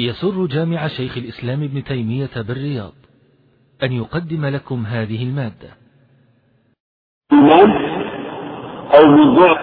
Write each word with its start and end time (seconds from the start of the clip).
يسر 0.00 0.46
جامع 0.46 0.88
شيخ 0.88 1.16
الإسلام 1.16 1.62
ابن 1.62 1.84
تيمية 1.84 2.30
بالرياض 2.36 2.92
أن 3.82 3.92
يقدم 3.92 4.46
لكم 4.46 4.86
هذه 4.86 5.22
المادة. 5.22 5.70
إيمان 7.32 7.70
أو 8.94 9.16
بالضعف 9.16 9.58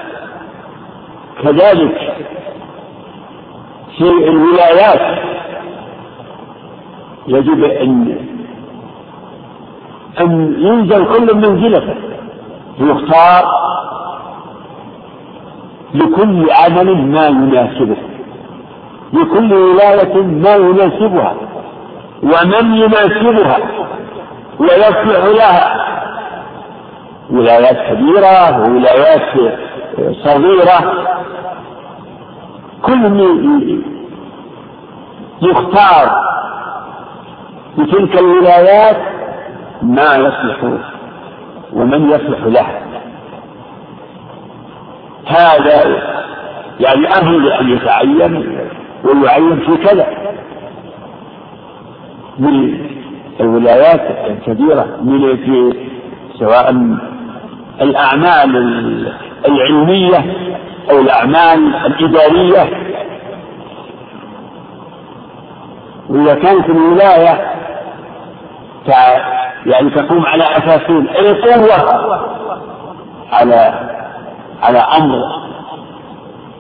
كذلك 1.43 1.97
في 3.97 4.03
الولايات 4.03 5.25
يجب 7.28 7.63
أن 7.63 8.17
أن 10.20 10.56
ينزل 10.60 11.06
كل 11.06 11.36
منزلته 11.36 11.96
ويختار 12.79 13.46
لكل 15.94 16.52
عمل 16.52 17.08
ما 17.08 17.27
يناسبه. 17.27 17.98
لكل 19.13 19.53
ولاية 19.53 20.16
ما 20.16 20.55
يناسبها 20.55 21.35
ومن 22.23 22.73
يناسبها 22.75 23.57
ويصلح 24.59 25.25
لها. 25.25 25.85
ولايات 27.29 27.77
كبيرة 27.89 28.59
وولايات 28.59 29.21
صغيرة. 30.23 31.05
كل 32.81 33.09
يختار 35.41 36.26
لتلك 37.77 38.20
الولايات 38.20 38.98
ما 39.81 40.15
يصلح 40.15 40.63
ومن 41.73 42.09
يصلح 42.09 42.40
لها. 42.43 42.81
هذا 45.27 46.01
يعني 46.79 47.07
أهل 47.07 47.51
أن 47.51 47.70
يتعين 47.70 48.64
ويعين 49.05 49.59
في 49.59 49.77
كذا. 49.77 50.07
من 52.39 52.79
الولايات 53.39 54.01
الكبيرة 54.29 54.97
من 55.01 55.37
في 55.37 55.73
سواء 56.39 56.71
الأعمال 57.81 58.55
العلمية 59.47 60.34
أو 60.91 60.99
الأعمال 60.99 61.75
الإدارية. 61.75 62.85
وإذا 66.09 66.34
كانت 66.34 66.69
الولاية 66.69 67.56
يعني 69.66 69.90
تقوم 69.90 70.25
على 70.25 70.44
أساسين 70.44 71.08
القوة 71.19 72.06
على 73.31 73.90
على 74.62 74.78
أمر 74.78 75.19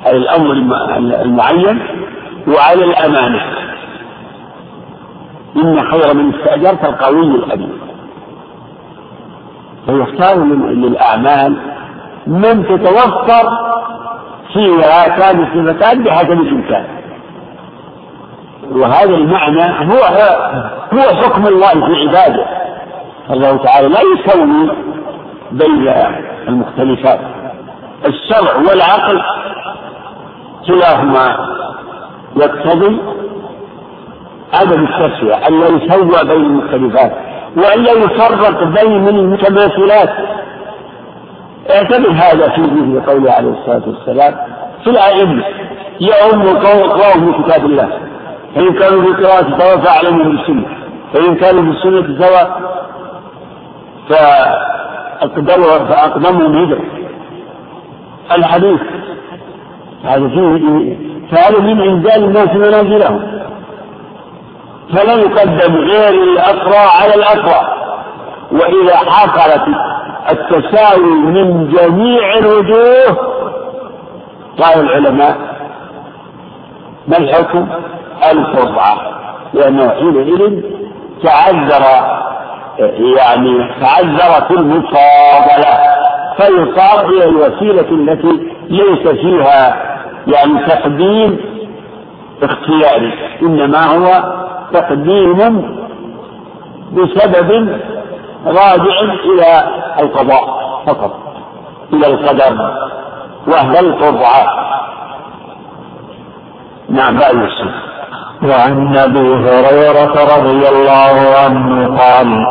على 0.05 0.17
الأمر 0.17 0.51
المعين. 1.21 1.79
وعلى 2.47 2.85
الأمانة. 2.85 3.41
إن 5.55 5.91
خير 5.91 6.13
من 6.13 6.33
استأجرت 6.33 6.85
القوي 6.85 7.35
الأمين. 7.35 7.79
فيختار 9.85 10.35
للأعمال 10.53 11.55
من 12.27 12.65
تتوفر 12.65 13.49
فيها 14.53 15.05
هاتان 15.05 15.43
الصفتان 15.43 16.03
بحسب 16.03 16.31
الإمكان. 16.31 16.85
وهذا 18.71 19.15
المعنى 19.15 19.93
هو 19.93 20.03
هو 20.93 21.15
حكم 21.15 21.47
الله 21.47 21.71
في 21.71 22.07
عباده. 22.07 22.45
الله 23.29 23.57
تعالى 23.57 23.87
لا 23.87 23.99
يسوي 24.01 24.71
بين 25.51 25.93
المختلفات. 26.47 27.19
الشرع 28.05 28.55
والعقل 28.55 29.21
كلاهما 30.67 31.55
يقتضي 32.35 32.99
عدم 34.53 34.83
التسوية 34.87 35.47
أن 35.47 35.59
لا 35.59 35.67
يسوى 35.67 36.23
بين 36.27 36.45
المختلفات 36.45 37.11
وأن 37.57 37.83
لا 37.83 37.91
يفرق 37.91 38.63
بين 38.63 39.07
المتماثلات. 39.07 40.09
اعتبر 41.69 42.09
هذا 42.11 42.49
في 42.49 42.61
ذهن 42.61 43.01
قوله 43.07 43.31
عليه 43.31 43.49
الصلاة 43.49 43.81
والسلام 43.87 44.35
في 44.83 44.89
الأئمة 44.89 45.43
يؤم 46.01 46.41
قوم 46.57 47.23
من 47.23 47.43
كتاب 47.43 47.65
الله. 47.65 47.89
فإن 48.55 48.73
كانوا 48.73 49.01
في 49.01 49.23
قراءة 49.23 49.57
سواء 49.59 49.77
فأعلموا 49.77 50.23
بالسنة 50.25 50.65
فإن 51.13 51.35
كانوا 51.35 51.61
في 51.63 51.69
السنة 51.69 52.25
سواء 52.27 52.61
فأقدموا 54.09 55.77
فأقدمهم 55.77 56.57
هجرة 56.63 56.81
الحديث 58.37 58.79
هذا 60.03 60.27
فيه 60.29 61.14
فهذا 61.31 61.59
من 61.59 61.81
إنزال 61.81 62.23
الناس 62.23 62.49
منازلهم؟ 62.55 63.41
فلا 64.93 65.13
يقدم 65.13 65.75
غير 65.75 66.23
الأقرى 66.23 66.77
على 67.01 67.15
الأقرى. 67.15 67.67
وإذا 68.51 68.95
حصلت 68.95 69.63
التساوي 70.31 71.13
من 71.13 71.69
جميع 71.69 72.37
الوجوه 72.37 73.17
قال 74.59 74.79
العلماء 74.79 75.37
ما 77.07 77.17
الحكم؟ 77.17 77.67
القرعة 78.31 78.95
لأنه 79.53 79.89
حينئذ 79.89 80.61
تعذر 81.23 81.85
يعني 83.17 83.73
تعذرت 83.81 84.51
المفاضلة 84.51 85.77
فيصار 86.37 87.05
هي 87.11 87.23
الوسيلة 87.25 87.89
التي 87.91 88.51
ليس 88.69 89.07
فيها 89.07 89.94
يعني 90.27 90.65
تقديم 90.67 91.37
اختياري 92.43 93.13
إنما 93.41 93.85
هو 93.85 94.33
تقديم 94.73 95.39
بسبب 96.93 97.79
راجع 98.45 98.99
إلى 99.25 99.67
القضاء 99.99 100.43
فقط 100.87 101.13
إلى 101.93 102.07
القدر 102.07 102.71
وهو 103.47 103.79
القرعة 103.79 104.65
نعم 106.89 107.17
بعد 107.17 107.35
السنة 107.35 107.85
وعن 108.43 108.97
أبي 108.97 109.33
هريرة 109.35 110.37
رضي 110.37 110.69
الله 110.69 111.35
عنه 111.45 111.97
قال 111.97 112.45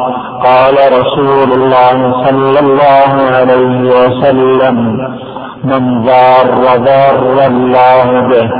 قال 0.44 0.74
رسول 1.00 1.52
الله 1.52 2.24
صلى 2.26 2.60
الله 2.60 3.12
عليه 3.36 3.80
وسلم 3.80 4.98
من 5.64 6.02
ضار 6.02 6.76
ضار 6.76 7.46
الله 7.46 8.28
به 8.28 8.50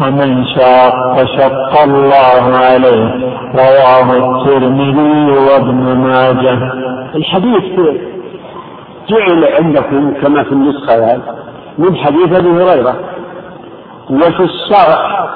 ومن 0.00 0.44
شاق 0.46 1.24
شق 1.24 1.82
الله 1.82 2.56
عليه 2.56 3.04
رواه 3.54 4.12
الترمذي 4.12 5.30
وابن 5.30 5.96
ماجه. 5.98 6.58
الحديث 7.14 7.64
جعل 9.08 9.44
عندكم 9.58 10.14
كما 10.22 10.42
في 10.44 10.52
النسخة 10.52 11.20
من 11.78 11.96
حديث 11.96 12.38
أبي 12.38 12.48
هريرة 12.48 12.94
وفي 14.10 14.42
الشرع 14.42 15.28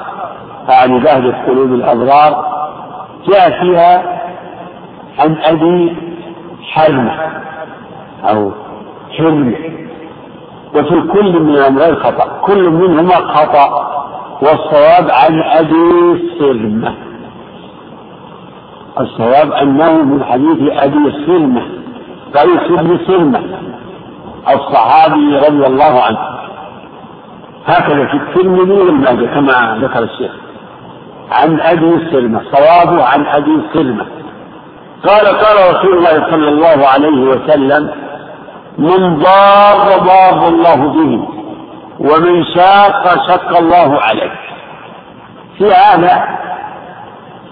يعني 0.69 0.99
بهجة 0.99 1.35
قلوب 1.47 1.73
الأبرار 1.73 2.45
جاء 3.27 3.49
فيها 3.49 4.03
عن 5.19 5.35
أبي 5.43 5.95
حرمة 6.71 7.11
أو 8.29 8.51
حرمة. 9.17 9.55
وفي 10.75 11.01
كل 11.01 11.39
من 11.39 11.49
الأمرين 11.49 11.95
خطأ. 11.95 12.41
كل 12.41 12.69
منهما 12.69 13.15
خطأ. 13.15 13.93
والصواب 14.41 15.11
عن 15.11 15.41
أبي 15.43 16.29
سلمة. 16.39 16.93
الصواب 18.99 19.51
أنه 19.51 20.03
من 20.03 20.23
حديث 20.23 20.57
أبي 20.71 21.11
سلمة. 21.25 21.61
قيس 22.35 22.81
بن 22.81 22.99
سلمة. 23.07 23.39
الصحابي 24.49 25.37
رضي 25.37 25.67
الله 25.67 26.03
عنه. 26.03 26.17
هكذا 27.65 28.05
في 28.05 28.13
الترمذي 28.13 28.71
والماجه 28.71 29.25
كما 29.25 29.77
ذكر 29.81 30.03
الشيخ. 30.03 30.31
عن 31.31 31.59
أبي 31.59 32.11
سلمة. 32.11 32.41
صوابه 32.51 33.03
عن 33.03 33.25
أبي 33.25 33.61
سلمة. 33.73 34.05
قال 35.07 35.25
قال 35.25 35.75
رسول 35.75 35.97
الله 35.97 36.31
صلى 36.31 36.49
الله 36.49 36.87
عليه 36.87 37.21
وسلم 37.21 38.02
من 38.77 39.17
ضار 39.19 39.99
ضار 39.99 40.47
الله 40.47 40.75
به 40.75 41.27
ومن 41.99 42.45
شاق 42.45 43.27
شق 43.27 43.57
الله 43.57 43.99
عليه. 44.01 44.31
في 45.57 45.65
هذا 45.65 46.39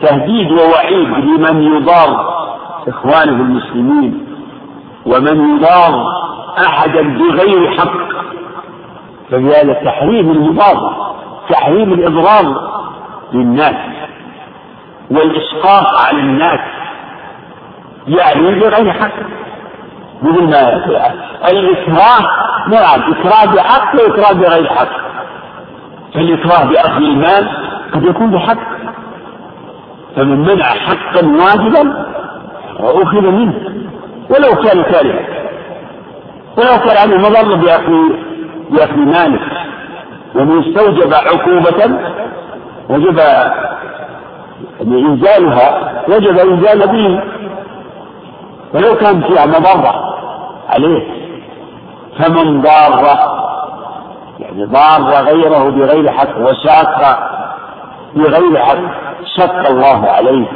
تهديد 0.01 0.51
ووعيد 0.51 1.07
لمن 1.07 1.63
يضار 1.63 2.41
إخوانه 2.87 3.41
المسلمين 3.43 4.27
ومن 5.05 5.55
يضار 5.55 6.05
أحدا 6.67 7.01
بغير 7.01 7.71
حق. 7.79 8.11
فبهذا 9.31 9.73
تحريم 9.73 10.31
المضار 10.31 11.11
تحريم 11.49 11.93
الإضرار 11.93 12.71
للناس 13.33 13.75
والإسقاط 15.11 16.05
على 16.05 16.19
الناس 16.19 16.59
يعني 18.07 18.59
بغير 18.59 18.93
حق. 18.93 19.11
مثل 20.21 20.43
ما 20.43 20.83
الإكراه 21.49 22.21
نعم 22.67 23.11
إكراه 23.11 23.55
بحق 23.55 23.95
وإكراه 23.95 24.33
بغير 24.33 24.67
حق. 24.67 24.89
فالإكراه 26.13 26.65
بأخذ 26.65 27.01
المال 27.01 27.49
قد 27.93 28.03
يكون 28.05 28.31
بحق. 28.31 28.57
فمن 30.15 30.39
منع 30.39 30.65
حقا 30.65 31.25
واجبا 31.25 32.05
وأخذ 32.79 33.21
منه 33.21 33.53
ولو 34.29 34.63
كان 34.63 34.83
كارها. 34.83 35.25
ولو 36.57 36.77
كان 36.85 36.97
عنه 36.97 37.29
مضرة 37.29 37.55
بأخذ 38.71 38.97
ماله 38.97 39.39
ومن 40.35 40.63
استوجب 40.63 41.13
عقوبة 41.13 41.99
وجب 42.89 43.19
إنزالها 44.81 45.91
وجب 46.09 46.37
إنزال 46.39 46.87
به 46.87 47.23
ولو 48.73 48.95
كان 48.95 49.21
فيها 49.21 49.45
مضرة. 49.45 50.10
عليه. 50.71 51.03
فمن 52.19 52.61
ضار 52.61 53.05
يعني 54.39 54.65
ضار 54.65 55.23
غيره 55.25 55.69
بغير 55.69 56.11
حق 56.11 56.37
وشاق 56.37 57.19
بغير 58.15 58.57
حق 58.57 58.77
شق 59.37 59.69
الله 59.69 60.09
عليه. 60.09 60.47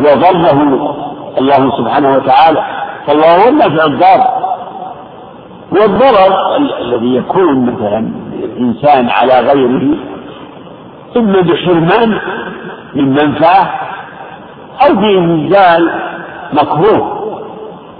وضره 0.00 0.60
الله 1.38 1.76
سبحانه 1.78 2.16
وتعالى 2.16 2.64
فالله 3.06 3.44
هو 3.44 3.48
النافع 3.48 3.84
الضار. 3.84 4.42
والضرر 5.72 6.56
الذي 6.80 7.16
يكون 7.16 7.66
مثلا 7.66 8.12
الإنسان 8.32 9.08
على 9.10 9.40
غيره 9.40 9.96
إما 11.16 11.40
بحرمان 11.40 12.18
من 12.94 13.08
منفعة 13.08 13.80
أو 14.86 14.94
بإنزال 14.94 15.90
مكروه. 16.52 17.21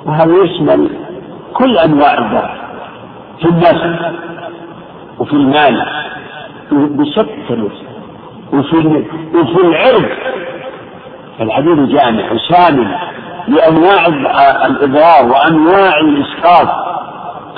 وهذا 0.06 0.34
يشمل 0.44 0.90
كل 1.54 1.78
أنواع 1.78 2.18
الضرر 2.18 2.50
في 3.40 3.48
النفس 3.48 4.12
وفي 5.18 5.32
المال 5.32 5.86
بشتى 6.72 7.70
وفي 8.52 8.76
وفي 9.34 9.60
العرض. 9.64 10.04
الحديث 11.40 11.78
جامع 11.78 12.36
شامل 12.48 12.96
لأنواع 13.48 14.06
الإضرار 14.66 15.32
وأنواع 15.32 16.00
الإسقاط 16.00 16.68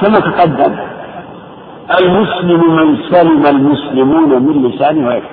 كما 0.01 0.21
تقدم. 0.21 0.77
المسلم 2.01 2.77
من 2.77 2.99
سلم 3.11 3.47
المسلمون 3.47 4.43
من 4.43 4.63
لسانه 4.69 5.09
ويده 5.09 5.27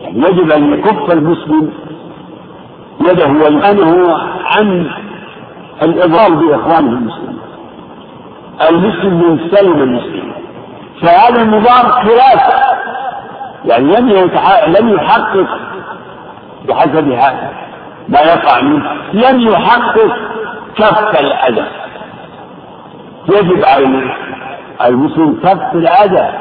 يعني 0.00 0.18
يجب 0.18 0.50
أن 0.52 0.72
يكف 0.72 1.12
المسلم 1.12 1.70
يده 3.10 3.28
ولسانه 3.28 4.12
عن 4.44 4.90
الإضرار 5.82 6.34
بإخوانه 6.34 6.92
المسلمين. 6.92 7.38
المسلم 8.70 9.14
من 9.14 9.50
سلم 9.50 9.82
المسلمين. 9.82 10.32
فهذا 11.02 11.42
المضار 11.42 11.92
خلاف. 11.92 12.40
يعني 13.64 13.96
لم 13.96 14.30
لم 14.66 14.88
يحقق 14.94 15.46
بحسب 16.68 17.08
هذا 17.08 17.52
ما 18.08 18.20
يقع 18.20 18.60
منه. 18.60 18.92
لم 19.12 19.40
يحقق 19.40 20.16
كف 20.76 21.20
الأذى. 21.20 21.66
يجب 23.28 23.64
على 23.64 24.12
المسلم 24.86 25.40
كف 25.42 25.74
الأذى. 25.74 26.32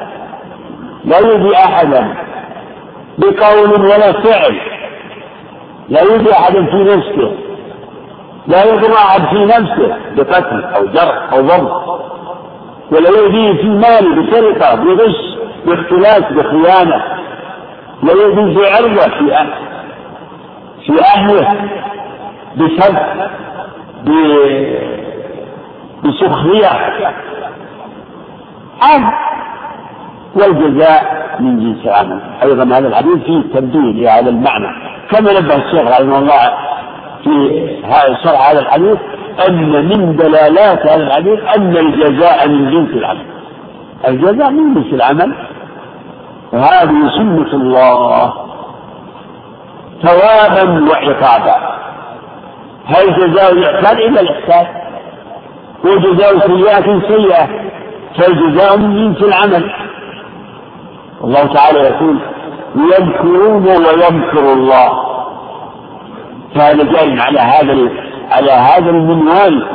لا 1.06 1.20
يؤذي 1.20 1.56
أحدا 1.56 2.16
بقول 3.18 3.82
ولا 3.82 4.12
فعل. 4.12 4.58
لا 5.90 6.02
يؤذي 6.02 6.34
أحدا 6.34 6.66
في 6.66 6.84
نفسه. 6.84 7.47
لا 8.48 8.64
يضر 8.64 8.94
أحد 8.94 9.22
في 9.22 9.46
نفسه 9.46 9.98
بقتل 10.16 10.64
أو 10.64 10.86
جرح 10.86 11.34
أو 11.34 11.42
ضرب 11.42 12.00
ولا 12.92 13.10
يؤذيه 13.10 13.54
في 13.62 13.68
ماله 13.68 14.22
بسرقة 14.22 14.76
بغش 14.76 15.38
باختلاس 15.66 16.24
بخيانة 16.32 17.04
لا 18.04 18.12
يؤذي 18.14 18.56
في 18.56 18.72
عرضة 18.72 19.18
في 19.18 19.34
أهله 19.36 19.56
في 20.86 20.94
أهله 21.16 21.70
بسب 22.58 22.98
بسخرية. 26.04 26.72
أم 28.96 29.12
والجزاء 30.36 31.28
من 31.40 31.60
جنس 31.60 31.86
العمل 31.86 32.20
أيضا 32.44 32.64
هذا 32.78 32.88
الحديث 32.88 33.24
فيه 33.24 33.42
تبديل 33.54 34.04
لهذا 34.04 34.30
المعنى. 34.30 34.68
كما 35.12 35.40
نبه 35.40 35.56
الشيخ 35.56 35.88
رحمه 35.88 36.20
الله 36.20 36.54
في 37.28 37.78
شرح 38.24 38.50
هذا 38.50 38.60
الحديث 38.60 38.98
أن 39.48 39.86
من 39.86 40.16
دلالات 40.16 40.88
هذا 40.88 41.04
الحديث 41.04 41.40
أن 41.58 41.78
الجزاء 41.78 42.48
من 42.48 42.72
جنس 42.72 42.90
العمل. 42.90 43.26
الجزاء 44.08 44.52
من 44.52 44.74
جنس 44.74 44.94
العمل. 44.94 45.36
وهذه 46.54 47.10
سنة 47.18 47.54
الله. 47.54 48.34
ثوابا 50.04 50.86
وعقابا. 50.90 51.78
هل 52.86 53.06
جزاء 53.20 53.52
الإحسان 53.52 53.98
إلا 53.98 54.22
الإحسان؟ 54.22 54.68
وجزاء 55.86 56.40
سيئة 56.40 57.02
سيئة. 57.08 57.48
فالجزاء 58.18 58.78
من 58.78 59.14
جنس 59.14 59.24
العمل؟ 59.24 59.72
الله 61.24 61.54
تعالى 61.54 61.80
يقول 61.80 62.20
يمكرون 62.76 63.68
ويمكر 63.68 64.54
الله. 64.54 65.07
فهذا 66.56 66.84
جاء 66.84 67.20
على 67.20 67.40
هذا 67.40 67.90
على 68.32 68.52
هذا 68.52 68.90
المنوال 68.90 69.68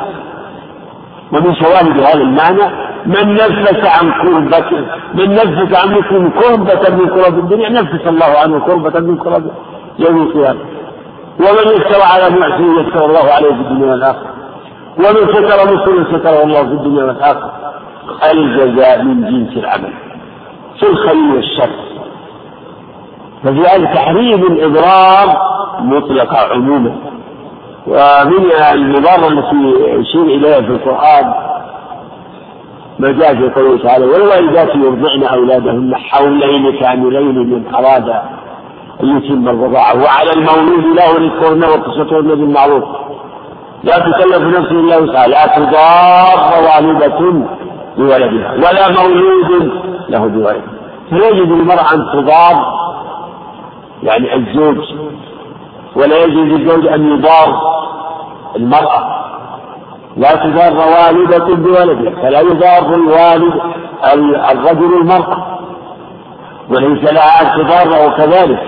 ومن 1.33 1.55
شواهد 1.55 2.01
هذا 2.01 2.23
المعنى 2.23 2.93
من 3.07 3.35
نفس 3.35 3.87
عن 3.87 4.13
كربة 4.23 4.71
من 5.15 5.35
نفس 5.35 5.83
عن 5.83 5.89
مسلم 5.99 6.31
كربة 6.41 6.97
من 6.97 7.09
كرب 7.09 7.39
الدنيا 7.39 7.69
نفس 7.69 8.07
الله 8.07 8.39
عنه 8.43 8.61
كربة 8.61 9.01
من 9.01 9.17
كرب 9.19 9.51
يوم 9.99 10.23
القيامة. 10.23 10.61
ومن 11.41 11.73
يستوى 11.77 12.03
على 12.03 12.31
معصية 12.31 12.81
يستوى 12.81 13.05
الله 13.05 13.33
عليه 13.33 13.49
في 13.49 13.61
الدنيا 13.61 13.91
والآخرة. 13.91 14.31
ومن 14.99 15.35
ستر 15.35 15.75
مسلم 15.75 16.19
ستره 16.19 16.43
الله 16.43 16.63
في 16.63 16.73
الدنيا 16.73 17.05
والآخرة. 17.05 17.53
الجزاء 18.33 19.03
من 19.03 19.21
جنس 19.21 19.57
العمل. 19.57 19.93
في 20.81 20.87
الخير 20.87 21.35
والشر. 21.35 21.71
ففي 23.45 23.61
هذا 23.61 23.95
تحريم 23.95 24.43
الإضرار 24.43 25.52
مطلقة 25.81 26.53
عموما. 26.53 26.97
ومن 27.87 28.51
المضارة 28.73 29.29
التي 29.29 29.75
يشير 30.01 30.23
إليها 30.23 30.61
في 30.61 30.69
القرآن 30.69 31.35
ما 32.99 33.13
جاء 33.13 33.35
في 33.35 33.51
قوله 33.51 33.83
تعالى 33.83 34.07
والوالدات 34.07 34.75
يرضعن 34.75 35.23
أولادهن 35.23 35.95
حولين 35.97 36.81
كاملين 36.81 37.39
من 37.39 37.75
أراد 37.75 38.09
أن 39.03 39.17
يتم 39.17 39.49
الرضاعة. 39.49 40.03
وعلى 40.03 40.31
المولود 40.33 40.85
له 40.97 41.15
رزقهن 41.19 41.65
وقصتهن 41.65 42.29
بالمعروف. 42.29 42.85
لا 43.85 43.99
تكلف 43.99 44.59
نفس 44.59 44.71
إلا 44.71 44.99
وسعها 44.99 45.27
لا 45.27 45.47
تضار 45.47 46.63
والدة 46.65 47.19
بولدها 47.99 48.53
ولا 48.53 49.03
مولود 49.03 49.73
له 50.09 50.27
بولده. 50.27 50.63
فيجب 51.11 51.53
المرأة 51.53 51.95
أن 51.95 52.07
تضار 52.13 52.83
يعني 54.03 54.37
الزوج 54.37 54.77
ولا 55.97 56.25
يجوز 56.25 56.47
للزوج 56.47 56.87
أن 56.87 57.13
يضار 57.13 57.61
المرأة 58.57 59.23
لا 60.17 60.35
تضار 60.35 60.75
والدة 60.75 61.55
بولدها 61.55 62.23
فلا 62.23 62.41
يضار 62.41 62.95
الوالد 62.95 63.61
الرجل 64.51 65.01
المرأة 65.01 65.59
وليس 66.71 67.13
لها 67.13 67.43
أن 67.43 67.63
تضاره 67.63 68.17
كذلك. 68.17 68.63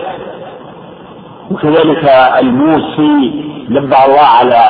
وكذلك 1.50 2.04
الموصي 2.38 3.44
نبه 3.68 4.04
الله 4.04 4.26
على 4.40 4.68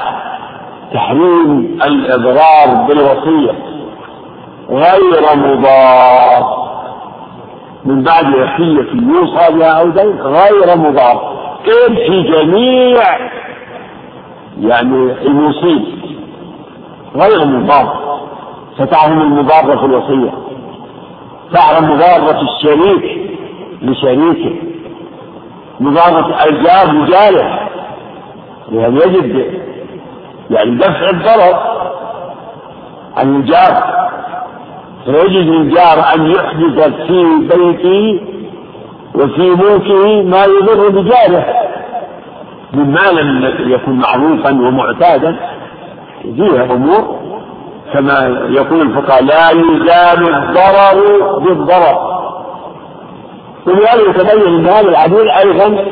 تحريم 0.95 1.79
الإضرار 1.85 2.87
بالوصية. 2.89 3.53
غير 4.71 5.37
مضار. 5.37 6.65
من 7.85 8.03
بعد 8.03 8.25
وصية 8.27 8.87
يوصى 8.95 9.53
بها 9.59 9.81
أو 9.81 9.89
دين 9.89 10.21
غير 10.21 10.77
مضار. 10.77 11.34
كيف 11.65 11.99
في 12.11 12.23
جميع 12.23 13.03
يعني 14.61 15.13
الموصين 15.27 16.01
غير 17.17 17.47
مضار 17.47 18.05
فتعلم 18.79 19.21
المضارة 19.21 19.77
في 19.77 19.85
الوصية. 19.85 20.33
تعلم 21.53 21.91
مضارة 21.91 22.41
الشريك 22.41 23.31
لشريكه. 23.83 24.57
مضارة 25.81 26.45
الجار 26.45 26.93
لجاره 26.93 27.69
يعني 28.73 28.97
يجب 28.97 29.47
يعني 30.51 30.77
دفع 30.77 31.11
الضرر 31.11 31.59
عن 33.17 33.37
الجار. 33.37 33.95
فيجب 35.05 35.49
للجار 35.51 36.15
أن 36.15 36.31
يحدث 36.31 37.07
في 37.07 37.25
بيته 37.39 38.21
وفي 39.15 39.51
ملكه 39.51 40.23
ما 40.23 40.45
يضر 40.45 40.89
بجاره. 40.89 41.45
مما 42.73 43.11
لم 43.13 43.55
يكن 43.71 43.93
معروفا 43.93 44.51
ومعتادا 44.51 45.37
فيها 46.23 46.65
أمور 46.65 47.19
كما 47.93 48.47
يقول 48.49 48.81
الفقهاء 48.81 49.25
لا 49.25 49.51
يزال 49.51 50.35
الضرر 50.35 51.39
بالضرر. 51.39 52.15
ولذلك 53.67 54.17
تبين 54.17 54.55
إن 54.55 54.67
هذا 54.67 54.89
الحديث 54.89 55.21
أيضا 55.21 55.85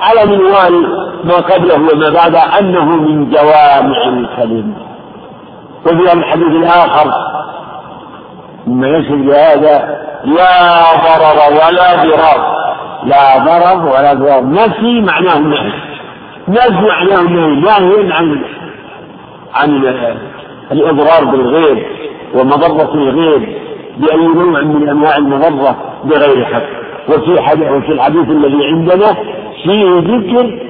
على 0.00 0.26
منوال 0.26 1.06
ما 1.24 1.34
قبله 1.34 1.74
وما 1.74 2.10
بعده 2.10 2.58
أنه 2.58 2.84
من 2.84 3.30
جوامع 3.30 4.08
الكلم 4.08 4.74
وفي 5.86 6.12
الحديث 6.12 6.46
الآخر 6.48 7.12
مما 8.66 8.88
يشهد 8.88 9.26
بهذا 9.26 9.98
لا 10.24 10.82
ضرر 11.04 11.54
ولا 11.54 12.04
ضرار. 12.04 12.57
لا 13.08 13.38
ضرر 13.38 13.86
ولا 13.86 14.14
ضرار 14.14 14.50
نفي 14.50 15.00
معناه 15.00 15.36
النهي 15.36 15.72
نفي 16.48 16.86
معناه 16.88 17.20
النهي 17.20 17.60
نهي 17.60 18.12
عن 18.12 18.42
عن 19.54 19.70
الإضرار 20.72 21.24
بالغير 21.24 21.86
ومضرة 22.34 22.94
الغير 22.94 23.58
بأي 23.98 24.26
نوع 24.26 24.62
من 24.62 24.88
أنواع 24.88 25.16
المضرة 25.16 25.76
بغير 26.04 26.44
حق. 26.44 26.62
وفي 27.08 27.42
حديث 27.42 27.70
وفي 27.70 27.92
الحديث 27.92 28.30
الذي 28.30 28.66
عندنا 28.66 29.14
فيه 29.64 29.98
ذكر 29.98 30.60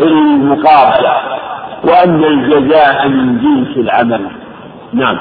المقابلة 0.00 1.12
وأن 1.84 2.24
الجزاء 2.24 3.08
من 3.08 3.38
جنس 3.38 3.76
العمل. 3.76 4.26
نعم. 4.92 5.18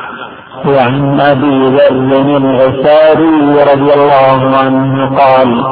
وعن 0.65 1.19
أبي 1.19 1.65
ذر 1.65 2.37
الغفاري 2.37 3.63
رضي 3.73 3.93
الله 3.93 4.57
عنه 4.57 5.17
قال 5.17 5.63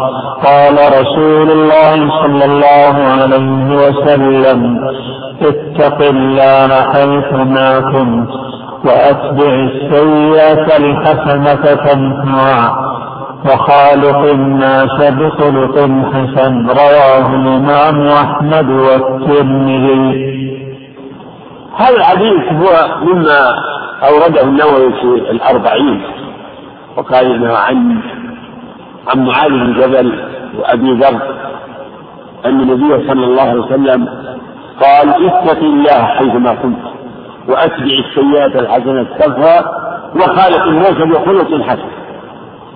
قال 0.43 0.75
رسول 1.01 1.51
الله 1.51 1.95
صلى 2.23 2.45
الله 2.45 2.95
عليه 3.21 3.87
وسلم 3.87 4.79
اتق 5.41 6.07
الله 6.09 6.67
حيثما 6.93 7.79
كنت 7.79 8.29
وأتبع 8.85 9.53
السيئة 9.69 10.77
الحسنه 10.77 11.75
تمحها 11.75 12.89
وخالق 13.45 14.31
الناس 14.31 14.97
بخلق 15.11 15.75
حسن 16.13 16.67
رواه 16.67 17.27
الإمام 17.35 18.07
أحمد 18.07 18.69
والترمذي. 18.69 20.39
هذا 21.77 21.95
الحديث 21.95 22.53
هو 22.53 22.87
مما 23.05 23.53
أورده 24.03 24.41
النووي 24.41 24.93
في 24.93 25.31
الأربعين 25.31 26.01
وقال 26.97 27.25
إنه 27.25 27.53
عن 27.53 28.01
عن 29.07 29.25
معاذ 29.25 29.49
بن 29.49 29.73
جبل 29.73 30.29
وأبي 30.57 30.91
ذر 30.91 31.21
أن 32.45 32.59
النبي 32.59 33.07
صلى 33.07 33.25
الله 33.25 33.41
عليه 33.41 33.61
وسلم 33.61 34.07
قال 34.81 35.27
اتق 35.27 35.59
الله 35.59 36.03
حيثما 36.05 36.55
كنت 36.55 36.79
وأتبع 37.47 37.85
السيئات 38.07 38.55
الحسنة 38.55 39.03
تمحها 39.03 39.61
وخالق 40.15 40.63
الناس 40.63 40.93
بخلق 40.93 41.61
حسن. 41.61 41.89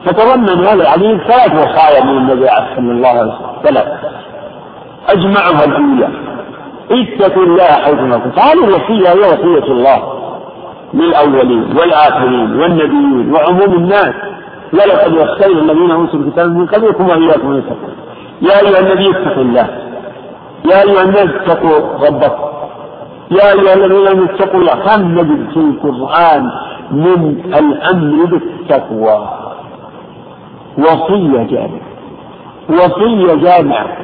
فتضمن 0.05 0.65
هذا 0.65 0.81
الحديث 0.81 1.21
ثلاث 1.21 1.53
وصايا 1.53 2.03
من 2.03 2.17
النبي 2.17 2.47
صلى 2.75 2.91
الله 2.91 3.07
عليه 3.07 3.21
وسلم. 3.21 3.37
ثلاث 3.63 3.87
أجمعها 5.09 5.65
الأولى 5.65 6.07
اتقوا 6.91 7.43
الله 7.43 7.63
حيثما 7.63 8.17
كنت. 8.17 8.39
هذه 8.39 8.63
الوصية 8.63 9.09
هي 9.09 9.19
وصية 9.19 9.71
الله. 9.71 10.22
للأولين 10.93 11.77
والآخرين 11.77 12.59
والنبيين 12.59 13.33
وعموم 13.33 13.73
الناس. 13.73 14.13
ولقد 14.73 15.13
وصينا 15.13 15.61
الذين 15.61 15.91
أوتوا 15.91 16.19
الكتاب 16.19 16.57
من 16.57 16.65
قبلكم 16.67 17.09
وإياكم 17.09 17.51
أن 17.51 17.57
يتقوا. 17.57 17.89
يا 18.41 18.59
أيها 18.61 18.79
النبي 18.79 19.09
اتق 19.09 19.37
الله. 19.37 19.67
يا 20.65 20.81
أيها 20.83 21.01
الناس 21.01 21.27
اتقوا 21.27 22.07
ربكم. 22.07 22.43
يا 23.31 23.51
أيها 23.51 23.73
الذين 23.73 24.07
آمنوا 24.07 24.25
اتقوا 24.25 24.59
الله. 24.59 24.73
كم 24.73 25.01
نجد 25.11 25.49
في 25.53 25.59
القرآن 25.59 26.51
من 26.91 27.41
الأمر 27.45 28.25
بالتقوى؟ 28.25 29.29
وصية 30.77 31.43
جامعة. 31.43 31.81
وصية 32.69 33.35
جامعة. 33.35 33.97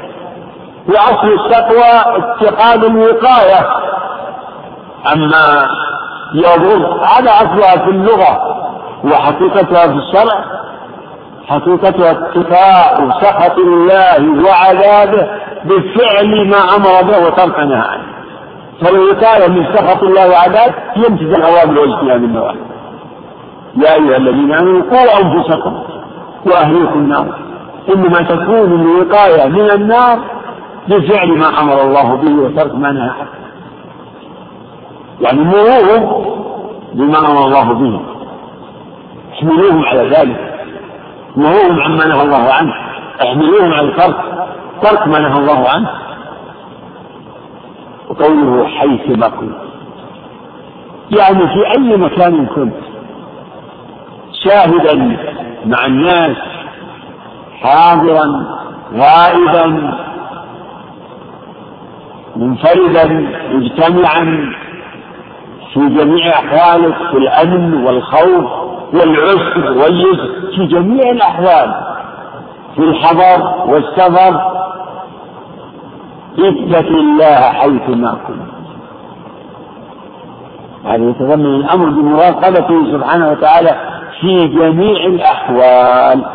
وأصل 0.90 1.28
التقوى 1.28 2.18
اتقاد 2.18 2.84
الوقاية. 2.84 3.68
أما 5.14 5.68
يضر 6.34 7.04
هذا 7.04 7.32
أصلها 7.32 7.86
في 7.86 7.90
اللغة. 7.90 8.60
وحقيقتها 9.04 9.88
في 9.88 9.94
الشرع 9.94 10.46
حقيقتها 11.48 12.12
اتقاء 12.12 13.10
سخط 13.22 13.58
الله 13.58 14.44
وعذابه 14.46 15.28
بفعل 15.66 16.48
ما 16.50 16.76
أمر 16.76 17.12
به 17.12 17.28
وترك 17.28 17.60
نهى 17.60 17.84
عنه 17.92 18.04
فالوقاية 18.82 19.48
من 19.48 19.66
سخط 19.74 20.04
الله 20.04 20.30
وعذابه 20.30 20.74
يمتثل 20.96 21.42
الأوامر 21.42 21.80
واجتناب 21.80 22.24
النواهي. 22.24 22.58
يا 23.78 23.94
أيها 23.94 24.18
الذين 24.18 24.54
آمنوا 24.54 24.82
قوا 24.82 25.22
أنفسكم 25.22 25.84
وأهليكم 26.46 27.00
النار. 27.00 27.26
إنما 27.96 28.22
تكون 28.22 28.82
الوقاية 28.82 29.48
من 29.48 29.72
النار 29.72 30.20
بفعل 30.88 31.28
ما 31.28 31.60
أمر 31.62 31.82
الله 31.82 32.16
به 32.16 32.44
وترك 32.44 32.76
ما 32.76 32.92
نهى 32.92 33.10
عنه. 33.10 33.39
يعني 35.22 35.44
مروهم 35.44 36.26
بما 36.94 37.20
أمر 37.20 37.46
الله 37.46 37.74
به. 37.74 38.02
احملوهم 39.34 39.86
على 39.86 40.10
ذلك. 40.10 40.66
نهوهم 41.36 41.80
عما 41.82 42.06
نهى 42.06 42.24
الله 42.24 42.54
عنه. 42.54 42.74
احملوهم 43.22 43.74
على 43.74 43.88
الترك. 43.88 44.16
ترك 44.82 45.08
ما 45.08 45.20
نهى 45.20 45.40
الله 45.40 45.70
عنه. 45.70 45.90
وقوله 48.10 48.68
حيث 48.68 49.18
ما 49.18 49.30
كنت 49.30 49.58
يعني 51.20 51.48
في 51.48 51.72
أي 51.78 51.98
مكان 51.98 52.46
كنت. 52.46 52.76
شاهدا 54.44 55.18
مع 55.66 55.86
الناس. 55.86 56.38
حاضرا. 57.62 58.46
غائبا. 58.94 59.94
منفردا. 62.36 63.06
مجتمعا. 63.54 64.54
في 65.74 65.80
جميع 65.80 66.30
أحوالك 66.30 66.96
في 67.12 67.18
الأمن 67.18 67.84
والخوف 67.86 68.52
والعسر 68.94 69.72
واليسر 69.78 70.52
في 70.56 70.66
جميع 70.66 71.12
الأحوال 71.12 71.74
في 72.76 72.82
الحضر 72.82 73.66
والسفر. 73.68 74.60
اتق 76.40 76.88
الله 76.88 77.36
حيثما 77.36 78.18
كنت. 78.28 78.50
هذا 80.86 81.10
يتضمن 81.10 81.46
الأمر 81.46 81.90
بمراقبته 81.90 82.92
سبحانه 82.92 83.32
وتعالى 83.32 83.76
في 84.22 84.48
جميع 84.48 85.06
الأحوال. 85.06 86.26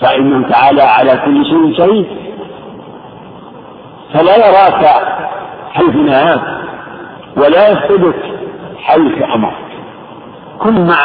فإنه 0.00 0.48
تعالى 0.48 0.82
على 0.82 1.16
كل 1.24 1.44
شيء 1.44 1.78
شهيد. 1.78 2.06
فلا 4.14 4.36
يراك 4.36 4.84
حيث 5.72 5.94
نهاك. 5.96 6.40
ولا 7.38 7.68
يفقدك 7.68 8.22
حيث 8.76 9.22
أمرك 9.34 9.54
كن 10.58 10.86
مع 10.86 10.96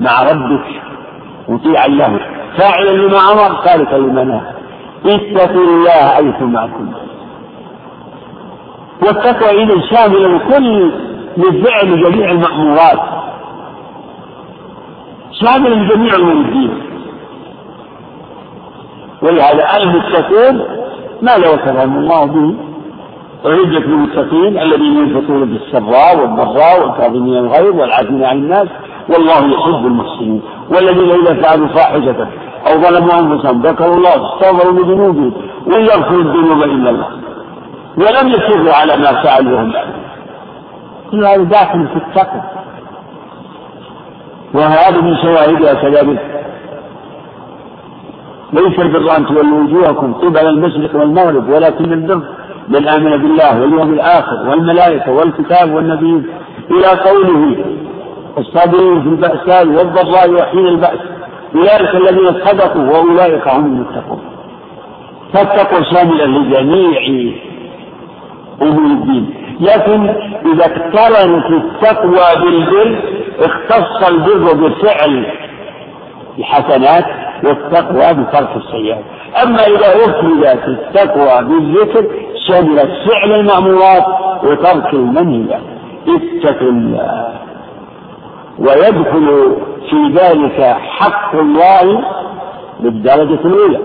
مع 0.00 0.22
ربك 0.22 0.66
مطيعا 1.48 1.86
له. 1.86 2.20
فاعلا 2.58 2.90
لما 2.90 3.18
أمر 3.18 3.64
تاركا 3.64 3.96
لما 3.96 4.24
نهى. 4.24 4.40
اتقوا 5.14 5.64
الله 5.64 6.08
حيثما 6.08 6.66
كنت 6.66 6.96
والتقوى 9.02 9.62
إذا 9.62 9.80
شاملة 9.90 10.38
كل 10.38 10.92
لفعل 11.36 12.02
جميع 12.02 12.30
المأمورات. 12.30 13.00
شاملا 15.32 15.74
لجميع 15.74 16.14
المريدين. 16.14 16.82
ولهذا 19.22 19.76
المتقون 19.76 20.62
ما 21.22 21.36
لو 21.36 21.56
كرم 21.56 21.96
الله 21.96 22.26
به. 22.26 22.54
أعدت 23.44 23.86
للمتقين 23.86 24.58
الذين 24.58 24.96
ينفقون 24.96 25.44
بالسراء 25.44 26.18
والضراء 26.20 26.80
والكاظمين 26.82 27.36
الغيظ 27.36 27.76
والعافين 27.80 28.24
عن 28.24 28.36
الناس 28.36 28.68
والله 29.08 29.38
يحب 29.54 29.86
المحسنين 29.86 30.42
والذين 30.70 31.10
إذا 31.10 31.42
فعلوا 31.42 31.68
فاحشة 31.68 32.28
أو 32.66 32.80
ظلموا 32.80 33.18
أنفسهم 33.20 33.62
ذكروا 33.62 33.96
الله 33.96 34.10
استغفروا 34.34 34.72
لذنوبهم 34.72 35.32
وإن 35.66 35.80
يغفر 35.80 36.14
الذنوب 36.20 36.62
إلا 36.62 36.90
الله. 36.90 37.06
ولم 37.98 38.28
يصروا 38.28 38.72
على 38.72 38.96
ما 38.96 39.22
فعلوا 39.22 39.52
وهم 39.58 39.72
كل 41.10 41.24
هذا 41.24 41.42
داخل 41.42 41.88
في 41.88 41.96
التقوى. 41.96 42.42
وهذا 44.54 45.00
من 45.00 45.16
شواهدها 45.16 45.74
كذلك 45.74 46.42
ليس 48.52 48.78
البر 48.78 49.16
أن 49.16 49.26
تولوا 49.26 49.62
وجوهكم 49.62 50.12
قبل 50.12 50.46
المشرق 50.46 51.00
والمغرب 51.00 51.48
ولكن 51.48 51.92
البر 51.92 52.22
من 52.68 52.88
آمن 52.88 53.22
بالله 53.22 53.60
واليوم 53.60 53.92
الآخر 53.92 54.48
والملائكة 54.48 55.12
والكتاب 55.12 55.74
والنبيين 55.74 56.26
إلى 56.70 56.86
قوله 56.86 57.64
الصابرين 58.38 59.02
في 59.02 59.08
البأساء 59.08 59.66
والضراء 59.66 60.30
وحين 60.30 60.66
البأس 60.66 60.98
أولئك 61.54 61.94
الذين 61.94 62.44
صدقوا 62.44 62.82
وأولئك 62.82 63.48
هم 63.48 63.64
المتقون. 63.64 64.20
فالتقوى 65.32 65.84
شاملة 65.84 66.24
لجميع 66.26 67.32
أمور 68.62 68.86
الدين. 68.92 69.34
لكن 69.60 70.08
إذا 70.52 70.64
اقترنت 70.64 71.46
التقوى 71.50 72.42
بالبر 72.42 72.98
اختص 73.40 74.08
البر 74.08 74.52
بفعل 74.54 75.26
الحسنات 76.38 77.04
والتقوى 77.44 78.24
بترك 78.24 78.48
السيئات. 78.56 79.04
أما 79.42 79.66
إذا 79.66 80.04
أفردت 80.04 80.68
التقوى 80.68 81.44
بالذكر 81.44 82.06
شملت 82.48 82.90
فعل 83.08 83.32
المأمورات 83.32 84.06
وترك 84.44 84.94
المنهيات 84.94 85.62
اتقوا 86.08 86.68
الله. 86.68 87.34
ويدخل 88.58 89.56
في 89.90 90.12
ذلك 90.14 90.76
حق 90.80 91.34
الله 91.34 92.04
بالدرجة 92.80 93.40
الأولى. 93.44 93.80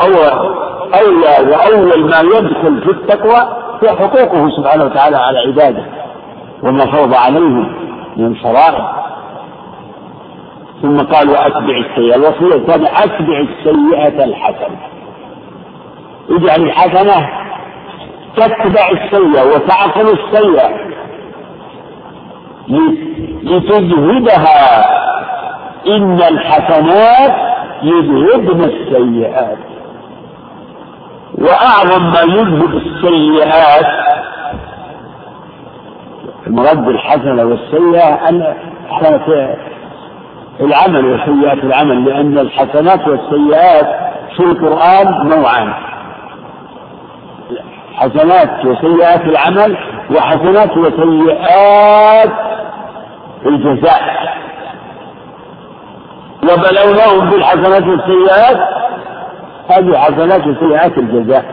أول 0.00 0.54
أولى 0.94 1.50
وأول 1.50 2.10
ما 2.10 2.20
يدخل 2.20 2.80
في 2.82 2.90
التقوى 2.90 3.48
هي 3.82 3.88
حقوقه 3.96 4.50
سبحانه 4.56 4.84
وتعالى 4.84 5.16
على 5.16 5.38
عباده 5.38 5.84
وما 6.62 6.86
فرض 6.86 7.14
عليهم 7.14 7.74
من 8.16 8.26
الشرائع 8.32 9.04
ثم 10.82 10.96
قال 10.98 11.28
وأتبع 11.30 11.76
السيئة. 11.78 12.14
الوصية 12.16 12.56
الثانية 12.56 12.88
أتبع 12.88 13.40
السيئة 13.40 14.24
الحسنة. 14.24 14.78
اجعل 16.30 16.62
الحسنة 16.62 17.28
تتبع 18.36 18.90
السيئة 18.90 19.42
وتعقل 19.54 20.18
السيئة. 20.18 20.88
لتجهدها. 23.42 24.84
إن 25.86 26.18
الحسنات 26.22 27.36
يذهبن 27.82 28.64
السيئات. 28.64 29.58
وأعظم 31.38 32.04
ما 32.12 32.20
يذهب 32.20 32.76
السيئات 32.76 33.86
المرد 36.46 36.84
بالحسنة 36.84 37.44
والسيئة 37.44 38.18
حسنة 38.90 39.56
العمل 40.60 41.04
وسيئات 41.04 41.64
العمل 41.64 42.04
لأن 42.04 42.38
الحسنات 42.38 43.08
والسيئات 43.08 43.86
في 44.36 44.42
القرآن 44.42 45.28
نوعان. 45.28 45.72
حسنات 47.98 48.64
وسيئات 48.64 49.20
العمل 49.20 49.76
وحسنات 50.10 50.76
وسيئات 50.76 52.32
الجزاء. 53.46 54.02
وبلوناهم 56.42 57.30
بالحسنات 57.30 57.82
والسيئات 57.82 58.58
هذه 59.70 59.98
حسنات 59.98 60.46
وسيئات 60.46 60.98
الجزاء. 60.98 61.44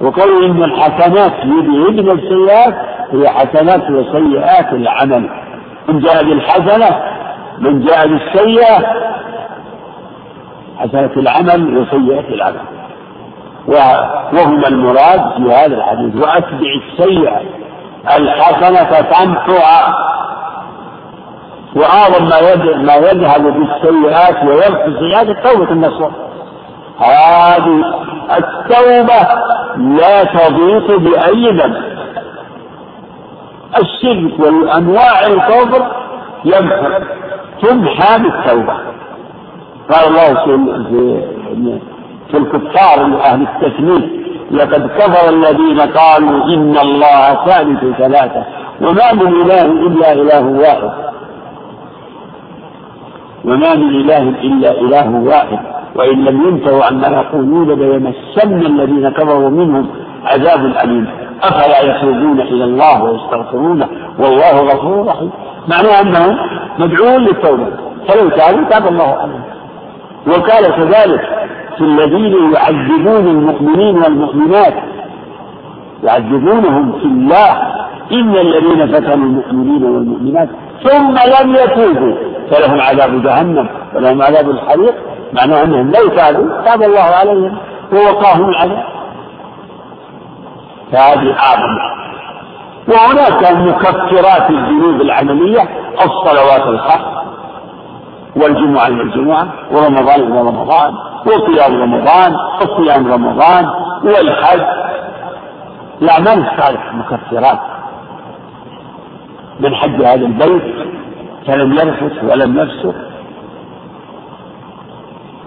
وقالوا 0.00 0.46
إن 0.46 0.62
الحسنات 0.62 1.32
يذهبن 1.44 2.10
السيئات 2.10 2.74
هي 3.12 3.28
حسنات 3.28 3.90
وسيئات 3.90 4.72
العمل. 4.72 5.30
من 5.88 6.00
جاء 6.00 6.24
بالحسنة 6.24 7.02
من 7.58 7.80
جاء 7.84 8.06
بالسيئة 8.08 8.76
حسنة 10.78 11.10
العمل 11.16 11.78
وسيئة 11.78 12.28
العمل. 12.28 12.79
وهما 13.66 14.68
المراد 14.68 15.32
في 15.36 15.52
هذا 15.52 15.76
الحديث. 15.76 16.14
وأتبع 16.22 16.70
السيئة 16.82 17.40
الحسنة 18.16 19.00
تمحها 19.00 19.94
وأعظم 21.76 22.24
ما 22.24 22.54
ما 22.76 22.94
يذهب 22.94 23.42
بالسيئات 23.42 24.44
ويرفع 24.44 24.84
السيئات 24.84 25.28
التوبة 25.28 25.70
النصوح 25.70 26.10
هذه 26.98 27.84
التوبة 28.38 29.20
لا 29.76 30.24
تضيق 30.24 30.96
بأي 30.98 31.46
ذنب. 31.50 32.00
الشرك 33.78 34.40
وأنواع 34.40 35.26
الكفر 35.26 35.86
يمحى 36.44 37.00
تمحى 37.62 38.18
بالتوبة. 38.18 38.74
قال 39.90 40.08
الله 40.08 40.44
في 40.44 41.89
الكفار 42.36 43.20
أهل 43.24 43.42
التثليث 43.42 44.04
لقد 44.50 44.86
كفر 44.86 45.28
الذين 45.28 45.80
قالوا 45.80 46.44
إن 46.44 46.76
الله 46.82 47.44
ثالث 47.44 47.96
ثلاثة 47.98 48.44
وما 48.80 49.12
من 49.12 49.42
إله 49.42 49.64
إلا 49.64 50.12
إله 50.12 50.46
واحد. 50.46 50.90
وما 53.44 53.74
من 53.74 53.88
إله 54.00 54.22
إلا 54.22 54.70
إله 54.80 55.10
واحد. 55.10 55.58
وإن 55.96 56.24
لم 56.24 56.48
ينتهوا 56.48 56.84
عما 56.84 57.08
يقولون 57.08 57.68
ليمسن 57.68 58.66
الذين 58.66 59.10
كفروا 59.10 59.50
منهم 59.50 59.86
عذاب 60.24 60.72
أليم. 60.84 61.06
أفلا 61.42 61.80
يتوبون 61.80 62.40
إلى 62.40 62.64
الله 62.64 63.04
ويستغفرونه؟ 63.04 63.88
والله 64.18 64.60
غفور 64.60 65.06
رحيم. 65.06 65.30
معناه 65.68 66.00
أنهم 66.00 66.36
مدعوون 66.78 67.24
للتوبة. 67.24 67.66
فلو 68.08 68.28
تابوا 68.28 68.64
تاب 68.70 68.86
الله 68.86 69.16
عليهم. 69.18 69.42
وقال 70.26 70.64
كذلك 70.76 71.39
في 71.78 71.84
الذين 71.84 72.52
يعذبون 72.54 73.26
المؤمنين 73.26 74.02
والمؤمنات. 74.02 74.74
يعذبونهم 76.02 76.92
في 76.92 77.04
الله. 77.04 77.50
إن 78.12 78.36
الذين 78.36 78.86
فتنوا 78.86 79.26
المؤمنين 79.26 79.84
والمؤمنات 79.84 80.48
ثم 80.82 81.10
لم 81.10 81.54
يتوبوا. 81.54 82.14
فلهم 82.50 82.80
عذاب 82.80 83.22
جهنم 83.22 83.68
ولهم 83.94 84.22
عذاب 84.22 84.50
الحريق. 84.50 84.94
معناه 85.32 85.64
أنهم 85.64 85.90
لو 85.90 86.08
تابوا 86.08 86.62
تاب 86.64 86.82
الله 86.82 87.00
عليهم. 87.20 87.58
ووقاهم 87.92 88.48
العذاب 88.48 88.84
فهذه 90.92 91.34
أعظم 91.38 91.76
وهناك 92.88 93.52
مكفرات 93.52 94.50
الذنوب 94.50 95.00
العملية 95.00 95.68
الصلوات 96.04 96.66
الخمس. 96.66 97.20
والجمعة 98.36 98.86
إلى 98.86 99.02
الجمعة 99.02 99.48
ورمضان 99.72 100.20
إلى 100.20 100.40
رمضان 100.40 100.94
وقيام 101.26 101.82
رمضان 101.82 102.34
وصيام 102.60 103.12
رمضان 103.12 103.70
والحج 104.04 104.60
الأعمال 106.02 106.46
الصالحة 106.46 106.92
مكفرات. 106.96 107.58
من 109.60 109.74
حج 109.74 110.02
هذا 110.04 110.26
البيت 110.26 110.62
فلم 111.46 111.72
يرفث 111.72 112.24
ولم 112.24 112.58
يفسق. 112.58 112.94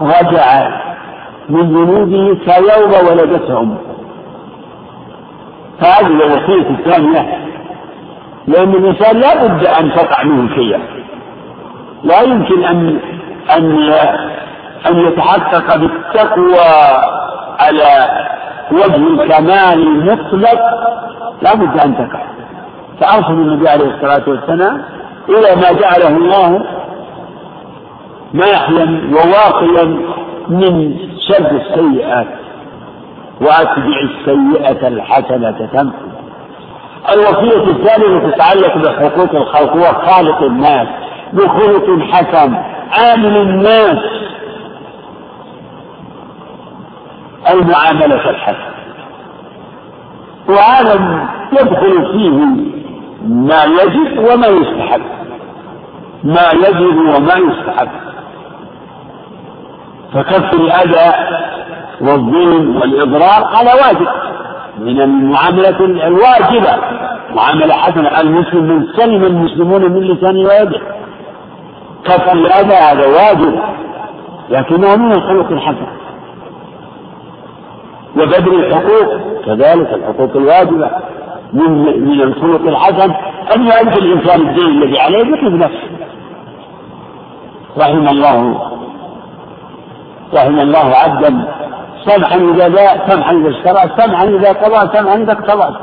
رجع 0.00 0.68
من 1.48 1.60
ذنوبه 1.60 2.38
كيوم 2.44 3.06
ولدته 3.08 3.60
امه 3.60 3.78
فهذه 5.80 6.06
الوصية 6.06 6.70
الثانية 6.70 7.44
لأن 8.46 8.70
الإنسان 8.70 9.16
لا 9.16 9.46
بد 9.46 9.66
أن 9.66 9.92
تقع 9.92 10.24
منه 10.24 10.54
شيئا. 10.54 11.03
لا 12.04 12.20
يمكن 12.22 12.64
أن 12.64 13.00
أن 13.56 13.92
أن 14.86 14.98
يتحقق 15.06 15.76
بالتقوى 15.76 16.74
على 17.60 18.08
وجه 18.72 18.96
الكمال 18.96 19.82
المطلق. 19.82 20.60
لا 21.42 21.54
بد 21.54 21.80
أن 21.80 21.96
تقع. 21.96 22.22
فأرسل 23.00 23.32
النبي 23.32 23.68
عليه 23.68 23.84
الصلاة 23.84 24.22
والسلام 24.26 24.82
إلى 25.28 25.56
ما 25.56 25.72
جعله 25.72 26.16
الله 26.16 26.64
ماحيا 28.34 29.10
وواقيا 29.12 29.84
من 30.48 30.96
شر 31.28 31.50
السيئات 31.50 32.26
وأتبع 33.40 34.00
السيئة 34.04 34.88
الحسنة 34.88 35.68
تمحو. 35.72 36.06
الوصية 37.12 37.70
الثانية 37.70 38.30
تتعلق 38.30 38.76
بحقوق 38.76 39.34
الخلق 39.34 39.76
هو 39.76 40.06
خالق 40.06 40.42
الناس. 40.42 40.88
بخلق 41.34 42.00
حسن 42.12 42.54
عامل 42.90 43.36
الناس. 43.36 43.98
المعاملة 47.50 48.30
الحسنة. 48.30 48.74
وهذا 50.48 51.28
يدخل 51.52 52.12
فيه 52.12 52.38
ما 53.28 53.64
يجب 53.64 54.18
وما 54.18 54.46
يستحب. 54.46 55.02
ما 56.24 56.50
يجب 56.52 56.96
وما 56.96 57.34
يستحب. 57.34 57.88
فكف 60.14 60.54
الأذى 60.54 61.14
والظلم 62.00 62.76
والإضرار 62.76 63.44
هذا 63.56 63.74
واجب. 63.74 64.08
من 64.78 65.00
المعاملة 65.00 65.80
الواجبة 66.06 66.76
معاملة 67.34 67.74
حسنة. 67.74 68.20
المسلم 68.20 68.64
من 68.64 68.86
سلم 68.96 69.24
المسلمون 69.24 69.82
من 69.82 70.00
لسانه 70.00 70.40
ويده 70.48 70.80
كف 72.04 72.32
الأذى 72.32 72.74
هذا 72.74 73.06
واجب 73.06 73.60
لكنه 74.50 74.96
من 74.96 75.12
الخلق 75.12 75.50
الحسن. 75.50 75.86
وبذل 78.16 78.64
الحقوق 78.64 79.20
كذلك 79.46 79.92
الحقوق 79.94 80.36
الواجبة. 80.36 80.90
من 81.52 81.70
من 82.08 82.20
الخلق 82.20 82.68
الحسن 82.68 83.14
أن 83.56 83.66
يعرف 83.66 83.98
الإنسان 83.98 84.40
الدين 84.40 84.68
الذي 84.68 84.98
عليه 84.98 85.24
مثل 85.24 85.58
نفسه. 85.58 85.88
رحم 87.78 88.08
الله 88.08 88.70
رحم 90.34 90.58
الله 90.58 90.94
عبدا. 90.94 91.44
سمحا 92.04 92.36
إذا 92.36 92.68
باع 92.68 93.08
سمحا 93.08 93.32
إذا 93.32 93.48
اشترى 93.48 94.04
سمحا 94.04 94.24
إذا 94.24 94.52
قضى 94.52 94.98
سمحا 94.98 95.16
إذا 95.16 95.32
اقتضى. 95.32 95.76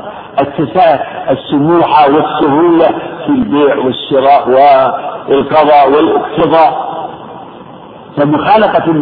السموحة 1.30 2.04
والسهولة 2.14 2.88
في 3.26 3.28
البيع 3.28 3.76
والشراء 3.76 4.48
القضاء 5.28 5.90
والاقتضاء 5.90 6.92
فمخالفة 8.16 8.92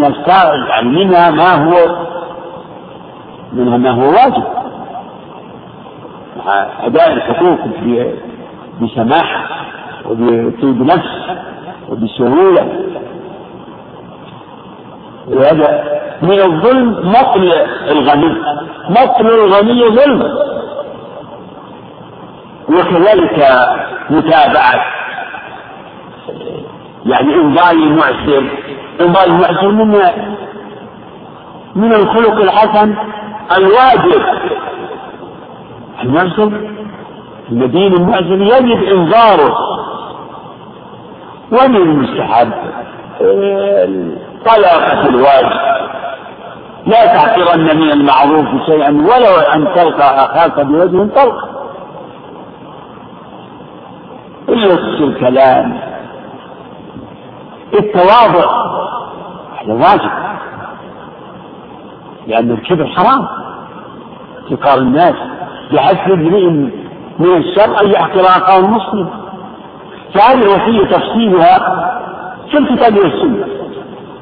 يعني 0.68 0.88
منها 0.88 1.30
ما 1.30 1.54
هو؟ 1.54 1.96
منها 3.52 3.76
ما 3.76 3.90
هو 3.90 4.10
واجب. 4.10 4.44
أداء 6.82 7.12
الحقوق 7.12 7.58
بسماحة 8.82 9.46
وبطيب 10.06 10.82
نفس 10.82 11.38
وبسهولة. 11.88 12.68
وهذا 15.28 15.84
من 16.22 16.40
الظلم 16.40 17.08
مطل 17.08 17.52
الغني. 17.90 18.36
مطل 18.90 19.26
الغني 19.26 19.84
ظلم. 19.84 20.38
وكذلك 22.68 23.48
متابعة 24.10 24.99
يعني 27.06 27.34
إنظار 27.34 27.70
المعسر. 27.72 28.44
إنظار 29.00 29.26
المعسر 29.26 29.68
من 29.68 30.00
من 31.74 31.92
الخلق 31.92 32.32
الحسن 32.40 32.94
الواجب. 33.56 34.22
المعسر 36.02 36.52
المدين 37.50 37.92
المعسر 37.94 38.40
يجب 38.42 38.82
إنظاره 38.82 39.56
ومن 41.52 41.76
المستحب 41.76 42.52
طلاقة 44.46 45.08
الواجب 45.08 45.60
لا 46.86 47.06
تحقرن 47.06 47.60
من 47.76 47.90
المعروف 47.90 48.46
شيئا 48.66 48.90
ولو 48.90 49.36
أن 49.54 49.74
تلقى 49.74 50.24
أخاك 50.24 50.60
بوجه 50.60 51.08
طلق. 51.14 51.48
يلص 54.48 55.00
الكلام 55.00 55.89
التواضع. 57.74 58.50
هذا 59.62 59.72
واجب. 59.72 60.10
لأن 62.26 62.50
الكبر 62.50 62.86
حرام. 62.86 63.26
احتقار 64.44 64.78
الناس 64.78 65.14
يحسب 65.70 66.10
امرئ 66.10 66.50
من 67.18 67.36
الشر 67.36 67.80
أن 67.82 67.90
يحقر 67.90 68.20
أخاه 68.20 68.58
المسلم 68.58 69.08
فهذه 70.14 70.42
الوصية 70.42 70.86
تفصيلها 70.96 71.58
في 72.50 72.58
الكتاب 72.58 72.96
والسنة. 72.96 73.46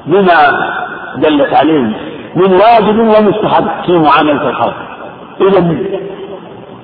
بما 0.05 0.69
دلت 1.15 1.53
عليه 1.53 1.97
من 2.35 2.53
واجب 2.53 2.99
ومستحب 2.99 3.67
في 3.85 3.97
معاملة 3.97 4.49
الخلق. 4.49 4.75
إذا 5.41 5.77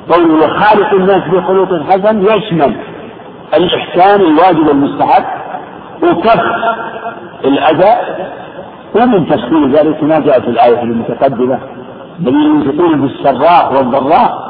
قوله 0.09 0.33
وخالق 0.33 0.93
الناس 0.93 1.21
بخلق 1.27 1.83
حسن 1.89 2.25
يشمل 2.25 2.75
الإحسان 3.53 4.21
الواجب 4.21 4.69
المستحب 4.69 5.25
وكف 6.11 6.41
الأذى 7.45 7.95
ومن 8.95 9.27
تفصيل 9.27 9.71
ذلك 9.71 10.03
ما 10.03 10.19
جاء 10.19 10.39
في 10.39 10.47
الآية 10.47 10.81
المتقدمة 10.83 11.59
الذين 12.19 12.55
ينفقون 12.55 13.01
بالسراء 13.01 13.73
والضراء 13.73 14.45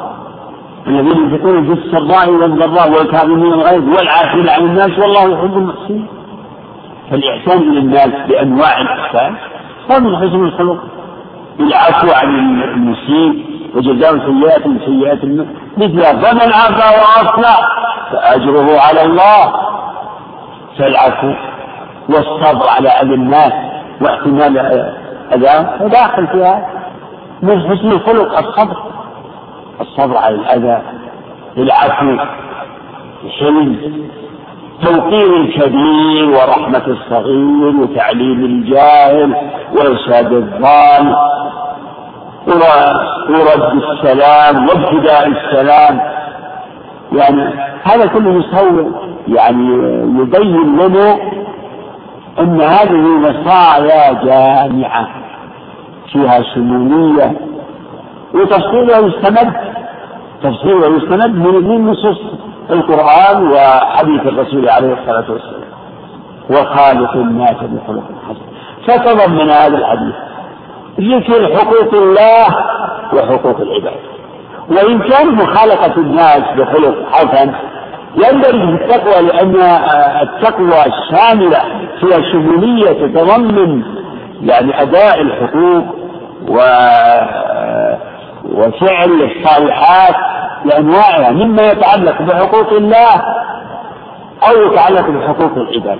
الذين 0.86 1.16
ينفقون 1.16 1.68
بالسراء 1.68 2.30
والضراء 2.30 2.90
والكاظمين 2.90 3.52
الغيظ 3.52 3.96
والعافين 3.96 4.48
عن 4.48 4.62
الناس 4.64 4.98
والله 4.98 5.22
يحب 5.22 5.56
المحسنين. 5.56 6.06
فالإحسان 7.10 7.58
إلى 7.58 7.78
الناس 7.78 8.10
بأنواع 8.28 8.80
الإحسان 8.80 9.34
هو 9.90 10.00
من 10.00 10.16
حسن 10.16 10.44
الخلق. 10.44 10.78
العفو 11.60 12.10
عن 12.12 12.28
المسيء 12.62 13.44
وجزاء 13.74 14.18
سيئات 14.18 14.62
سيئات 14.86 15.24
مثل 15.76 16.02
فمن 16.02 16.52
عفا 16.52 16.88
وأصلح 17.00 17.68
فأجره 18.12 18.80
على 18.80 19.04
الله. 19.04 19.65
فالعفو 20.78 21.32
والصبر 22.08 22.68
على 22.68 22.88
أذى 22.88 23.14
الناس 23.14 23.52
واحتمال 24.00 24.58
أذاه 25.32 25.86
داخل 25.86 26.26
فيها 26.26 26.68
من 27.42 27.60
حسن 27.60 27.92
الخلق 27.92 28.38
الصبر. 28.38 28.76
الصبر 29.80 30.16
على 30.16 30.34
الأذى 30.34 30.82
العفو 31.56 32.16
الحلم 33.24 33.76
توقير 34.84 35.36
الكبير 35.36 36.28
ورحمة 36.30 36.86
الصغير 36.86 37.74
وتعليم 37.80 38.44
الجاهل 38.44 39.36
وإرشاد 39.72 40.32
الضال 40.32 41.16
ورد 43.28 43.82
السلام 43.82 44.68
وابتداء 44.68 45.28
السلام. 45.28 46.00
يعني 47.12 47.54
هذا 47.84 48.06
كله 48.06 48.30
مصور 48.30 49.15
يعني 49.28 49.66
يبين 50.20 50.78
لنا 50.78 51.18
أن 52.40 52.60
هذه 52.60 53.00
مصايا 53.00 54.12
جامعة 54.12 55.08
فيها 56.12 56.42
شمولية 56.54 57.32
وتفصيلها 58.34 58.98
يستمد 58.98 59.52
تفصيلها 60.42 60.88
يستمد 60.88 61.34
من 61.34 61.86
نصوص 61.86 62.18
القرآن 62.70 63.52
وحديث 63.52 64.20
الرسول 64.20 64.68
عليه 64.68 64.92
الصلاة 64.92 65.30
والسلام. 65.30 65.66
وخالق 66.50 67.12
الناس 67.12 67.56
بخلق 67.62 68.04
حسن 68.28 68.46
فتضمن 68.86 69.50
هذا 69.50 69.78
الحديث 69.78 70.14
ذكر 71.00 71.56
حقوق 71.56 71.94
الله 71.94 72.46
وحقوق 73.12 73.60
العباد. 73.60 74.00
وإن 74.70 74.98
كان 74.98 75.34
مخالقة 75.34 75.96
الناس 75.96 76.42
بخلق 76.56 76.94
حسن 77.12 77.52
يندرج 78.16 78.78
في 78.78 78.84
التقوى 78.84 79.26
لأن 79.26 79.56
التقوى 80.22 80.84
الشاملة 80.86 81.58
فيها 82.00 82.32
شمولية 82.32 82.86
تتضمن 83.06 83.82
يعني 84.40 84.82
أداء 84.82 85.20
الحقوق 85.20 85.84
و 86.48 86.56
وفعل 88.44 89.10
الصالحات 89.22 90.14
بأنواعها 90.64 91.30
مما 91.30 91.62
يتعلق 91.62 92.22
بحقوق 92.22 92.72
الله 92.72 93.14
أو 94.48 94.72
يتعلق 94.72 95.10
بحقوق 95.10 95.52
العباد. 95.56 95.98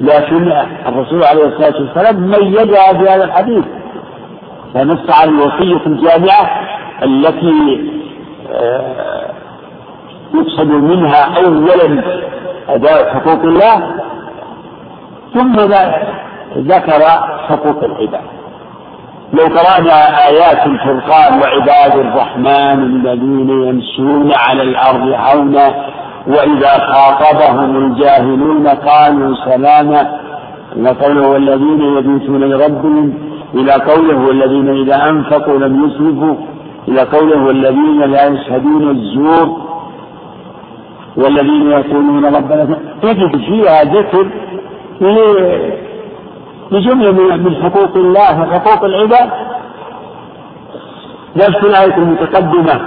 لكن 0.00 0.52
الرسول 0.86 1.24
عليه 1.24 1.44
الصلاة 1.46 1.74
والسلام 1.82 2.30
ميزها 2.30 2.92
في 2.92 3.08
هذا 3.10 3.24
الحديث. 3.24 3.64
فنص 4.74 5.20
على 5.20 5.30
الوصية 5.30 5.86
الجامعة 5.86 6.50
التي 7.02 7.90
آه، 8.52 9.32
يقصد 10.34 10.66
منها 10.70 11.38
أولا 11.44 12.02
أداء 12.68 13.14
حقوق 13.14 13.42
الله 13.42 13.94
ثم 15.34 15.52
ذكر 16.56 17.02
حقوق 17.48 17.84
العباد. 17.84 18.20
لو 19.32 19.44
قرأنا 19.44 20.28
آيات 20.28 20.66
الفرقان 20.66 21.40
وعباد 21.40 21.98
الرحمن 21.98 22.78
الذين 22.82 23.50
يمشون 23.50 24.32
على 24.34 24.62
الأرض 24.62 25.12
حونا 25.14 25.74
وإذا 26.26 26.68
خاطبهم 26.92 27.76
الجاهلون 27.76 28.68
قالوا 28.68 29.34
سلاما 29.44 30.20
وقوله 30.76 31.28
والذين 31.28 31.80
يبيتون 31.80 32.40
لربهم 32.44 33.14
إلى 33.54 33.72
قوله 33.72 34.26
والذين 34.26 34.68
إذا 34.68 35.08
أنفقوا 35.08 35.58
لم 35.58 35.84
يسرفوا 35.86 36.34
إلى 36.88 37.00
قوله 37.02 37.44
والذين 37.46 38.00
لا 38.00 38.26
يشهدون 38.26 38.90
الزور 38.90 39.71
والذين 41.16 41.70
يقولون 41.70 42.24
ربنا 42.24 42.78
تجد 43.02 43.36
فيها 43.36 43.84
ذكر 43.84 44.26
لجملة 46.70 47.12
من 47.36 47.54
حقوق 47.62 47.96
الله 47.96 48.40
وحقوق 48.40 48.84
العباد. 48.84 49.30
نفس 51.36 51.64
الآية 51.64 51.96
المتقدمة 51.96 52.80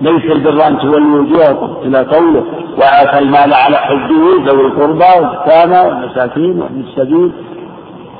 ليس 0.00 0.24
البر 0.24 0.66
أن 0.66 0.78
تولوا 0.78 1.20
وجوهكم 1.22 1.76
إلى 1.82 1.98
قوله 1.98 2.44
وآتى 2.78 3.18
المال 3.18 3.54
على 3.54 3.76
حبه 3.76 4.44
ذوي 4.46 4.66
القربى 4.66 5.04
واليتامى 5.20 5.88
والمساكين 5.88 6.62
وابن 6.62 6.80
السبيل 6.80 7.32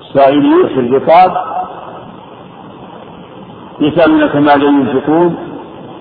السائلين 0.01 0.69
في 0.69 0.81
الرقاب. 0.81 1.33
يسألونك 3.81 4.37
ماذا 4.37 4.65
ينفقون؟ 4.65 5.37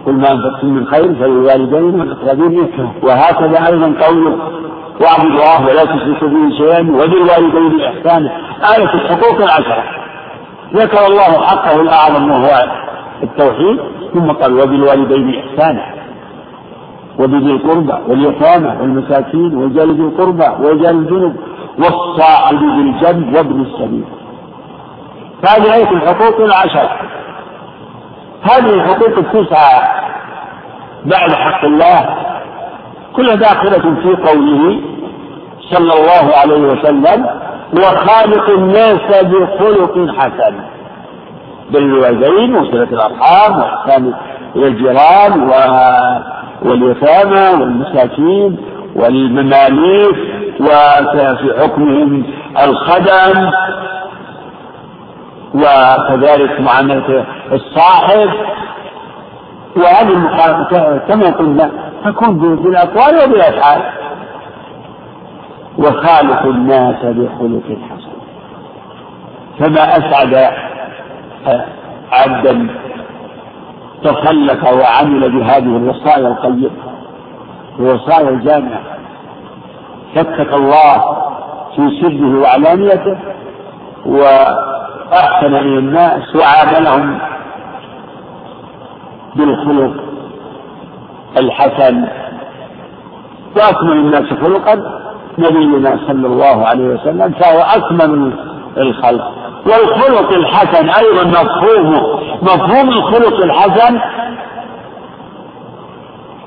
قل 0.06 0.14
ما 0.14 0.32
أنفقتم 0.32 0.68
من 0.68 0.86
خير 0.86 1.16
فللوالدين 1.16 2.00
والأقربين 2.00 2.70
وهكذا 3.04 3.68
أيضا 3.68 3.94
قوله 4.06 4.38
واعبدوا 5.02 5.32
الله 5.32 5.68
ولا 5.68 5.86
تشركوا 5.86 6.28
به 6.28 6.58
شيئا 6.58 6.80
وبالوالدين 6.80 7.82
إحسانا 7.82 8.32
آية 8.78 8.94
الحقوق 8.94 9.42
العشرة. 9.42 9.84
ذكر 10.74 11.06
الله 11.06 11.42
حقه 11.42 11.82
الأعظم 11.82 12.32
وهو 12.32 12.66
التوحيد 13.24 13.80
ثم 14.14 14.32
قال 14.32 14.54
وبالوالدين 14.54 15.40
إحسانا 15.40 15.86
وبذي 17.20 17.52
القربى 17.52 17.94
واليتامى 18.08 18.82
والمساكين 18.82 19.56
وجلد 19.58 20.00
القربى 20.00 20.68
وجل 20.68 20.90
الجنب 20.90 21.36
والصاحب 21.80 22.60
بالجنب 22.60 23.36
وابن 23.36 23.62
السبيل. 23.62 24.04
هذه 25.48 25.74
آية 25.74 25.90
الحقوق 25.92 26.40
العشرة. 26.42 26.90
هذه 28.42 28.74
الحقوق 28.74 29.18
التسعة 29.18 30.02
بعد 31.06 31.32
حق 31.32 31.66
الله. 31.66 32.16
كلها 33.16 33.36
داخلة 33.36 33.96
في 34.04 34.16
قوله 34.30 34.82
صلى 35.72 35.94
الله 35.94 36.36
عليه 36.38 36.62
وسلم 36.62 37.26
وخالق 37.74 38.50
الناس 38.50 39.24
بخلق 39.24 40.16
حسن. 40.18 40.56
بالوالدين 41.72 42.56
وصلة 42.56 42.84
الأرحام 42.84 43.60
وإحسان 43.60 44.14
إلى 44.56 44.68
الجيران 44.68 45.52
واليتامى 46.62 47.62
والمساكين 47.62 48.58
والمماليك 48.96 50.16
وفي 50.60 51.54
حكمهم 51.62 52.24
الخدم. 52.64 53.52
وكذلك 55.56 56.62
معاملة 56.62 57.26
الصاحب. 57.52 58.30
وهذه 59.78 60.14
كما 61.08 61.30
قلنا 61.30 61.72
تكون 62.06 62.38
بالأقوال 62.56 63.24
وبالأفعال. 63.24 63.82
وخالق 65.78 66.46
الناس 66.46 67.06
بخلق 67.06 67.78
حسن. 67.90 68.12
فما 69.60 69.98
أسعد 69.98 70.54
عبدا 72.12 72.68
تخلف 74.04 74.64
وعمل 74.64 75.32
بهذه 75.32 75.78
الوصايا 75.78 76.28
القيمة 76.28 76.70
الوصايا 77.80 78.30
الجامعة. 78.30 78.82
فكك 80.16 80.54
الله 80.54 81.18
في 81.76 82.02
سره 82.02 82.42
وعلانيته 82.42 83.18
وأحسن 85.12 85.56
إلى 85.56 85.80
الناس 85.80 86.36
وعاملهم 86.36 87.20
بالخلق 89.36 89.94
الحسن. 91.38 92.08
وأكمل 93.58 93.92
الناس 93.92 94.24
خلقا 94.42 95.02
نبينا 95.38 96.00
صلى 96.08 96.28
الله 96.28 96.66
عليه 96.68 96.84
وسلم 96.84 97.32
فهو 97.32 97.60
أكمل 97.60 98.34
الخلق. 98.78 99.32
والخلق 99.66 100.32
الحسن 100.34 100.90
أيضا 100.90 101.24
مفهومه 101.24 102.20
مفهوم 102.42 102.90
الخلق 102.90 103.44
الحسن 103.44 104.00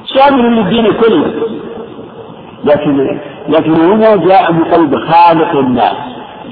شامل 0.04 0.56
للدين 0.56 0.92
كله. 0.92 1.30
لكن 2.64 3.20
لكن 3.48 3.74
هنا 3.74 4.16
جاء 4.16 4.52
بقلب 4.52 4.96
خالق 4.96 5.50
الناس 5.58 5.96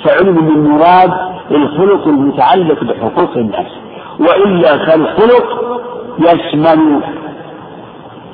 فعلم 0.05 0.45
من 0.45 0.51
المراد 0.51 1.32
الخلق 1.57 2.07
المتعلق 2.07 2.85
بحقوق 2.85 3.37
الناس 3.37 3.67
وإلا 4.21 4.87
فالخلق 4.87 5.47
يشمل 6.19 7.01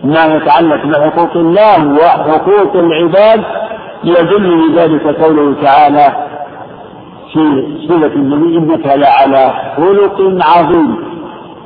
ما 0.04 0.26
يتعلق 0.26 0.86
بحقوق 0.86 1.36
الله 1.36 1.92
وحقوق 1.92 2.76
العباد 2.76 3.44
يدل 4.04 4.68
لذلك 4.68 5.22
قوله 5.22 5.54
تعالى 5.62 6.28
في 7.32 7.66
سورة 7.88 8.06
النبي 8.06 8.58
إنك 8.58 8.86
لعلى 8.86 9.52
خلق 9.76 10.44
عظيم. 10.44 10.96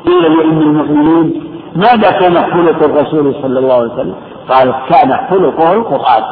قيل 0.07 0.23
لأم 0.23 0.61
المؤمنين 0.61 1.45
ماذا 1.77 2.11
كان 2.11 2.35
خلق 2.35 2.83
الرسول 2.85 3.35
صلى 3.43 3.59
الله 3.59 3.75
عليه 3.75 3.93
وسلم؟ 3.93 4.15
قال 4.49 4.75
كان 4.89 5.19
خلقه 5.31 5.73
القرآن. 5.73 6.23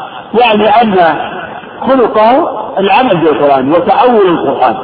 يعني 0.40 0.68
أن 0.68 0.94
خلقه 1.80 2.50
العمل 2.78 3.16
بالقرآن 3.16 3.72
وتأول 3.72 4.26
القرآن. 4.26 4.76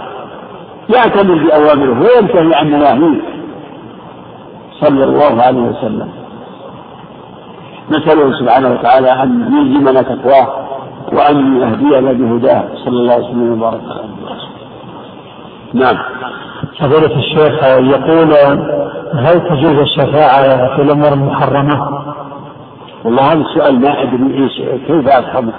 يعتمد 0.95 1.47
بأوامره 1.47 2.01
وينتهي 2.01 2.55
عن 2.55 2.71
نواهيه. 2.71 3.21
صلى 4.81 5.05
الله 5.05 5.43
عليه 5.43 5.61
وسلم. 5.61 6.09
نسأله 7.91 8.39
سبحانه 8.39 8.73
وتعالى 8.73 9.23
أن 9.23 9.53
يلزمنا 9.57 10.03
تقواه 10.03 10.67
وأن 11.13 11.57
يهدينا 11.61 12.13
بهداه. 12.13 12.65
صلى 12.85 12.97
الله 12.99 13.13
عليه 13.13 13.25
وسلم 13.25 13.53
وبارك 13.53 13.81
على 13.91 14.17
نعم. 15.75 15.97
فضيلة 16.81 17.17
الشيخ 17.19 17.65
يقول 17.65 18.33
هل 19.15 19.41
تجوز 19.49 19.79
الشفاعة 19.79 20.77
في 20.77 20.83
الأمور 20.83 21.13
المحرمة؟ 21.13 22.05
والله 23.05 23.33
هذا 23.33 23.41
السؤال 23.41 23.81
ما 23.81 24.03
أدري 24.03 24.43
إيش 24.43 24.63
كيف 24.87 25.09
أفهمه؟ 25.09 25.53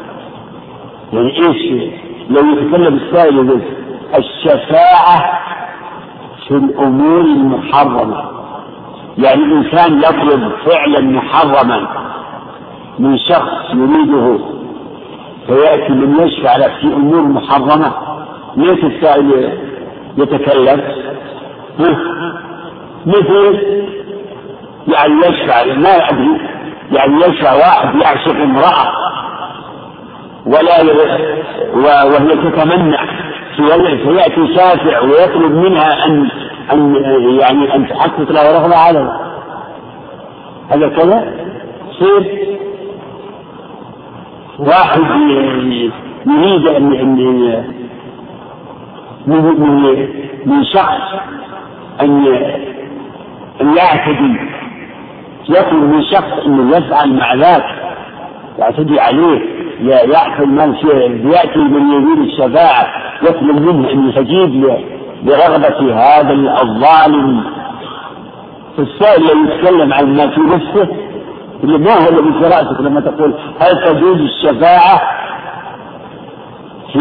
يعني 1.14 1.30
إيش 1.38 1.92
لو 2.30 2.42
يتكلم 2.52 2.96
السائل 2.96 3.36
يقول 3.36 3.62
الشفاعة 4.16 5.40
في 6.48 6.54
الأمور 6.54 7.22
المحرمة. 7.22 8.24
يعني 9.18 9.44
الإنسان 9.44 9.98
يطلب 9.98 10.52
فعلا 10.66 11.02
محرما 11.02 11.88
من 13.00 13.18
شخص 13.18 13.74
يريده 13.74 14.40
فيأتي 15.48 15.94
من 15.94 16.20
يشفع 16.28 16.56
له 16.58 16.68
في 16.68 16.88
أمور 16.88 17.22
محرمة. 17.22 17.94
ليس 18.58 18.84
السائل 18.84 19.54
يتكلم. 20.18 20.82
مثل 23.06 23.60
يعني 24.88 25.14
يشفع 25.26 25.64
ما 25.66 26.10
أدري 26.10 26.42
يعني 26.92 27.26
يشفع 27.26 27.54
واحد 27.54 27.96
يعشق 27.96 28.36
امرأة 28.36 28.92
ولا 30.46 30.84
وهي 32.06 32.36
تتمنع. 32.36 33.27
فيأتي 33.58 34.56
شافع 34.56 35.02
ويطلب 35.02 35.52
منها 35.52 36.06
أن 36.06 36.30
أن 36.72 36.96
يعني 37.40 37.76
أن 37.76 37.88
تحقق 37.88 38.32
له 38.32 38.60
رغبة 38.60 38.76
عليه 38.76 39.12
هذا 40.70 40.90
كذا؟ 40.90 41.34
يصير 41.92 42.48
واحد 44.60 45.02
يريد 46.26 46.68
أن 46.68 47.16
من 49.26 49.38
من 49.38 50.08
من 50.46 50.64
شخص 50.66 51.02
أن 52.02 52.28
أن 53.62 53.78
يعتدي. 53.78 54.40
يطلب 55.50 55.84
من 55.84 56.04
شخص 56.04 56.46
أنه 56.46 56.78
يفعل 56.78 57.14
مع 57.14 57.34
ذاك 57.34 57.64
يعتدي 58.60 59.00
عليه. 59.00 59.57
يأكل 59.82 60.48
من 60.48 60.76
يأتي 61.32 61.60
من 61.60 61.92
يريد 61.92 62.20
الشفاعة 62.20 62.88
يطلب 63.24 63.62
منه 63.62 63.90
أن 63.92 64.10
يستجيب 64.10 64.80
لرغبة 65.24 65.94
هذا 65.94 66.34
الظالم. 66.62 67.44
فالسائل 68.78 69.24
الذي 69.24 69.54
يتكلم 69.54 69.94
عن 69.94 70.16
ما 70.16 70.28
في 70.28 70.42
نفسه 70.42 70.88
اللي 71.64 71.78
ما 71.78 71.94
هو 71.94 72.10
الذي 72.10 72.34
في 72.40 72.46
رأسك 72.46 72.82
لما 72.82 73.02
تقول 73.02 73.34
هل 73.60 73.84
تجوز 73.86 74.22
الشفاعة؟ 74.22 75.02
في 76.94 77.00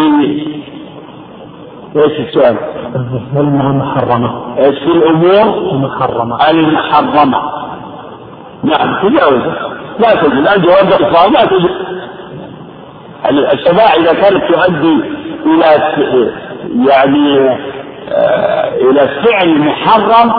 إيش 1.97 2.21
السؤال؟ 2.29 2.57
الأمور 3.37 3.71
المحرمة. 3.71 4.59
إيش 4.59 4.79
في 4.79 4.87
الأمور؟ 4.87 5.73
المحرمة. 5.73 6.51
المحرمة. 6.51 7.39
نعم 8.65 9.09
تجاوز. 9.09 9.43
لا 9.99 10.15
تجوز. 10.15 10.33
الآن 10.33 10.63
جواب 10.63 10.89
الإقرار 10.89 11.31
لا 11.31 11.45
تجوز. 11.45 11.96
الشفاعة 13.31 13.95
إذا 14.01 14.13
كانت 14.13 14.43
تؤدي 14.53 15.01
إلى 15.47 15.67
يعني 16.91 17.39
آه 18.13 18.69
إلى 18.75 19.09
فعل 19.25 19.59
محرم 19.59 20.33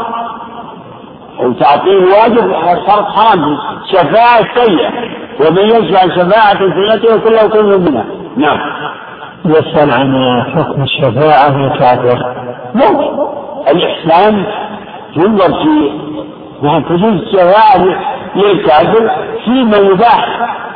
وتعطيه 1.39 1.91
الواجب 1.97 2.53
صارت 2.87 3.05
حرام. 3.05 3.57
شفاعة 3.91 4.55
سيئة. 4.55 4.89
ومن 5.39 5.65
يشفع 5.65 6.01
شفاعة 6.15 6.57
سيئة 6.57 7.15
يكون 7.15 7.33
له 7.33 7.47
كل 7.47 7.79
منها. 7.79 8.05
نعم. 8.37 8.59
يسأل 9.45 9.91
عن 9.91 10.41
حكم 10.55 10.83
الشفاعة 10.83 11.57
للكافر 11.57 12.35
ممكن 12.75 13.27
الإحسان 13.71 14.45
ينظر 15.15 15.63
في 15.63 15.91
نعم 16.61 16.81
تجوز 16.83 17.21
الشفاعة 17.21 17.85
للكافر 18.35 19.11
فيما 19.45 19.77
يباح 19.77 20.25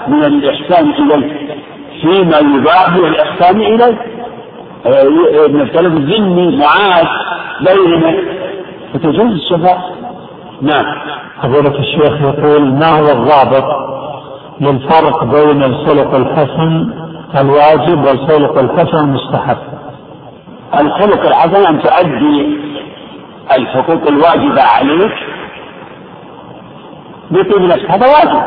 من 0.08 0.24
الإحسان 0.24 0.89
إليه. 0.89 1.52
فيما 2.02 2.38
يباح 2.38 2.94
الإحسان 2.96 3.62
إليه. 3.62 3.98
نختلف 5.48 5.94
الذمي 5.94 6.58
معاد 6.58 7.08
بيننا 7.62 8.18
فتجوز 8.94 9.32
الشفاعة 9.32 9.84
نعم. 10.62 10.86
فضيلة 11.44 11.80
الشيخ 11.80 12.22
يقول 12.22 12.74
ما 12.74 13.00
هو 13.00 13.12
الضابط 13.12 13.66
للفرق 14.62 15.24
بين 15.24 15.64
الخلق 15.64 16.16
الحسن 16.16 16.94
الواجب 17.40 18.06
والخلق 18.06 18.60
الحسن 18.60 18.98
المستحب؟ 18.98 19.58
الخلق 20.80 21.26
الحسن 21.26 21.66
أن 21.66 21.82
تؤدي 21.82 22.60
الحقوق 23.58 24.08
الواجبة 24.08 24.62
عليك 24.62 25.14
بطيب 27.32 27.62
نفسك. 27.62 27.92
هذا 27.92 28.08
واجب. 28.08 28.42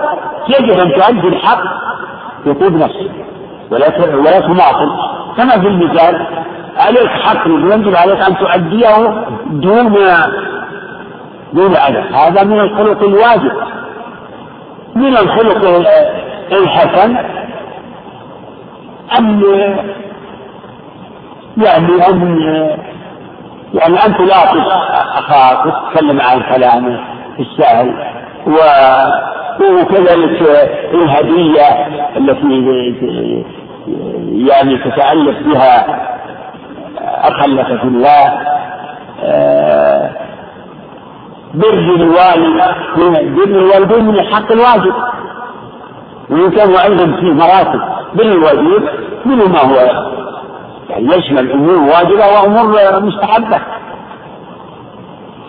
يجب 0.48 0.80
أن 0.80 0.92
تؤدي 0.92 1.28
الحق 1.28 1.62
بطيب 2.46 2.76
نفسك. 2.76 3.10
ولا 3.70 4.16
ولا 4.16 4.40
تماطل 4.40 4.90
كما 5.36 5.50
في 5.50 5.66
المثال 5.66 6.26
عليك 6.76 7.08
حق 7.08 7.46
يجب 7.46 7.96
عليك 7.96 8.20
أن 8.20 8.36
تؤديه 8.36 9.24
دون 9.46 9.96
دون 11.52 11.76
أذى 11.76 12.14
هذا 12.14 12.44
من 12.44 12.60
الخلق 12.60 13.02
الواجب. 13.02 13.52
من 14.94 15.16
الخلق 15.16 15.86
الحسن 16.52 17.16
أن 19.18 19.42
يعني 21.56 22.08
أن 22.08 22.38
يعني 23.74 23.94
أن 24.06 24.16
تلاطف 24.16 24.66
أخاك 25.18 25.66
وتتكلم 25.66 26.20
عن 26.20 26.42
كلامه 26.42 27.00
السهل 27.40 27.94
و 28.46 28.56
وكذلك 29.60 30.42
الهدية 30.94 31.86
التي 32.16 33.44
يعني 34.32 34.78
تتألف 34.78 35.46
بها 35.46 35.86
أخا 37.28 37.46
لك 37.46 37.66
في 37.66 37.84
الله 37.84 38.40
بر 41.54 41.94
الوالد 41.96 42.62
بر 43.36 43.44
الوالدين 43.44 44.04
من 44.04 44.20
حق 44.22 44.52
الواجب. 44.52 44.94
وإن 46.30 46.50
كانوا 46.50 46.84
أيضا 46.84 47.06
في 47.20 47.26
مراتب 47.32 47.80
بر 48.14 48.22
الواجب 48.22 48.88
منه 49.24 49.48
ما 49.48 49.58
هو؟ 49.58 50.04
يعني 50.90 51.06
يشمل 51.16 51.52
أمور 51.52 51.78
واجبة 51.78 52.26
وأمور 52.26 53.00
مستحبة. 53.00 53.60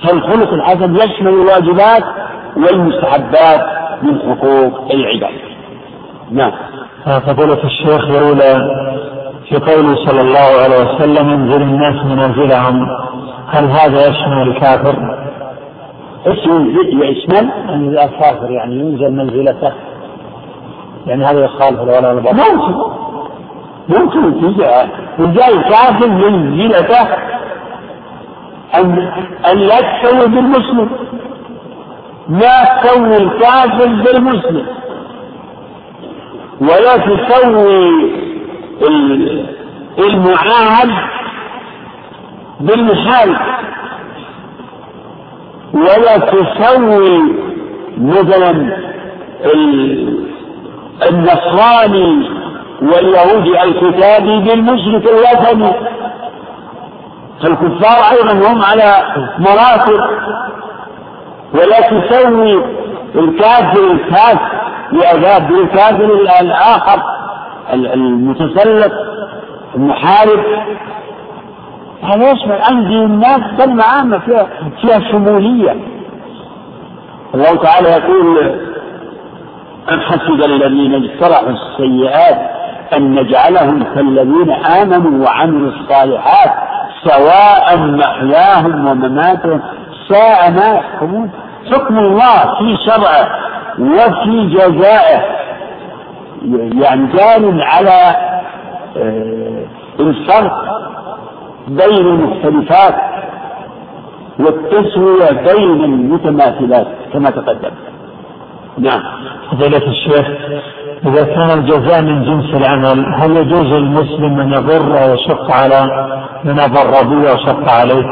فالخلق 0.03 0.53
الحسن 0.53 0.95
يشمل 0.95 1.33
الواجبات 1.33 2.03
والمستحبات. 2.57 3.65
من 4.03 4.19
حقوق 4.19 4.91
العباد. 4.91 5.39
نعم. 6.31 6.51
فضيلة 7.05 7.63
الشيخ 7.63 8.09
يقول 8.09 8.39
في 9.49 9.55
قوله 9.55 9.95
صلى 10.05 10.21
الله 10.21 10.63
عليه 10.63 10.95
وسلم 10.95 11.29
انزل 11.29 11.61
الناس 11.61 12.05
منازلهم 12.05 12.87
هل 13.47 13.65
هذا 13.65 14.07
يشمل 14.07 14.47
الكافر؟ 14.47 15.17
اسم 16.27 16.69
يشمل 17.03 17.51
أن 17.69 17.89
الكافر 17.89 18.51
يعني 18.51 18.75
ينزل 18.75 19.11
منزلته. 19.11 19.73
يعني 21.07 21.25
هذا 21.25 21.45
يخالف 21.45 21.79
الولاء 21.81 22.15
والبراء 22.15 22.33
ممكن. 22.33 22.73
ممكن 23.89 24.47
يجي 25.19 25.47
الكافر 25.47 26.07
منزلته 26.07 27.07
أن 28.75 29.11
أن 29.51 29.57
لا 29.57 29.75
تسوي 29.81 30.27
بالمسلم. 30.27 30.89
ما 32.29 32.63
تسوي 32.63 33.17
الكافر 33.17 33.87
بالمسلم. 33.87 34.65
ولا 36.61 36.97
تسوي 36.97 38.15
المعاهد 39.99 40.91
بالمحال 42.59 43.35
ولا 45.73 46.17
تسوي 46.17 47.21
مثلا 47.97 48.77
النصراني 51.09 52.29
واليهودي 52.81 53.63
الكتابي 53.63 54.39
بالمشرك 54.39 55.03
الوثني. 55.09 55.73
فالكفار 57.43 58.11
أيضا 58.11 58.47
هم 58.51 58.61
على 58.63 58.93
مراتب 59.39 60.01
ولا 61.53 61.79
تسوي 61.81 62.63
الكافر 63.15 63.91
الكافر 63.91 64.61
بعذاب 64.91 65.47
بالكافر 65.47 66.05
الآخر 66.41 67.03
المتسلط 67.73 68.91
المحارب. 69.75 70.39
هذا 72.03 72.31
يشمل 72.31 72.61
عندي 72.61 72.95
الناس 72.95 73.41
كلمة 73.57 73.83
عامة 73.83 74.19
فيها 74.19 74.47
فيها 74.81 75.11
شمولية. 75.11 75.75
الله 77.35 77.55
تعالى 77.55 77.89
يقول 77.89 78.59
أم 79.91 79.99
حسب 79.99 80.43
الذين 80.45 80.93
اجترحوا 80.93 81.49
السيئات 81.49 82.37
أن 82.97 83.15
نجعلهم 83.15 83.83
كالذين 83.95 84.51
آمنوا 84.51 85.25
وعملوا 85.25 85.71
الصالحات 85.71 86.51
سواء 87.03 87.77
محياهم 87.77 88.87
ومماتهم 88.87 89.61
ساء 90.09 90.51
ما 90.51 90.73
يحكمون. 90.73 91.31
حكم 91.71 91.99
الله 91.99 92.57
في 92.59 92.77
شرعه 92.85 93.29
وفي 93.79 94.49
جزائه. 94.49 95.21
يعني 96.81 97.07
جار 97.13 97.61
على 97.61 98.15
آه، 98.97 99.65
الفرق 99.99 100.81
بين 101.67 102.05
المختلفات 102.05 102.95
والتسوية 104.39 105.31
بين 105.31 105.83
المتماثلات 105.83 106.87
كما 107.13 107.29
تقدم. 107.29 107.71
نعم. 108.77 109.01
فضيلة 109.51 109.87
الشيخ 109.87 110.27
إذا 111.05 111.23
كان 111.23 111.59
الجزاء 111.59 112.01
من 112.01 112.23
جنس 112.23 112.55
العمل 112.55 113.05
هل 113.15 113.37
يجوز 113.37 113.73
للمسلم 113.73 114.39
أن 114.39 114.53
يضر 114.53 115.03
أو 115.03 115.13
يشق 115.13 115.51
على 115.51 115.89
من 116.43 116.59
أضر 116.59 117.03
به 117.03 117.31
أو 117.31 117.37
شق 117.37 117.69
عليه؟ 117.69 118.03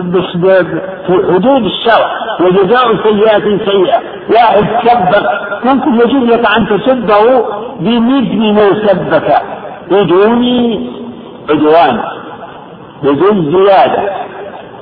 بس 0.00 0.36
في 1.06 1.14
حدود 1.28 1.64
الشرع 1.64 2.10
وجزاء 2.40 2.96
سيئات 3.02 3.42
سيئة. 3.42 4.00
واحد 4.30 4.64
سبك 4.84 5.26
ممكن 5.64 5.94
يجوز 5.94 6.30
لك 6.30 6.56
أن 6.56 6.66
تسبه 6.66 7.44
بمثل 7.80 8.52
ما 8.52 8.86
سبك. 8.86 9.42
بدون 9.90 10.44
عدوان 11.50 12.00
بدون 13.02 13.52
زيادة. 13.52 14.02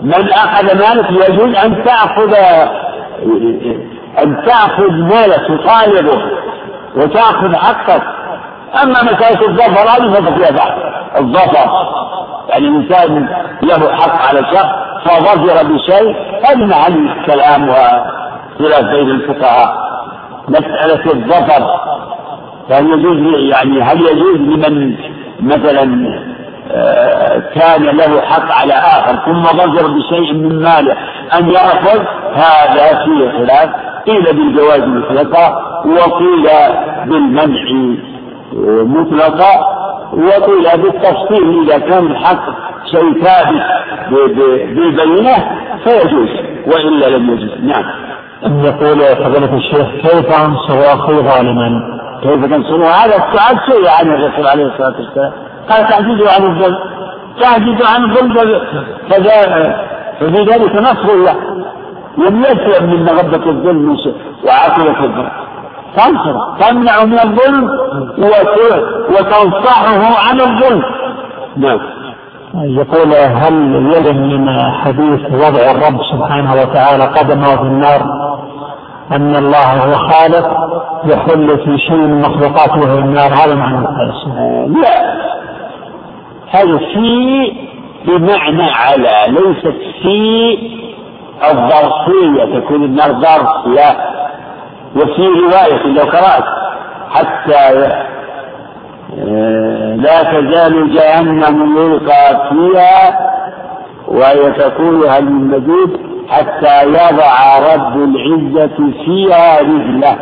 من 0.03 0.31
أخذ 0.33 0.67
مالك 0.79 1.11
يجوز 1.11 1.57
أن 1.57 1.85
تأخذ 1.85 2.35
أن 4.23 4.45
تأخذ 4.47 4.91
مالك 4.93 5.43
تطالبه. 5.49 6.44
وتأخذ 6.97 7.57
حقك. 7.57 8.03
أما 8.83 9.03
مسألة 9.03 9.49
الظفر 9.49 9.89
هذه 9.89 10.13
فقط 10.13 10.33
فيها 10.33 10.77
الظفر 11.19 11.71
يعني 12.49 12.69
الإنسان 12.69 13.29
له 13.63 13.93
حق 13.93 14.29
على 14.29 14.41
شخص 14.53 14.85
فظفر 15.05 15.67
بشيء 15.67 16.17
هذه 16.45 16.65
محل 16.65 17.25
كلام 17.27 17.69
وخلاف 17.69 18.85
بين 18.85 19.11
الفقهاء. 19.11 19.75
مسألة 20.49 21.13
الظفر 21.13 21.81
فهل 22.69 22.87
يجوز 22.87 23.51
يعني 23.53 23.83
هل 23.83 24.01
يجوز 24.01 24.37
لمن 24.37 24.97
مثلا 25.41 26.15
آه، 26.73 27.39
كان 27.55 27.83
له 27.83 28.21
حق 28.21 28.53
على 28.53 28.73
آخر 28.75 29.17
ثم 29.25 29.43
ظفر 29.43 29.87
بشيء 29.87 30.33
من 30.33 30.63
ماله 30.63 30.97
أن 31.39 31.51
يأخذ؟ 31.51 32.05
هذا 32.35 33.05
فيه 33.05 33.31
خلاف. 33.31 33.71
قيل 34.07 34.25
بالجواز 34.37 34.81
مطلقا 34.81 35.47
وقيل 35.87 36.49
بالمنع 37.07 37.95
مطلقا 38.83 39.55
وقيل 40.13 40.83
بالتفصيل. 40.83 41.63
إذا 41.63 41.79
كان 41.79 42.07
الحق 42.07 42.45
شيء 42.91 43.25
ثابت 43.25 43.63
بالبينة 44.75 45.37
فيجوز 45.85 46.29
وإلا 46.67 47.17
لم 47.17 47.31
يجوز. 47.31 47.51
نعم. 47.63 47.85
أن 48.47 48.65
يقول 48.65 48.99
فضيلة 48.99 49.57
الشيخ 49.57 49.89
كيف 50.03 50.41
أنصر 50.41 50.79
أخي 50.95 51.13
ظالما؟ 51.13 51.69
كيف 52.23 52.45
تنصره؟ 52.45 52.87
هذا 52.87 53.17
السؤال 53.17 53.61
سئل 53.67 53.89
عن 53.89 54.07
الرسول 54.07 54.47
عليه 54.47 54.67
الصلاة 54.67 54.95
والسلام. 54.99 55.33
قال 55.71 55.89
تعجزوا 55.89 56.29
عن 56.37 56.43
الظلم 56.43 56.79
تعجزوا 57.41 57.87
عن 57.95 58.05
الظلم 58.05 58.35
ففي 60.21 60.45
ذلك 60.45 60.75
نصر 60.75 61.13
الله. 61.13 61.37
لم 62.19 62.43
يسلم 62.43 62.91
من 62.91 63.05
مغبة 63.05 63.51
الظلم 63.51 63.97
وعاقبة 64.47 65.05
الظلم 65.05 65.31
تنصر 65.97 66.37
تمنع 66.61 67.05
من 67.05 67.19
الظلم 67.19 67.71
وتنصحه 69.11 70.29
عن 70.29 70.41
الظلم. 70.41 70.83
نعم. 71.57 71.79
يقول 72.55 73.15
هل 73.15 73.55
يلم 73.95 74.29
من 74.29 74.73
حديث 74.73 75.21
وضع 75.33 75.71
الرب 75.71 76.01
سبحانه 76.13 76.53
وتعالى 76.53 77.05
قدمه 77.05 77.57
في 77.57 77.63
النار 77.63 78.01
أن 79.13 79.37
الله 79.37 79.85
هو 79.85 79.93
خالق 79.93 80.51
يحل 81.05 81.59
في 81.59 81.79
شيء 81.79 81.97
من 81.97 82.21
مخلوقاته 82.21 82.81
في 82.81 82.99
النار؟ 82.99 83.33
هذا 83.33 83.55
معنى 83.55 83.79
الحديث 83.79 84.15
لا. 84.83 85.15
هذا 86.51 86.79
في 86.79 87.53
بمعنى 88.07 88.71
على 88.71 89.11
ليست 89.29 89.77
في 90.03 90.59
الظرفية 91.43 92.59
تكون 92.61 92.85
النار 92.85 93.13
ظرف 93.13 93.67
لا 93.67 93.97
وفي 94.97 95.23
رواية 95.27 95.87
لو 95.87 96.03
قرأت 96.03 96.45
حتى 97.11 97.89
آه، 99.19 99.95
لا 99.95 100.23
تزال 100.23 100.95
جهنم 100.95 101.77
يلقى 101.77 102.49
فيها 102.49 103.19
وهي 104.09 104.53
تقول 104.53 105.07
هل 105.09 105.25
من 105.25 105.49
مزيد 105.49 106.01
حتى 106.31 106.83
يضع 106.83 107.59
رب 107.75 107.97
العزة 107.97 108.93
فيها 109.05 109.61
رجله 109.61 110.17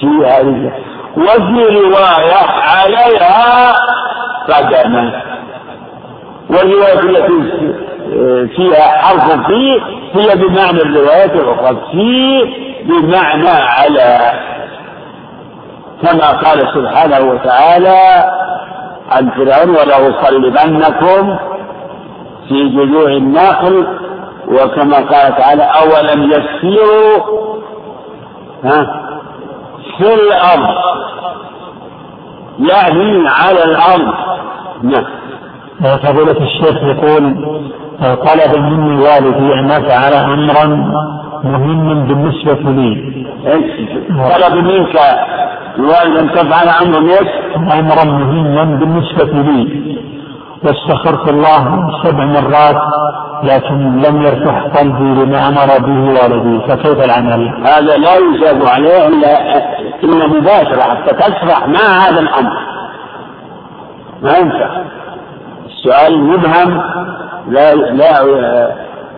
فيها 0.00 0.38
رجله. 0.40 0.72
وفي 1.16 1.78
رواية 1.78 2.46
عليها 2.68 3.72
قدما 4.48 5.22
والرواية 6.50 7.00
التي 7.00 7.74
فيها 8.56 8.82
حرف 8.82 9.46
في 9.46 9.80
هي 10.14 10.36
بمعنى 10.36 10.82
الروايات 10.82 11.30
الأخرى. 11.30 11.76
في 11.92 12.40
بمعنى 12.84 13.48
على 13.48 14.32
كما 16.02 16.30
قال 16.30 16.58
سبحانه 16.74 17.30
وتعالى 17.30 18.24
عن 19.10 19.30
فرعون 19.30 19.70
ولأصلبنكم 19.70 21.38
في 22.48 22.68
جذوع 22.68 23.10
النخل. 23.10 23.86
وكما 24.48 24.96
قال 24.96 25.36
تعالى 25.36 25.62
أولم 25.62 26.30
يسيروا 26.30 27.18
ها 28.64 29.00
في 29.98 30.14
الأرض؟ 30.14 30.74
يعني 32.58 33.28
على 33.28 33.64
الأرض. 33.64 34.14
نعم. 34.82 35.19
فضيلة 35.80 36.42
الشيخ 36.42 36.82
يقول 36.82 37.34
طلب 38.00 38.58
مني 38.58 39.02
والدي 39.02 39.54
أن 39.54 39.70
أفعل 39.70 40.12
أمرا 40.12 40.66
مهما 41.44 41.94
بالنسبة 41.94 42.70
لي 42.70 43.24
طلب 44.08 44.54
منك 44.54 44.96
الوالد 45.78 46.16
أن 46.18 46.30
تفعل 46.32 46.68
أمرا 46.68 47.00
إيش؟ 47.00 47.28
أمرا 47.56 48.04
مهما 48.04 48.64
بالنسبة 48.64 49.24
لي 49.24 49.90
واستخرت 50.64 51.28
الله 51.30 51.90
سبع 52.04 52.24
مرات 52.24 52.82
لكن 53.42 54.02
لم 54.02 54.22
يرتح 54.22 54.62
قلبي 54.62 55.22
لما 55.24 55.48
أمر 55.48 55.86
به 55.86 56.22
والدي 56.22 56.60
فكيف 56.68 57.04
العمل؟ 57.04 57.66
هذا 57.66 57.96
لا 57.96 58.16
يجاب 58.16 58.66
عليه 58.66 59.08
إلا 59.08 59.58
إلا 60.04 60.26
مباشرة 60.26 60.82
حتى 60.82 61.14
تشرح 61.14 61.68
ما 61.68 62.08
هذا 62.08 62.20
الأمر. 62.20 62.52
ما 64.22 64.38
ينفع. 64.38 64.68
السؤال 65.80 66.24
مبهم 66.24 66.82
لا 67.48 67.74
لا 67.74 68.24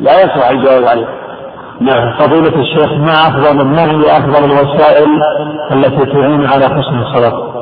لا 0.00 0.20
يصلح 0.22 0.50
الجواب 0.50 0.84
عليه. 0.84 1.08
نعم 1.80 2.12
فضيلة 2.18 2.60
الشيخ 2.60 2.92
ما 2.92 3.12
أفضل 3.12 3.64
ما 3.64 3.84
هي 3.84 4.16
أفضل 4.18 4.44
الوسائل 4.44 5.08
التي 5.72 6.12
تعين 6.12 6.46
على 6.46 6.64
حسن 6.64 6.98
الصلاة؟ 6.98 7.52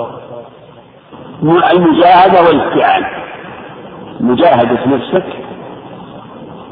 المجاهدة 1.73 2.43
والاستعانة. 2.47 3.07
مجاهدة 4.21 4.79
نفسك 4.87 5.25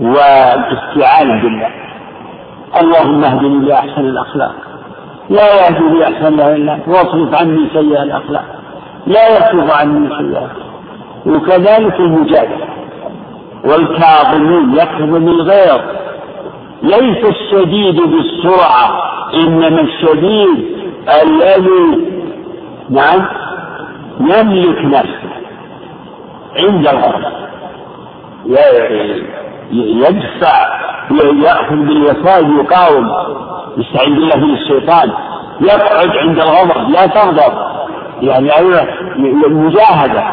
والاستعانة 0.01 1.43
بالله 1.43 1.71
اللهم 2.81 3.25
اهدني 3.25 3.67
لأحسن 3.67 4.01
الأخلاق 4.01 4.55
لا 5.31 5.55
يهدي 5.55 5.99
لأحسن 5.99 6.27
الله 6.27 6.57
إلا 6.57 6.75
أنت 6.75 6.89
واصرف 6.89 7.41
عني 7.41 7.69
سيئة 7.73 8.03
الأخلاق 8.03 8.45
لا 9.07 9.29
يصرف 9.29 9.71
عني 9.81 10.09
سيئة 10.19 10.68
وكذلك 11.27 12.01
المجاهد. 12.01 12.69
والكاظمين 13.65 14.75
يكظم 14.75 15.29
الغيظ 15.29 15.81
ليس 16.83 17.25
الشديد 17.25 18.01
بالسرعة 18.01 19.11
إنما 19.35 19.81
الشديد 19.81 20.79
الذي 21.23 22.09
نعم 22.91 23.27
يملك 24.21 24.85
نفسه 24.85 25.29
عند 26.57 26.89
الغضب 26.89 27.33
يدفع 29.73 30.69
يأخذ 31.45 31.77
بالوسائل 31.77 32.59
يقاوم 32.59 33.11
يستعين 33.77 34.15
بالله 34.15 34.37
من 34.37 34.55
الشيطان 34.55 35.11
يقعد 35.61 36.09
عند 36.17 36.39
الغضب 36.39 36.91
لا 36.91 37.07
تغضب. 37.07 37.53
يعني 38.23 38.57
أيوة 38.57 38.83
المجاهدة. 39.47 40.25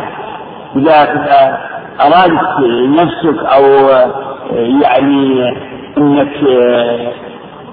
إذا 0.75 1.57
أرادت 2.01 2.59
نفسك 2.99 3.45
أو 3.45 3.63
يعني 4.81 5.49
أنك 5.97 6.33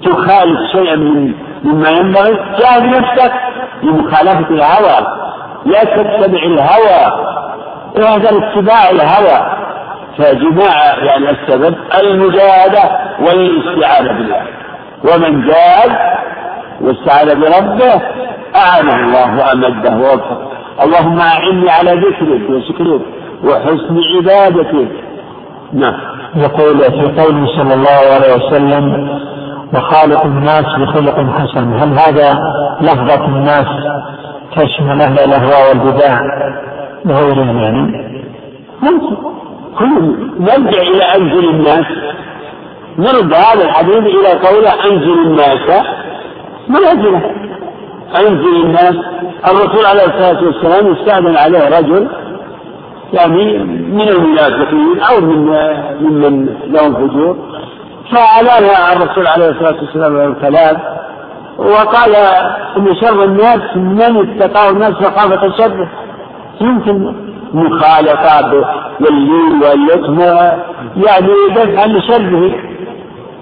تخالف 0.03 0.59
شيئا 0.71 0.95
من 0.95 1.33
مما 1.63 1.89
ينبغي 1.89 2.39
جاهد 2.59 2.83
نفسك 2.83 3.33
لمخالفة 3.83 4.49
الهوى. 4.49 5.07
لا 5.65 5.83
تتبع 5.83 6.43
الهوى. 6.43 7.25
وهذا 7.97 8.29
اتباع 8.29 8.89
الهوى. 8.89 9.57
فجماع 10.17 11.03
يعني 11.03 11.29
السبب 11.29 11.75
المجاهدة 12.01 12.99
والاستعانة 13.19 14.11
بالله. 14.11 14.41
ومن 15.03 15.47
جاهد 15.47 15.91
واستعان 16.81 17.39
بربه 17.39 18.01
أعانه 18.55 18.95
الله 18.95 19.39
وأمده 19.39 19.95
ووفقه. 19.95 20.51
اللهم 20.81 21.19
أعني 21.19 21.69
على 21.69 21.91
ذكرك 21.91 22.49
وشكرك 22.49 23.01
وحسن 23.43 23.99
عبادتك. 24.15 24.91
نعم. 25.73 25.99
يقول 26.35 26.77
في 26.77 27.21
قوله 27.21 27.47
صلى 27.57 27.73
الله 27.73 27.99
عليه 28.13 28.35
وسلم 28.35 29.09
وخالق 29.73 30.25
الناس 30.25 30.65
بخلق 30.79 31.15
حسن. 31.39 31.73
هل 31.73 31.99
هذا 31.99 32.39
لفظة 32.81 33.25
الناس 33.25 33.65
تشمل 34.55 35.01
أهل 35.01 35.19
الأهواء 35.19 35.69
والبدع؟ 35.69 36.19
وغيرهم 37.05 37.59
يعني؟ 37.59 38.13
ممكن. 38.81 39.15
نرجع 40.39 40.81
إلى 40.81 41.03
أنزل 41.03 41.49
الناس. 41.49 41.85
نرد 42.97 43.33
هذا 43.33 43.65
الحديث 43.65 43.97
إلى 43.97 44.31
قوله 44.47 44.73
أنزل 44.85 45.19
الناس. 45.25 45.83
منازله 46.69 47.21
أنزل 48.19 48.55
الناس. 48.65 48.95
الرسول 49.47 49.85
عليه 49.85 50.05
الصلاة 50.05 50.43
والسلام 50.43 50.93
استأذن 50.93 51.37
عليه 51.37 51.77
رجل 51.79 52.07
يعني 53.13 53.57
من 53.67 54.09
المنافقين 54.09 54.99
أو 55.11 55.21
من 55.21 55.45
ممن 56.01 56.49
لهم 56.67 56.93
فجور. 56.93 57.37
فأعلن 58.11 58.65
الرسول 58.93 59.27
عليه 59.27 59.49
الصلاة 59.49 59.75
والسلام 59.81 60.31
الكلام 60.31 60.77
وقال 61.57 62.15
إن 62.77 62.95
شر 63.01 63.23
الناس 63.23 63.75
من 63.75 64.41
اتقاه 64.41 64.69
الناس 64.69 64.91
مخافة 64.91 65.57
شره. 65.57 65.87
يمكن 66.61 67.13
مخالطة 67.53 68.65
واللين 69.01 69.61
واللطم 69.63 70.19
يعني 70.95 71.33
دفعا 71.55 71.87
لشره 71.87 72.51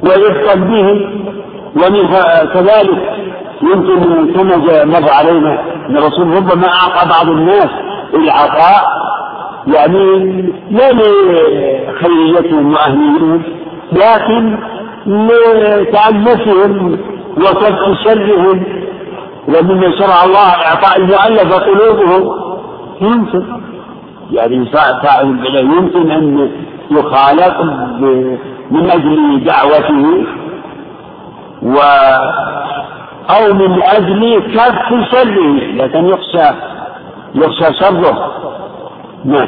ورفقا 0.03 0.55
به 0.55 1.09
ومن 1.75 2.07
كذلك 2.53 3.30
يمكن 3.63 4.33
كما 4.33 4.55
مر 4.85 5.09
علينا 5.09 5.59
أن 5.89 5.97
الرسول 5.97 6.27
ربما 6.27 6.67
أعطى 6.67 7.09
بعض 7.09 7.27
الناس 7.29 7.69
العطاء 8.13 9.01
يعني 9.67 10.41
لا 10.71 10.91
لخيريتهم 10.91 12.73
واهليتهم 12.73 13.41
لكن 13.91 14.57
لتعنفهم 15.07 16.99
وكف 17.37 17.79
شرهم 18.03 18.63
ومما 19.47 19.91
شرع 19.99 20.23
الله 20.23 20.49
إعطاء 20.49 20.97
المؤلفة 20.97 21.57
قلوبهم. 21.57 22.41
يمكن 23.01 23.43
يعني 24.31 24.65
فاعل 24.65 25.25
يمكن 25.55 26.11
أن 26.11 26.49
يخالط 26.91 27.55
من 28.71 28.89
أجل 28.91 29.43
دعوته. 29.45 30.25
و 31.63 31.75
أو 33.29 33.53
من 33.53 33.83
أجل 33.83 34.41
كف 34.55 35.11
شره 35.11 35.73
لكن 35.73 36.05
يخشى 36.05 36.55
يخشى 37.35 37.73
شره. 37.79 38.31
نعم. 39.25 39.47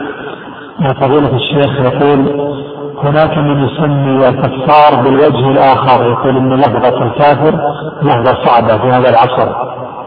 فضيلة 0.94 1.36
الشيخ 1.36 1.80
يقول 1.82 2.20
هناك 3.04 3.38
من 3.38 3.66
يسمي 3.66 4.28
الكفار 4.28 5.04
بالوجه 5.04 5.52
الآخر. 5.52 6.12
يقول 6.12 6.38
أن 6.38 6.54
لفظة 6.54 7.06
الكافر 7.06 7.60
لفظة 8.02 8.46
صعبة 8.46 8.78
في 8.78 8.88
هذا 8.88 9.10
العصر. 9.10 9.50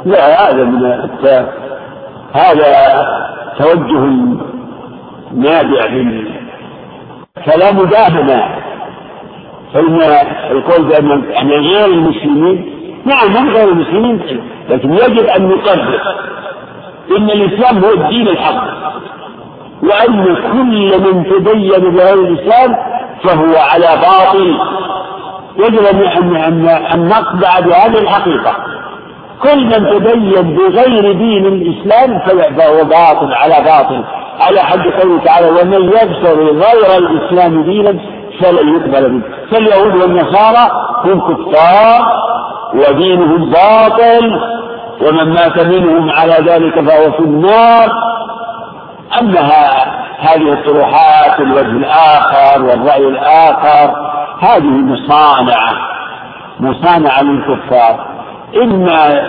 لا 0.05 0.51
هذا 0.51 0.65
من 0.65 0.85
هذا 2.33 3.07
توجه 3.59 4.05
نابع 5.35 5.89
من 5.91 6.25
كلام 7.45 7.87
داهنا. 7.87 8.67
فإن 9.75 10.01
القول 10.51 10.85
بأن 10.85 11.51
غير 11.51 11.87
المسلمين 11.87 12.76
نعم 13.07 13.37
هم 13.37 13.51
غير 13.51 13.69
المسلمين 13.69 14.41
لكن 14.69 14.93
يجب 14.93 15.27
أن 15.27 15.49
نقرر 15.49 16.01
إن 17.17 17.31
الإسلام 17.31 17.85
هو 17.85 17.91
الدين 17.91 18.29
الحق. 18.29 18.65
وأن 19.83 20.37
كل 20.53 21.01
من 21.01 21.25
تدين 21.25 21.71
بغير 21.71 22.15
الإسلام 22.15 22.77
فهو 23.25 23.57
على 23.57 24.01
باطل. 24.03 24.59
يجب 25.59 25.85
أن 25.87 26.37
أن 26.37 26.69
أن 26.69 27.09
نقطع 27.09 27.61
بهذه 27.61 27.99
الحقيقة. 27.99 28.53
كل 29.43 29.65
من 29.65 29.91
تدين 29.91 30.57
بغير 30.57 31.13
دين 31.13 31.47
الإسلام 31.47 32.19
فهو 32.57 32.85
باطل 32.85 33.33
على 33.33 33.65
باطل. 33.65 34.05
على 34.41 34.61
حد 34.61 34.81
قوله 34.81 35.25
تعالى 35.25 35.49
ومن 35.51 35.83
يبتغي 35.83 36.51
غير 36.51 36.99
الإسلام 36.99 37.63
دينا 37.63 37.99
فلن 38.41 38.75
يقبل 38.77 39.13
منه. 39.13 39.25
فاليهود 39.51 39.95
والنصارى 39.97 40.71
هم 41.05 41.21
كفار. 41.21 42.27
ودينهم 42.75 43.51
باطل 43.51 44.41
ومن 45.01 45.33
مات 45.35 45.59
منهم 45.59 46.11
على 46.11 46.33
ذلك 46.33 46.81
فهو 46.81 47.13
في 47.13 47.21
النار. 47.21 47.91
أما 49.21 49.41
هذه 50.19 50.53
الطروحات 50.53 51.41
الوجه 51.41 51.71
الآخر 51.71 52.63
والرأي 52.63 53.09
الآخر 53.09 53.95
هذه 54.41 54.71
مصانعة 54.71 55.73
مصانعة 56.61 57.23
للكفار. 57.23 58.07
إما 58.63 59.29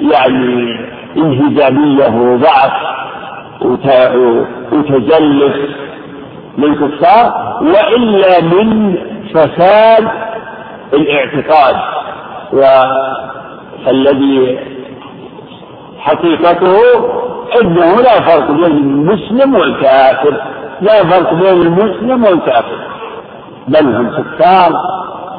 يعني 0.00 0.78
انهزامية 1.16 2.08
وضعف 2.08 2.72
وتجلس 4.72 5.56
للكفار 6.58 7.58
وإلا 7.62 8.40
من 8.42 8.96
فساد 9.34 10.08
الاعتقاد. 10.92 11.76
والذي 12.54 14.58
حقيقته 15.98 16.76
إنه 17.62 17.96
لا 17.96 18.20
فرق 18.20 18.50
بين 18.50 18.64
المسلم 18.64 19.54
والكافر 19.54 20.34
لا 20.80 21.04
فرق 21.04 21.34
بين 21.34 21.62
المسلم 21.62 22.24
والكافر. 22.24 22.78
بل 23.68 23.94
هم 23.96 24.10
كفار 24.10 24.72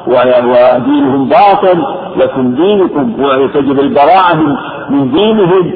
ودينهم 0.06 1.28
باطل 1.28 1.84
لكم 2.16 2.54
دينكم 2.54 3.24
وتجب 3.24 3.80
البراءة 3.80 4.34
من, 4.36 4.56
من 4.90 5.12
دينهم. 5.12 5.72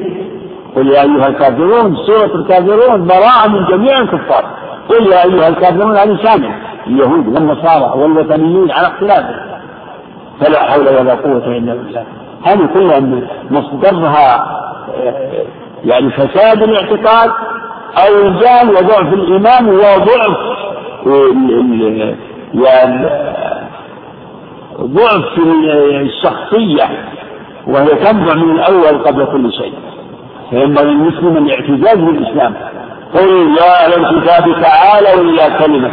قل 0.75 0.87
يا 0.87 1.01
أيها 1.01 1.27
الكافرون 1.27 1.95
سورة 1.95 2.35
الكافرون 2.35 3.07
براءة 3.07 3.47
من 3.47 3.65
جميع 3.65 3.97
الكفار. 3.97 4.45
قل 4.89 5.07
يا 5.07 5.23
أيها 5.23 5.47
الكافرون 5.47 5.97
هذه 5.97 6.17
شامل 6.23 6.51
اليهود 6.87 7.27
والنصارى 7.27 7.99
والوثنيين 8.01 8.71
على 8.71 8.87
اختلافهم. 8.87 9.50
فلا 10.41 10.63
حول 10.63 10.87
ولا 10.87 11.13
قوة 11.13 11.57
إلا 11.57 11.73
بالله. 11.73 12.05
هذه 12.43 12.69
كلها 12.73 12.99
مصدرها 13.49 14.61
يعني 15.85 16.09
فساد 16.11 16.63
الاعتقاد 16.63 17.31
أو 17.97 18.27
رجال 18.27 18.69
وضعف 18.69 19.13
الإيمان 19.13 19.69
وضعف 19.69 20.37
يعني 22.53 23.09
ضعف 24.81 25.37
الشخصية 26.01 26.89
وهي 27.67 27.87
تنبع 27.87 28.33
من 28.33 28.51
الأول 28.51 29.03
قبل 29.03 29.25
كل 29.25 29.51
شيء. 29.53 29.73
فينبغي 30.49 30.89
المسلم 30.89 31.37
الاعتزاز 31.37 31.97
بالإسلام 31.97 32.53
قل 33.13 33.57
يا 33.57 33.85
أهل 33.85 34.05
الكتاب 34.05 34.61
تعالوا 34.61 35.23
إلى 35.23 35.57
كلمة 35.59 35.91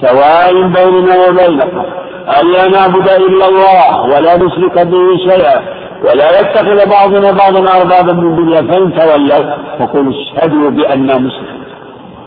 سواء 0.00 0.52
بيننا 0.52 1.28
وبينكم. 1.28 1.82
ألا 2.28 2.68
نعبد 2.68 3.08
إلا 3.08 3.48
الله 3.48 4.02
ولا 4.02 4.36
نشرك 4.36 4.78
به 4.86 5.16
شيئا 5.28 5.60
ولا 6.04 6.40
يتخذ 6.40 6.90
بعضنا 6.90 7.32
بعضا 7.32 7.80
أربابا 7.80 8.12
من 8.12 8.36
دنيا. 8.36 8.62
فإن 8.62 8.94
تولوا 8.94 9.56
فقولوا 9.78 10.12
اشهدوا 10.12 10.70
بأننا 10.70 11.18
مسلمون. 11.18 11.60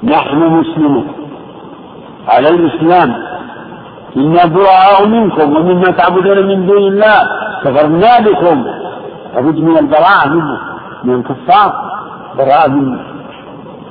نحن 0.04 0.38
مسلمون. 0.38 1.08
على 2.28 2.50
الإسلام. 2.50 3.16
إنا 4.18 4.46
براء 4.46 5.06
منكم 5.06 5.56
ومما 5.56 5.92
تعبدون 5.92 6.48
من 6.48 6.66
دون 6.66 6.78
الله. 6.78 7.30
كفرنا 7.64 8.20
بكم 8.20 8.66
لابد 9.36 9.58
من 9.60 9.78
البراءة 9.78 10.30
منه. 10.30 10.58
من 11.04 11.14
الكفار. 11.14 11.74
براءة 12.38 12.68
من 12.68 13.13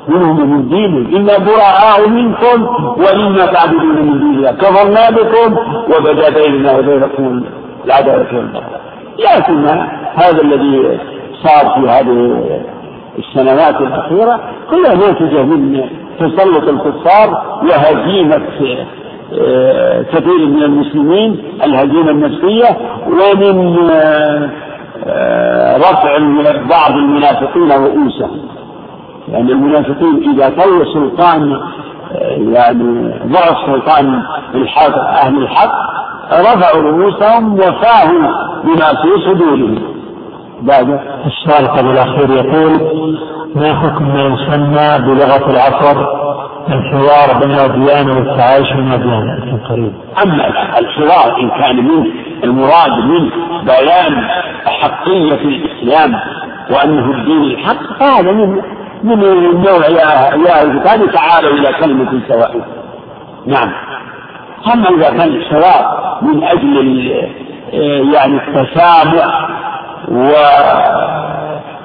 منهم 0.09 0.41
ومن 0.41 0.69
دينهم 0.69 1.17
إنا 1.17 1.39
براء 1.39 2.09
منكم 2.09 2.67
ومما 2.97 3.47
تعبدون 3.47 3.97
من 4.03 4.19
دون 4.19 4.35
الله 4.35 4.53
كفرنا 4.53 5.11
بكم 5.11 5.57
وبدا 5.97 6.29
بيننا 6.31 6.79
وبينكم 6.79 7.45
العداوة. 7.85 8.19
والبغضاء 8.19 8.81
لكن 9.19 9.67
هذا 10.15 10.43
الذي 10.43 10.99
صار 11.43 11.75
في 11.75 11.91
هذه 11.91 12.45
السنوات 13.19 13.81
الأخيرة 13.81 14.41
كلها 14.71 14.95
ناتجة 14.95 15.43
من 15.43 15.81
تسلط 16.21 16.69
الكفار 16.69 17.43
وهزيمة 17.63 18.43
آه، 19.41 20.03
كثير 20.03 20.47
من 20.47 20.63
المسلمين 20.63 21.43
الهزيمة 21.65 22.11
النفسية 22.11 22.77
ومن 23.07 23.91
آه، 25.07 25.77
رفع 25.77 26.17
بعض 26.71 26.97
المنافقين 26.97 27.73
رؤوسهم. 27.73 28.41
يعني 29.33 29.53
المنافقين 29.53 30.31
إذا 30.35 30.49
طوى 30.49 30.85
سلطان 30.95 31.61
يعني 32.39 33.15
ضعف 33.27 33.57
سلطان 33.67 34.23
الحق 34.55 34.99
أهل 34.99 35.43
الحق 35.43 35.73
رفعوا 36.33 36.83
رؤوسهم 36.83 37.55
وفاهوا 37.55 38.33
بما 38.65 38.89
في 39.03 39.25
صدورهم. 39.27 39.83
بعد. 40.63 41.01
السؤال 41.27 41.67
قبل 41.69 41.91
الأخير 41.91 42.31
يقول 42.31 42.73
ما 43.57 43.75
حكم 43.75 44.09
ما 44.09 44.23
يسمى 44.23 45.07
بلغة 45.07 45.51
العصر 45.51 46.23
الحوار 46.69 47.39
بين 47.41 47.51
الأديان 47.51 48.09
والتعايش 48.11 48.73
بين 48.73 48.93
الأديان 48.93 49.59
قريب. 49.71 49.93
أما 50.25 50.49
الحوار 50.79 51.41
إن 51.41 51.51
كان 51.51 51.77
منه 51.77 52.07
المراد 52.45 52.93
منه 53.05 53.31
بيان 53.65 54.29
حقية 54.67 55.35
الإسلام 55.35 56.21
وأنه 56.71 57.11
الدين 57.11 57.43
الحق 57.43 57.99
فهذا 58.01 58.33
من 58.33 58.63
من 59.03 59.23
النوع 59.23 59.87
يا 59.87 60.35
يا 60.49 60.63
الكتاب 60.63 61.13
تعالوا 61.13 61.51
إلى 61.51 61.73
كلمة 61.73 62.21
سواء. 62.29 62.55
نعم. 63.47 63.73
أما 64.75 64.89
إذا 64.89 65.11
كان 65.11 65.29
الحوار 65.29 66.19
من 66.23 66.45
أجل 66.45 67.11
يعني 68.15 68.37
التسامح 68.37 69.49
و 70.09 70.33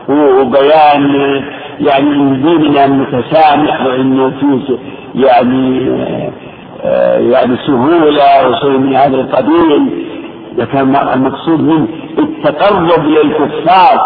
وبيان 0.09 1.15
يعني 1.80 2.07
أن 2.09 2.41
ديننا 2.41 2.88
متسامح 2.88 3.82
وإنه 3.86 4.30
فيه 4.39 4.78
يعني 5.15 5.89
آه، 6.84 7.18
يعني 7.18 7.57
سهولة 7.68 8.47
وشيء 8.47 8.78
من 8.78 8.95
هذا 8.95 9.15
القبيل. 9.15 10.07
إذا 10.55 10.65
كان 10.65 10.95
المقصود 11.13 11.59
منه 11.61 11.88
التقرب 12.20 13.05
للكفار 13.05 13.99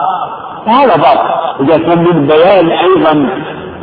هذا 0.68 0.96
باطل 0.96 1.30
إذا 1.60 1.78
كان 1.78 2.04
من 2.04 2.28
بيان 2.28 2.70
أيضا 2.70 3.30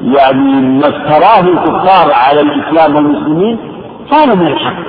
يعني 0.02 0.60
ما 0.62 0.88
افتراه 0.88 1.40
الكفار 1.40 2.12
على 2.12 2.40
الإسلام 2.40 2.96
والمسلمين 2.96 3.58
هذا 4.12 4.34
من 4.34 4.46
الحق. 4.46 4.88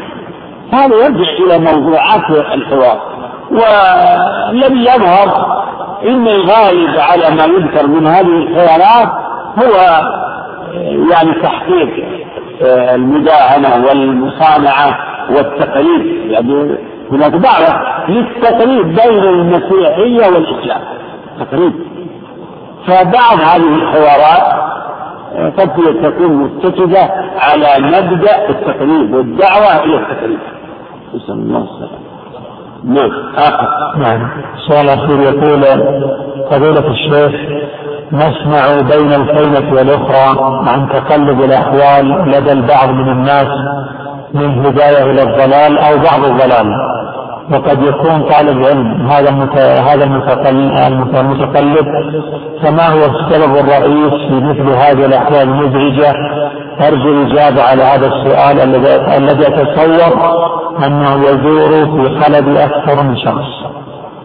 هذا 0.74 0.96
يرجع 0.96 1.32
إلى 1.46 1.60
موضوعات 1.60 2.30
الحوار. 2.30 3.00
ولم 3.52 4.78
يظهر 4.82 5.60
إن 6.04 6.28
الغالب 6.28 6.98
على 6.98 7.36
ما 7.36 7.44
يذكر 7.46 7.88
من 7.88 8.08
هذه 8.08 8.28
الحوارات 8.28 9.10
هو 9.58 10.02
يعني 11.12 11.34
تحقيق 11.44 12.06
آه، 12.62 12.96
المداهنة 12.96 13.86
والمصانعة 13.88 14.98
والتقليد. 15.30 16.32
يعني 16.32 16.78
هناك 17.12 17.32
دعوة 17.32 18.10
للتقليد 18.10 18.86
بين 18.86 19.24
المسيحية 19.24 20.28
والإسلام. 20.36 20.82
تقليد 21.40 21.74
فبعض 22.88 23.40
هذه 23.40 23.76
الحوارات 23.76 24.70
آه، 25.36 25.50
قد 25.50 25.70
تكون 26.04 26.32
متكدة 26.32 27.10
على 27.40 27.88
مبدأ 27.88 28.50
التقليد 28.50 29.14
والدعوة 29.14 29.84
إلى 29.84 29.98
التقليد 29.98 30.40
نسأل 31.16 31.34
الله 31.34 31.64
السلامة. 31.64 32.10
نعم. 32.84 33.12
نعم. 33.98 34.30
سؤال 34.68 34.90
أخير 34.90 35.20
يقول 35.22 35.64
فضيلة 36.52 36.88
الشيخ 36.92 37.32
نسمع 38.12 38.82
بين 38.82 39.14
الكلمة 39.14 39.74
والأخرى 39.74 40.40
عن 40.70 40.90
تقلب 40.90 41.44
الأحوال 41.44 42.32
لدى 42.32 42.52
البعض 42.52 42.90
من 42.90 43.10
الناس 43.12 43.48
من 44.34 44.66
هداية 44.66 45.12
إلى 45.12 45.24
الضلال 45.24 45.78
أو 45.78 45.98
بعض 45.98 46.26
الضلال. 46.26 46.99
وقد 47.52 47.84
يكون 47.84 48.22
طالب 48.22 48.64
علم 48.66 49.08
هذا 49.10 49.30
هذا 49.82 50.04
المتقلب 50.04 51.86
فما 52.62 52.88
هو 52.88 53.00
السبب 53.00 53.56
الرئيس 53.56 54.14
في 54.30 54.39
مثل 54.43 54.70
هذه 54.70 55.06
الأحوال 55.06 55.41
المزعجة 55.41 56.14
أرجو 56.88 57.10
الإجابة 57.10 57.62
على 57.64 57.84
هذا 57.84 58.08
السؤال 58.08 58.60
الذي 59.18 59.47
أتصور 59.47 60.14
أنه 60.86 61.16
يدور 61.30 61.70
في 61.70 62.24
قلب 62.24 62.47
أكثر 62.58 63.04
من 63.04 63.18
شخص. 63.18 63.50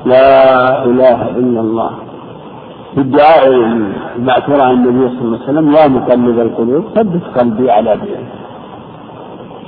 لا 0.04 0.84
إله 0.84 1.22
إلا 1.22 1.60
الله. 1.60 1.90
في 2.94 3.00
الدعاء 3.00 3.48
المأثور 4.16 4.60
عن 4.60 4.70
النبي 4.70 5.08
صلى 5.08 5.22
الله 5.22 5.38
عليه 5.38 5.44
وسلم 5.44 5.72
يا 5.74 5.88
مقلب 5.88 6.40
القلوب 6.40 6.84
ثبت 6.94 7.22
قلبي 7.38 7.70
على 7.70 7.96
دينك. 7.96 8.28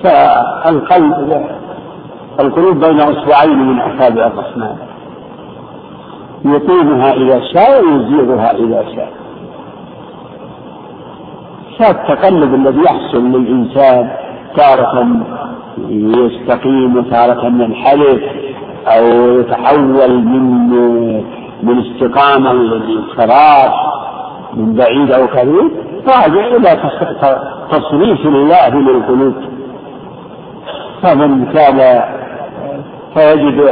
فالقلب 0.02 1.46
القلوب 2.41 2.84
بين 2.84 3.01
أصبعين 3.01 3.59
من 3.59 3.80
أصابع 3.80 4.26
الرحمن. 4.26 4.76
يقيمها 6.45 7.12
إذا 7.12 7.41
شاء 7.41 7.84
ويزيغها 7.84 8.51
إذا 8.53 8.84
شاء. 8.95 9.12
فالتقلب 11.78 12.55
الذي 12.55 12.82
يحصل 12.84 13.24
للإنسان 13.24 14.11
تارة 14.57 15.07
يستقيم 15.89 16.97
وتارة 16.97 17.47
ينحرف 17.47 18.22
أو 18.87 19.05
يتحول 19.41 20.24
من 20.24 20.68
من 21.62 21.78
استقامة 21.78 22.53
للانحراف 22.53 23.72
من 24.55 24.74
بعيد 24.74 25.12
أو 25.12 25.26
قريب. 25.26 25.70
راجع 26.07 26.47
إلى 26.57 26.91
تصريف 27.70 28.26
الله 28.26 28.68
للقلوب. 28.68 29.34
فمن 31.03 31.47
كان 31.47 32.03
فيجب 33.16 33.70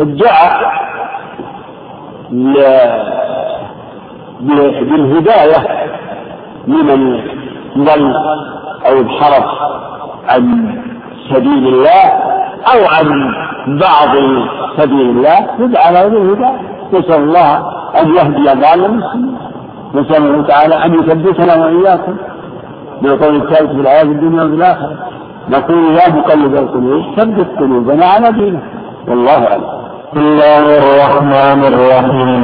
الدعاء 0.00 0.72
بالهداية 4.40 5.86
لمن 6.66 7.20
ضل 7.78 8.14
أو 8.86 9.00
انحرف 9.00 9.44
عن 10.28 10.74
سبيل 11.30 11.68
الله 11.68 12.04
أو 12.74 12.84
عن 12.94 13.34
بعض 13.66 14.16
سبيل 14.76 15.00
الله 15.00 15.46
يدعى 15.58 15.92
له 15.92 16.08
بالهدى 16.08 16.50
نسأل 16.92 17.22
الله 17.22 17.56
أن 18.02 18.14
يهدي 18.14 18.44
ضال 18.44 18.84
المسلمين. 18.84 19.38
نسأل 19.94 20.22
الله 20.22 20.42
تعالى 20.46 20.74
أن 20.84 20.94
يثبتنا 20.94 21.54
وإياكم 21.64 22.16
بالقول 23.02 23.36
الثالث 23.36 23.70
في 23.70 23.80
الحياة 23.80 24.02
الدنيا 24.02 24.42
وفي 24.42 24.54
الآخرة. 24.54 24.96
نقول 25.50 25.94
يا 25.94 26.08
مقلب 26.08 26.54
القلوب 26.54 27.02
ثبت 27.16 27.46
قلوبنا 27.58 28.06
على 28.06 28.32
دينك 28.32 28.62
والله 29.08 29.46
أعلم. 29.48 29.62
بسم 30.12 30.18
الله 30.20 30.64
الرحمن 30.82 31.60
الرحيم. 31.72 32.42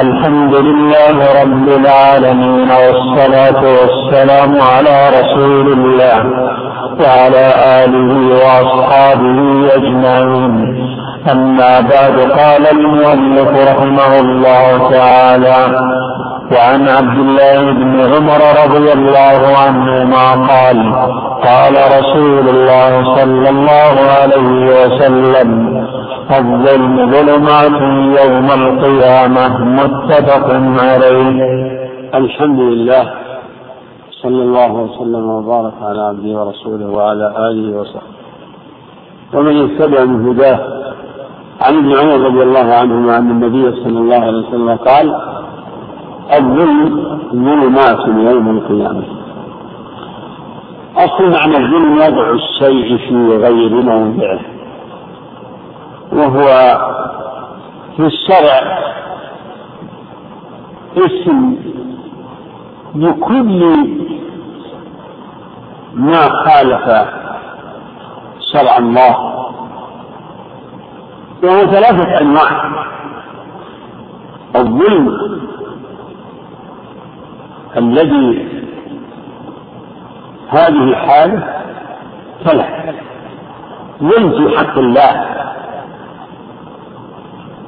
الحمد 0.00 0.54
لله 0.54 1.16
رب 1.42 1.68
العالمين 1.68 2.68
والصلاة 2.82 3.62
والسلام 3.78 4.52
على 4.72 4.96
رسول 5.18 5.66
الله 5.72 6.18
وعلى 7.00 7.46
آله 7.84 8.10
وأصحابه 8.44 9.38
أجمعين. 9.74 10.54
أما 11.32 11.80
بعد 11.80 12.16
قال 12.40 12.66
المؤلف 12.76 13.50
رحمه 13.70 14.12
الله 14.20 14.90
تعالى 14.90 15.58
وعن 16.52 16.88
عبد 16.88 17.18
الله 17.18 17.72
بن 17.72 18.00
عمر 18.00 18.40
رضي 18.64 18.92
الله 18.92 19.40
عنهما 19.64 20.24
قال 20.52 20.78
قال 21.48 21.74
رسول 21.98 22.48
الله 22.48 23.14
صلى 23.16 23.48
الله 23.48 23.94
عليه 24.20 24.58
وسلم 24.80 25.50
الظلم 26.30 27.10
ظلمات 27.10 27.78
يوم 28.20 28.48
القيامة 28.60 29.64
متفق 29.64 30.46
عليه. 30.82 31.38
الحمد 32.14 32.60
لله 32.60 33.04
صلى 34.22 34.42
الله 34.42 34.72
وسلم 34.72 35.24
وبارك 35.30 35.74
على 35.82 36.02
عبده 36.02 36.32
ورسوله 36.38 36.86
وعلى 36.96 37.26
آله 37.48 37.80
وصحبه. 37.80 38.12
ومن 39.34 39.52
يتبع 39.52 40.04
من 40.04 40.28
هداه 40.28 40.58
عن 41.62 41.76
ابن 41.76 41.90
عمر 41.98 42.26
رضي 42.28 42.42
الله 42.42 42.74
عنهما 42.74 43.18
أن 43.18 43.30
النبي 43.30 43.64
صلى 43.84 43.98
الله 43.98 44.20
عليه 44.28 44.48
وسلم 44.48 44.76
قال 44.76 45.31
الظلم 46.30 47.18
ظلمات 47.32 48.08
يوم 48.08 48.50
القيامة. 48.50 49.04
أصل 50.96 51.30
معنى 51.30 51.56
الظلم 51.56 51.92
وضع 51.92 52.30
الشيء 52.30 52.98
في 52.98 53.36
غير 53.36 53.70
موضعه. 53.70 54.40
وهو 56.12 56.78
في 57.96 58.06
الشرع 58.06 58.78
اسم 60.96 61.56
لكل 62.94 63.76
ما 65.94 66.28
خالف 66.28 67.08
شرع 68.52 68.78
الله. 68.78 69.16
وهو 71.44 71.66
ثلاثة 71.66 72.20
أنواع. 72.20 72.72
الظلم 74.56 75.32
الذي 77.76 78.48
هذه 80.48 80.94
حاله 80.94 81.42
ظلم 84.02 84.30
في 84.30 84.58
حق 84.58 84.78
الله. 84.78 85.26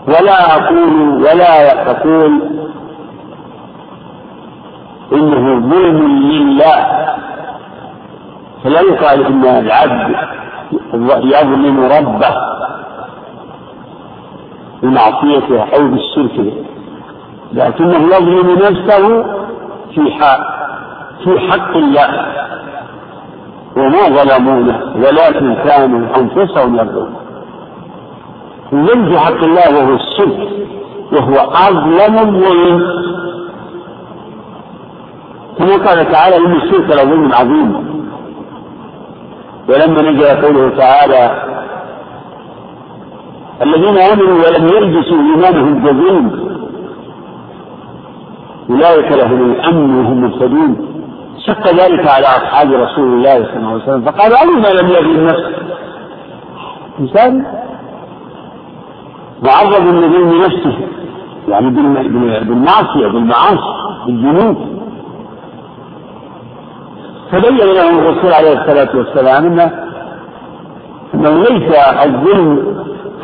ولا 0.09 0.57
أقول 0.57 0.93
ولا 1.25 1.91
أقول 1.91 2.33
إنه 5.13 5.61
ظلم 5.71 6.19
لله. 6.31 7.05
فلا 8.65 8.81
يقال 8.81 9.27
إن 9.27 9.45
العبد 9.45 10.17
يظلم 11.25 11.81
ربه 11.81 12.35
بمعصيته 14.83 15.61
أو 15.63 15.89
بالشرك 15.89 16.55
لكنه 17.53 18.17
يظلم 18.17 18.51
نفسه 18.51 19.25
في 19.95 20.11
حق 20.13 20.41
في 21.25 21.41
حق 21.51 21.77
الله. 21.77 22.27
وما 23.77 24.09
ظلمونه 24.09 24.81
ولكن 24.97 25.55
كانوا 25.55 26.17
أنفسهم 26.17 26.75
يظلمون. 26.75 27.15
الظلم 28.73 29.11
في 29.11 29.19
حق 29.19 29.45
الله 29.45 29.79
وهو 29.79 29.95
الشرك 29.95 30.49
وهو 31.13 31.35
أظلم 31.69 32.19
الظلم. 32.19 33.05
كما 35.59 35.77
قال 35.87 36.13
تعالى 36.13 36.37
إن 36.37 36.53
الشرك 36.53 36.91
لظلم 36.91 37.33
عظيم. 37.33 37.95
ولما 39.69 40.03
نزل 40.03 40.43
قوله 40.43 40.77
تعالى 40.77 41.43
الذين 43.63 43.99
آمنوا 43.99 44.35
ولم 44.35 44.69
يلبسوا 44.69 45.19
إيمانهم 45.19 45.75
بظلم 45.85 46.54
أولئك 48.71 49.13
لهم 49.13 49.51
الأمن 49.51 49.99
وهم 49.99 50.21
مهتدون. 50.21 50.91
شق 51.47 51.69
ذلك 51.69 52.09
على 52.09 52.27
أصحاب 52.27 52.73
رسول 52.73 53.13
الله 53.13 53.35
صلى 53.35 53.57
الله 53.57 53.71
عليه 53.71 53.83
وسلم 53.83 54.03
فقالوا 54.03 54.43
ألم 54.43 54.79
لم 54.79 54.89
يظلم 54.89 55.27
نفسه 55.27 55.53
إنسان. 57.01 57.45
معرض 59.43 59.87
لظلم 59.87 60.43
نفسه 60.45 60.77
يعني 61.49 61.71
بالمعصية 62.41 63.07
بالمعاصي 63.07 63.75
بالذنوب. 64.07 64.57
فبين 67.33 67.57
لهم 67.57 67.99
الرسول 67.99 68.33
عليه 68.33 68.53
الصلاة 68.53 68.97
والسلام 68.97 69.47
أنه 69.47 69.71
أنه 71.15 71.43
ليس 71.43 71.75
الظلم 72.05 72.77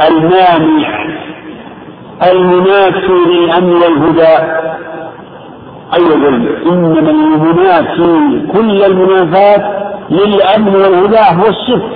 المانع 0.08 1.04
المنافي 2.30 3.12
للأمن 3.28 3.72
والهدى 3.72 4.60
أي 5.94 6.04
ظلم. 6.04 6.48
إنما 6.66 7.10
المنافي 7.10 8.46
كل 8.52 8.84
المنافاة 8.84 9.90
للأمن 10.10 10.74
والهدى 10.74 11.18
هو 11.18 11.48
الشرك 11.48 11.90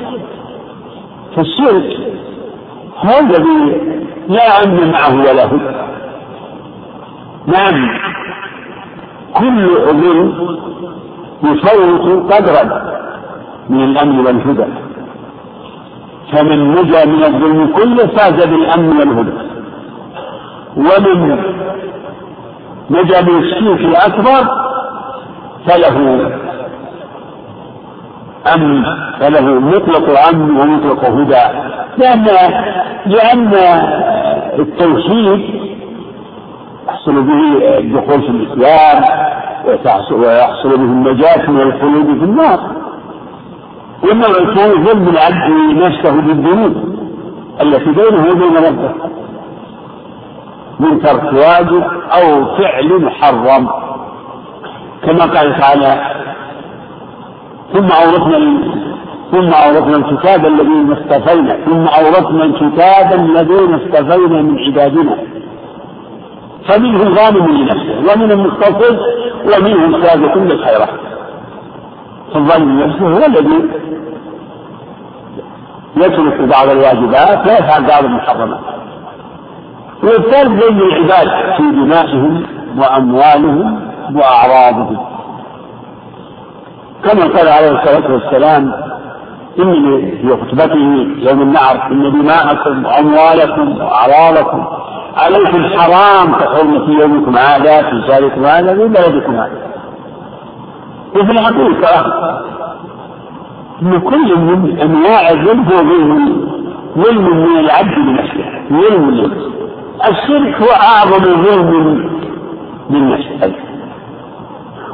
فالشرك 1.36 1.96
هو 2.98 3.18
الذي 3.20 3.80
لا 4.28 4.64
أمن 4.64 4.90
معه 4.92 5.14
ولا 5.14 5.44
هدى. 5.46 5.74
نعم. 7.46 7.88
كل 9.38 9.68
ظلم 10.00 10.34
يفوت 11.44 12.32
قدرا 12.32 12.64
من 13.68 13.84
الأمن 13.84 14.26
والهدى. 14.26 14.64
فمن 16.32 16.70
نجا 16.70 17.04
من 17.04 17.24
الظلم 17.24 17.72
كله 17.76 18.06
فاز 18.06 18.46
بالأمن 18.46 18.88
والهدى. 18.98 19.32
ومن 20.76 21.38
نجا 22.90 23.20
من 23.22 23.38
الشرك 23.42 23.80
الأكبر 23.80 24.50
فله 25.66 25.96
أمن 28.54 28.84
فله 29.20 29.60
مطلق 29.60 30.28
أمن 30.28 30.60
ومطلق 30.60 31.04
هدى 31.04 31.44
لأن 31.98 32.24
لأن 33.06 33.54
التوحيد 34.58 35.40
يحصل 36.88 37.22
به 37.22 37.78
الدخول 37.78 38.22
في 38.22 38.28
الإسلام 38.28 39.04
ويحصل 40.12 40.68
به 40.68 40.84
النجاة 40.84 41.50
من 41.50 41.60
الخلود 41.60 42.06
في 42.18 42.24
النار. 42.24 42.60
والنوع 44.02 44.28
الثاني 44.28 44.84
ظلم 44.84 45.08
العبد 45.08 45.76
نفسه 45.82 46.10
بالذنوب 46.20 46.74
التي 47.62 47.90
بينه 47.90 48.26
وبين 48.30 48.56
ربه. 48.56 48.90
من 50.80 51.02
ترك 51.02 51.32
واجب 51.32 51.82
أو 52.12 52.56
فعل 52.56 53.02
محرم. 53.02 53.68
كما 55.02 55.24
قال 55.24 55.60
تعالى 55.60 56.14
ثم 57.72 57.88
أورثنا 57.92 58.74
ثم 59.32 59.50
أورثنا 59.52 59.96
الكتاب 59.96 60.46
الذين 60.46 60.92
اصطفينا 60.92 61.64
ثم 61.64 61.86
أورثنا 61.86 62.44
الكتاب 62.44 63.12
الذين 63.20 63.74
اصطفينا 63.74 64.42
من 64.42 64.58
عبادنا. 64.58 65.18
فمنهم 66.68 67.14
ظالم 67.14 67.46
لنفسه 67.46 68.12
ومنهم 68.12 68.46
مقتصد 68.46 68.98
ومنهم 69.44 70.02
سابق 70.02 70.38
بالخيرات 70.38 70.88
فالظالم 72.34 72.80
لنفسه 72.80 73.04
هو 73.04 73.26
الذي 73.26 73.68
يترك 75.96 76.40
بعض 76.40 76.68
الواجبات 76.68 77.46
ويفعل 77.46 77.86
بعض 77.86 78.04
المحرمات. 78.04 78.60
والثالث 80.04 80.64
بين 80.64 80.78
العباد 80.78 81.28
في 81.56 81.62
دمائهم 81.62 82.46
وأموالهم 82.78 83.80
وأعراضهم. 84.14 84.98
كما 87.04 87.22
قال 87.22 87.48
عليه 87.48 87.70
الصلاة 87.70 88.12
والسلام 88.12 88.72
إن 89.58 90.00
في 90.22 90.36
خطبته 90.42 91.06
يوم 91.30 91.42
النعر 91.42 91.92
إن 91.92 92.12
دماءكم 92.12 92.84
وأموالكم 92.84 93.80
وأعراضكم 93.80 94.64
عليكم 95.16 95.64
حرام 95.78 96.32
كحرمة 96.32 97.00
يومكم 97.00 97.36
هذا 97.36 97.82
في 97.82 98.02
شهركم 98.08 98.44
هذا 98.44 98.74
في 98.74 98.88
بلدكم 98.88 99.34
هذا. 99.34 99.58
وفي 101.16 101.32
الحقيقة 101.32 102.04
أن 103.82 104.00
كل 104.00 104.38
من 104.38 104.78
أنواع 104.80 105.30
الظلم 105.30 105.64
هو 105.64 105.78
ظلم 107.04 107.26
من 107.36 107.58
العبد 107.60 107.98
لنفسه 107.98 108.44
ظلم 108.70 109.10
لنفسه. 109.10 109.63
الشرك 110.02 110.62
هو 110.62 110.72
أعظم 110.72 111.24
ظلم 111.42 112.10
نفسه 112.90 113.54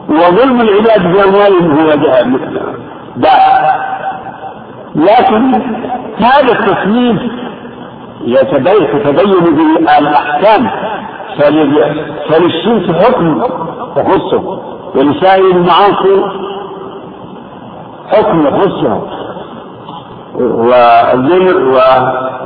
وظلم 0.08 0.60
العباد 0.60 1.02
بأموالهم 1.12 1.80
هو 1.80 1.88
داء 1.94 2.28
لكن 4.94 5.54
هذا 6.18 6.52
التصنيف 6.52 7.20
يتبين 8.24 9.02
تتبين 9.04 9.54
به 9.54 9.98
الأحكام 9.98 10.70
فللشرك 12.28 12.96
حكم 12.96 13.42
يخصه. 13.96 14.44
ولسائر 14.94 15.46
المعاصي 15.50 16.24
حكم 18.12 18.46
يخصه. 18.46 19.02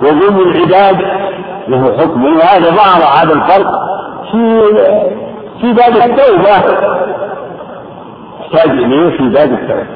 وظلم 0.02 0.38
العباد 0.38 0.98
له 1.68 1.98
حكم. 1.98 2.24
وهذا 2.24 2.70
ظهر 2.70 3.02
هذا 3.22 3.32
الفرق 3.32 3.70
في 4.32 4.64
في 5.60 5.72
باب 5.72 5.96
التوبة. 5.96 6.56
يحتاج 8.40 8.70
إليه 8.70 9.16
في 9.16 9.28
باب 9.28 9.52
التوبة. 9.52 9.86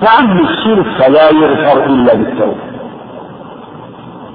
فعم 0.00 0.38
الشرك 0.40 0.86
فلا 0.98 1.30
يغفر 1.30 1.84
إلا 1.84 2.14
بالتوبة. 2.14 2.70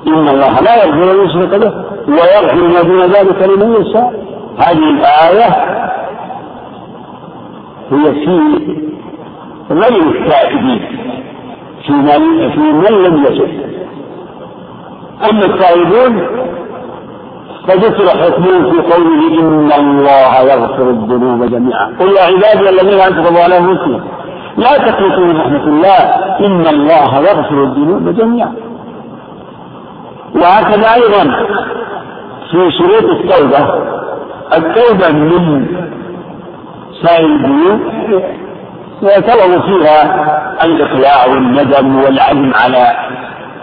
إن 0.08 0.28
الله 0.28 0.60
لا 0.60 0.86
يغفر 0.86 1.12
أن 1.12 1.26
يشرك 1.26 1.60
به 1.60 1.74
ويغفر 2.08 2.68
ما 2.68 2.82
دون 2.82 3.02
ذلك 3.02 3.50
لمن 3.50 3.82
يشاء. 3.82 4.14
هذه 4.58 4.90
الآية 4.90 5.50
هي 7.92 8.14
في 8.14 8.40
غير 9.72 10.04
التائبين 10.04 10.82
في 11.86 11.92
من 11.92 12.52
في 12.52 12.60
من 12.60 13.04
لم 13.04 13.26
يشرك. 13.26 13.70
أما 15.30 15.46
التائبون 15.46 16.28
فذكر 17.68 18.10
حكمهم 18.10 18.72
في 18.72 18.94
قوله 18.94 19.40
إن 19.40 19.72
الله 19.72 20.40
يغفر 20.40 20.90
الذنوب 20.90 21.44
جميعا. 21.44 21.86
قل 22.00 22.08
يا 22.08 22.24
عبادي 22.24 22.70
الذين 22.70 23.00
أسرفوا 23.00 23.44
على 23.44 23.58
أنفسهم 23.58 24.04
لا 24.58 24.78
تقنطوا 24.78 25.26
من 25.26 25.38
رحمة 25.38 25.64
الله. 25.64 26.00
إن 26.46 26.68
الله 26.68 27.20
يغفر 27.20 27.64
الذنوب 27.64 28.16
جميعا. 28.16 28.56
وهكذا 30.36 30.94
أيضا 30.94 31.24
في 32.52 32.72
شروط 32.72 33.04
التوبة. 33.04 33.64
التوبة 34.58 35.12
من 35.12 35.66
سائر 37.04 37.26
الذنوب 37.26 37.80
ويتلظ 39.02 39.62
فيها 39.66 39.98
الإقلاع 40.64 41.26
والندم 41.34 41.96
والعزم 41.96 42.52
على 42.54 42.98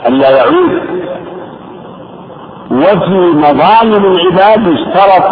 أن 0.08 0.12
لا 0.12 0.30
يعود. 0.30 1.02
وفي 2.72 3.32
مظالم 3.36 4.04
العباد 4.04 4.68
اشترط 4.68 5.26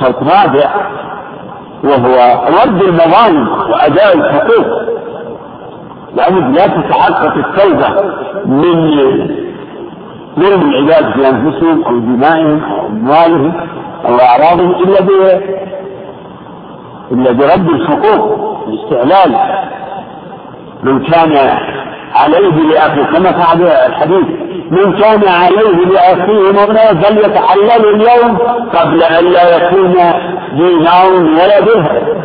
شرط 0.00 0.22
رابع 0.22 0.70
وهو 1.84 2.44
رد 2.62 2.82
المظالم 2.82 3.48
وأداء 3.70 4.16
الحقوق. 4.16 4.66
لأنه 6.14 6.48
لا 6.48 6.66
تتحقق 6.66 7.34
التوبة 7.34 7.88
من 8.46 8.74
ظلم 10.38 10.70
العباد 10.70 11.12
في 11.12 11.28
أنفسهم 11.28 11.84
أو 11.84 11.98
دمائهم 11.98 12.64
أو 12.64 12.86
أموالهم 12.86 13.52
أو 14.04 14.14
أعراضهم 14.20 14.70
إلا 14.70 15.00
ب 15.00 15.10
إلا 17.12 17.32
برد 17.32 17.68
الحقوق 17.68 18.38
الاستعلال. 18.68 19.36
من 20.82 21.04
كان 21.04 21.32
عليه 22.14 22.50
لأخيه 22.50 23.02
كما 23.04 23.32
فعل 23.32 23.62
الحديث. 23.62 24.47
من 24.70 24.92
كان 24.92 25.28
عليه 25.28 25.84
لأخيه 25.84 26.52
مغنى 26.52 27.02
فليتحلل 27.02 27.94
اليوم 27.94 28.38
قبل 28.74 29.02
أن 29.02 29.24
لا 29.24 29.56
يكون 29.56 29.94
دينار 30.52 31.12
ولا 31.12 31.60
درهم 31.60 32.18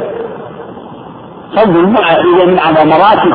فالظلم 1.55 1.97
إذا 1.97 2.61
على 2.61 2.85
مراتب. 2.85 3.33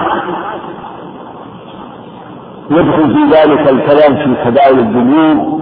يدخل 2.71 3.15
في 3.15 3.37
ذلك 3.37 3.69
الكلام 3.69 4.17
في 4.17 4.45
كبائر 4.45 4.79
الذنوب 4.79 5.61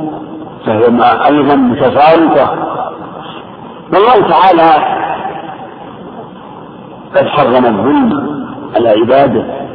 فهي 0.66 0.84
أيضا 1.26 1.57
متفاوتة 1.57 2.51
والله 3.92 4.28
تعالى 4.28 4.70
قد 7.16 7.26
حرم 7.26 7.66
الظلم 7.66 8.47
على 8.76 8.88
عباده. 8.88 9.65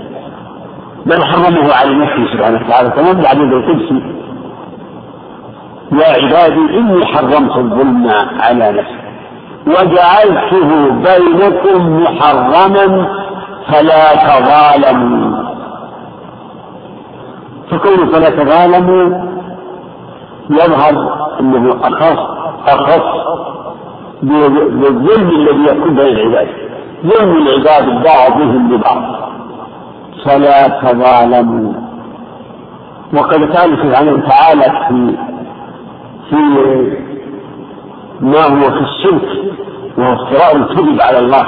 بل 1.06 1.24
حرمه 1.24 1.74
على 1.74 1.96
نفسه 1.96 2.34
سبحانه 2.34 2.66
وتعالى. 2.66 2.90
كما 2.90 3.14
في 3.14 3.20
العديد 3.20 3.54
القدسي 3.54 4.02
يا 5.92 6.08
عبادي 6.08 6.80
إني 6.80 7.06
حرمت 7.06 7.58
الظلم 7.58 8.12
على 8.40 8.72
نفسي. 8.72 9.02
وجعلته 9.68 10.90
بينكم 10.90 12.04
محرما 12.04 13.08
فلا 13.68 14.16
تظالموا. 14.16 15.44
فكون 17.72 18.10
فلا 18.10 18.30
تظالموا 18.30 19.32
يظهر 20.50 20.96
أنه 21.40 21.80
أخص 21.84 22.20
أخص 22.68 23.04
بالظلم 24.24 25.30
الذي 25.30 25.78
يكون 25.78 25.96
بين 25.96 26.18
العباد. 26.18 26.48
ظلم 27.06 27.38
العباد 27.38 28.04
بعضهم 28.04 28.74
لبعض. 28.74 29.31
فلا 30.26 30.68
تظالموا. 30.68 31.74
وقد 33.14 33.58
قال 33.58 33.70
سبحانه 33.84 34.12
وتعالى 34.12 34.88
في 34.88 35.16
في 36.30 36.36
ما 38.22 38.44
هو 38.44 38.72
في 38.72 38.82
الشرك 38.82 39.30
وهو 39.98 40.14
افتراء 40.14 40.56
الكذب 40.56 41.02
على 41.02 41.20
الله. 41.20 41.46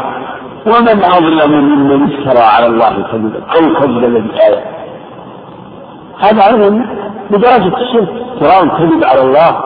ومن 0.66 1.04
أظلم 1.04 1.52
ممن 1.52 2.04
افترى 2.04 2.44
على 2.44 2.68
الله 2.68 3.04
كذبا 3.12 3.40
أو 3.56 3.80
كذب 3.80 4.02
بآية 4.28 4.64
هذا 6.20 6.48
أيضا 6.48 6.86
بدرجة 7.32 7.78
الشرك 7.78 8.10
افتراء 8.34 8.64
الكذب 8.64 9.04
على 9.04 9.22
الله. 9.22 9.64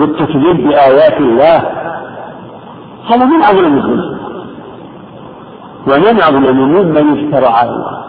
والتكذيب 0.00 0.68
بآيات 0.68 1.16
الله. 1.20 1.56
هذا 3.10 3.24
من 3.24 3.42
أظلم 3.42 3.76
الظلم. 3.76 4.15
ومن 5.86 6.22
أظلم 6.22 6.56
ممن 6.56 7.34
افترى 7.34 7.46
على 7.46 7.70
الله. 7.70 8.06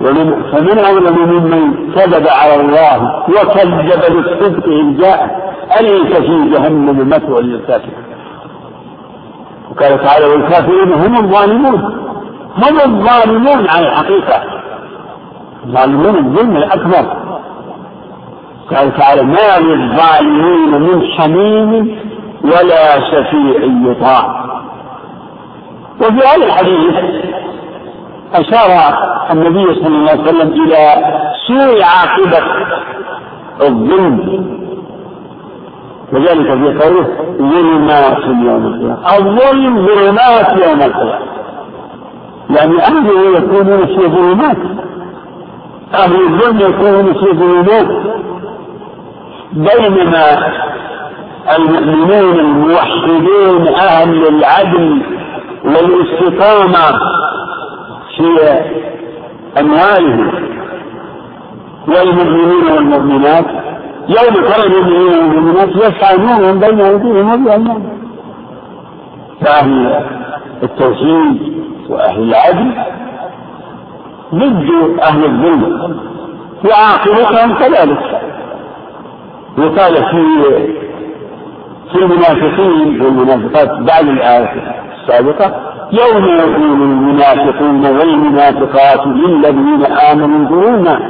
ومن 0.00 0.42
فمن 0.52 0.78
أظلم 0.78 1.28
ممن 1.28 1.92
كذب 1.94 2.26
على 2.28 2.60
الله 2.60 3.24
وكذب 3.28 4.14
بالصدق 4.14 4.64
إن 4.66 4.96
جاء. 4.96 5.48
أليس 5.80 6.16
في 6.16 6.50
جهنم 6.50 7.08
مثوى 7.08 7.42
للكافرين؟ 7.42 8.04
وقال 9.70 10.04
تعالى 10.04 10.26
والكافرون 10.26 10.92
هم 10.92 11.16
الظالمون. 11.16 11.80
هم 12.56 12.76
الظالمون 12.84 13.68
على 13.68 13.86
الحقيقة. 13.86 14.42
الظالمون 15.66 16.16
الظلم 16.16 16.56
الأكبر. 16.56 17.18
قال 18.76 18.96
تعالى 18.96 19.22
ما 19.22 19.58
للظالمين 19.58 20.80
من 20.80 21.02
حميم 21.02 21.98
ولا 22.44 23.00
شفيع 23.00 23.90
يطاع. 23.90 24.48
وفي 26.00 26.26
هذا 26.26 26.46
الحديث 26.46 26.94
أشار 28.34 28.94
النبي 29.32 29.74
صلى 29.74 29.86
الله 29.86 30.10
عليه 30.10 30.22
وسلم 30.22 30.62
إلى 30.62 31.04
سوء 31.46 31.82
عاقبة 31.82 32.46
الظلم. 33.62 34.48
وذلك 36.12 36.50
في 36.52 36.84
قوله 36.84 37.06
ظلمات 37.38 38.18
يوم 38.24 38.66
القيامة. 38.66 39.16
الظلم 39.16 39.86
ظلمات 39.86 40.48
يوم 40.68 40.82
القيامة. 40.82 41.28
يعني 42.50 42.82
أهله 42.82 43.38
يكونون 43.38 43.86
في 43.86 44.08
ظلمات. 44.08 44.56
أهل 45.94 46.14
الظلم 46.14 46.60
يكونون 46.60 47.14
في 47.14 47.32
ظلمات. 47.32 47.88
بينما 49.52 50.52
المؤمنون 51.56 52.40
الموحدين 52.40 53.74
أهل 53.74 54.28
العدل 54.28 55.02
والاستقامة 55.64 56.98
في 58.16 58.60
أموالهم. 59.60 60.48
والمؤمنين 61.88 62.72
والمؤمنات 62.72 63.44
يوم 64.08 64.34
ترى 64.34 64.66
المؤمنين 64.66 65.18
والمؤمنات 65.18 65.68
يسعى 65.68 66.16
نورهم 66.16 66.60
بين 66.60 66.80
أيديهم 66.80 67.46
وبأيمانهم. 67.46 67.98
فأهل 69.40 70.04
التوحيد 70.62 71.62
وأهل 71.88 72.22
العدل 72.22 72.72
ضد 74.34 74.98
أهل 75.02 75.24
الظلم 75.24 76.00
وعاقبتهم 76.64 77.54
كذلك. 77.54 78.20
وقال 79.58 79.94
في 79.94 80.24
في 81.92 81.98
المنافقين 81.98 83.00
والمنافقات 83.00 83.70
بعد 83.78 84.08
الآية. 84.08 84.87
السابقة 85.08 85.54
يوم 85.92 86.24
يقول 86.24 86.82
المنافقون 86.82 87.86
والمنافقات 87.86 89.06
للذين 89.06 89.84
آمنوا 90.12 90.38
انظرونا 90.38 91.00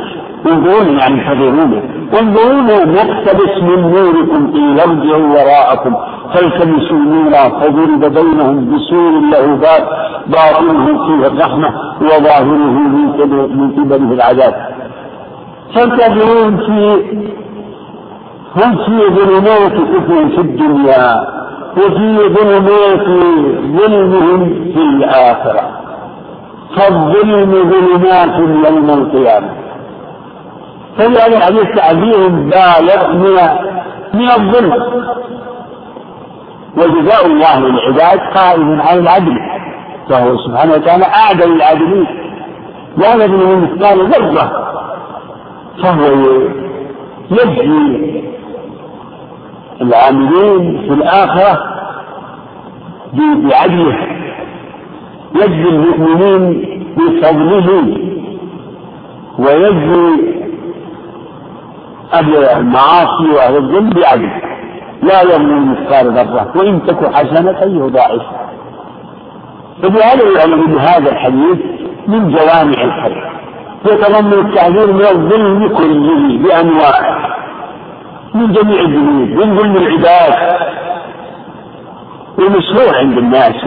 انظرونا 0.46 1.00
يعني 1.00 1.14
انتظرونا 1.14 1.82
انظرونا 2.20 2.84
نقتبس 2.84 3.62
من 3.62 3.80
نوركم 3.90 4.52
قيل 4.52 4.80
ارجعوا 4.80 5.28
وراءكم 5.28 5.96
فالتمسوا 6.34 6.98
نورا 6.98 7.48
فضرب 7.48 8.00
بينهم 8.14 8.74
بسور 8.74 9.12
له 9.32 9.46
باب 9.56 9.88
باطنه 10.26 10.86
فيه 11.06 11.26
الرحمة 11.26 11.68
وظاهره 12.00 12.78
من 13.58 13.72
قبله 13.78 14.12
العذاب. 14.12 14.54
فانتظرون 15.74 16.56
في 16.56 17.02
هم 18.56 18.76
في 18.76 19.14
ظلمات 19.14 19.72
كفر 19.72 20.28
في 20.28 20.40
الدنيا. 20.40 21.37
وفي 21.78 22.18
ظلمات 22.34 23.06
ظلمهم 23.78 24.40
في 24.74 24.80
الآخرة. 24.80 25.70
فالظلم 26.76 27.52
ظلمات 27.52 28.34
يوم 28.38 28.90
القيامة. 28.90 29.48
فلهذا 30.98 31.36
الحديث 31.36 31.76
تعبير 31.76 32.28
بالغ 32.28 33.12
من 33.12 33.36
من 34.14 34.30
الظلم. 34.30 34.72
وجزاء 36.76 37.26
الله 37.26 37.58
للعباد 37.58 38.20
قائم 38.34 38.80
على 38.80 39.00
العدل. 39.00 39.38
فهو 40.08 40.36
سبحانه 40.36 40.72
وتعالى 40.72 41.04
أعدل 41.04 41.52
العادلين 41.52 42.06
لا 42.96 43.14
يظلم 43.14 43.62
مثقال 43.62 44.10
ذرة 44.10 44.72
فهو 45.82 46.04
يجزي 47.30 48.27
العاملين 49.80 50.88
في 50.88 50.94
الآخرة 50.94 51.64
بعدله 53.12 54.06
يجزي 55.34 55.68
المؤمنين 55.68 56.64
بفضله 56.96 57.98
ويجزي 59.38 60.38
أهل 62.14 62.36
المعاصي 62.36 63.28
وأهل 63.34 63.56
الظلم 63.56 63.90
بعدل. 63.90 64.30
لا 65.02 65.22
يظلم 65.22 65.72
مثقال 65.72 66.06
ذرة. 66.12 66.52
وإن 66.56 66.86
تك 66.86 67.14
حسنة 67.14 67.58
يضاعفها 67.62 68.48
فبهذا 69.82 70.38
يعلم 70.38 70.64
أن 70.64 70.78
هذا 70.78 71.10
الحديث 71.12 71.58
من 72.06 72.30
جوامع 72.30 72.84
الخير. 72.84 73.32
يتضمن 73.86 74.32
التعذير 74.32 74.92
من 74.92 75.04
الظلم 75.04 75.68
كله 75.68 76.38
بأنواعه. 76.38 77.37
من 78.38 78.52
جميع 78.52 78.80
الذنوب 78.80 79.28
من 79.28 79.56
ظلم 79.56 79.76
العباد. 79.76 80.32
ومشهور 82.38 82.96
عند 82.96 83.18
الناس 83.18 83.66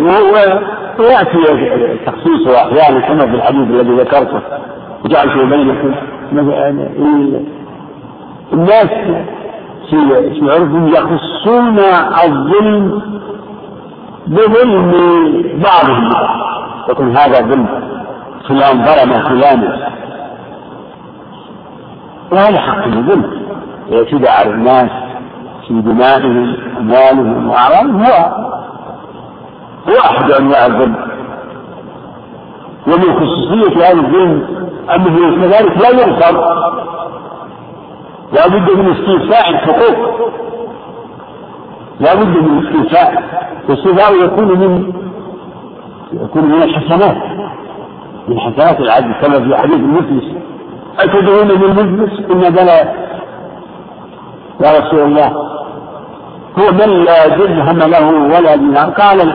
ويأتي 1.00 1.40
تخصيصه 2.06 2.58
أحيانا 2.58 3.00
كما 3.00 3.26
في 3.26 3.36
الحديث 3.36 3.68
الذي 3.70 3.94
ذكرته. 3.96 4.42
وجعلت 5.06 5.34
بينكم 5.34 5.94
الناس 8.54 8.90
في 9.90 9.98
في 10.40 10.52
عرفهم 10.52 10.88
يخصون 10.88 11.80
الظلم 12.26 13.02
بظلم 14.28 14.92
بعضهم. 15.64 16.10
يكون 16.90 17.18
هذا 17.18 17.42
ظلم 17.42 17.68
فلان 18.48 18.86
ظلم 18.86 19.12
فلانا 19.30 19.92
وهذا 22.32 22.60
حق 22.60 22.86
الظلم. 22.86 23.42
يعتدى 23.90 24.30
على 24.30 24.50
الناس 24.50 24.90
في 25.68 25.82
دمائهم 25.82 26.56
أموالهم 26.78 27.50
وأعراضهم. 27.50 28.04
هو 28.04 28.14
هو 29.90 30.00
أحد 30.06 30.32
أنواع 30.32 30.66
الظلم 30.66 30.96
ومن 32.88 33.20
خصوصية 33.20 33.88
هذا 33.88 34.00
الظلم 34.00 34.68
أنه 34.96 35.42
كذلك 35.42 35.78
لا 35.78 35.90
يغفر. 35.90 36.62
لا 38.34 38.48
بد 38.48 38.72
من 38.78 38.92
استيفاء 38.92 39.50
الحقوق. 39.50 40.32
لا 42.00 42.16
بد 42.16 42.38
من 42.38 42.68
استيفاء. 42.68 43.24
والاستيفاء 43.70 44.26
يكون 44.26 44.48
من 44.48 44.94
يكون 46.14 46.46
من 46.46 46.64
الحسنات. 46.64 47.18
من 48.28 48.40
حسنات 48.40 48.80
العدل 48.80 49.14
كما 49.22 49.40
في 49.40 49.58
حديث 49.58 49.76
المفلس 49.76 50.24
أتدعون 51.00 51.48
من 51.48 51.80
المفلس 51.80 52.26
قلنا 52.30 52.50
بلى 52.50 52.94
يا 54.64 54.80
رسول 54.80 55.00
الله. 55.00 55.28
هو 56.60 56.72
من 56.72 57.04
لا 57.04 57.28
درهم 57.28 57.80
له 57.80 58.08
ولا 58.38 58.56
دينار 58.56 58.90
قال 58.90 59.34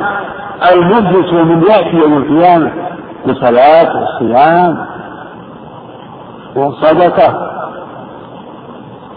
المفلس 0.73 1.33
من 1.33 1.63
يأتي 1.63 1.97
يوم 1.97 2.17
القيامة 2.17 2.73
بصلاة 3.27 3.89
وصيام 4.03 4.87
وصدقة 6.57 7.53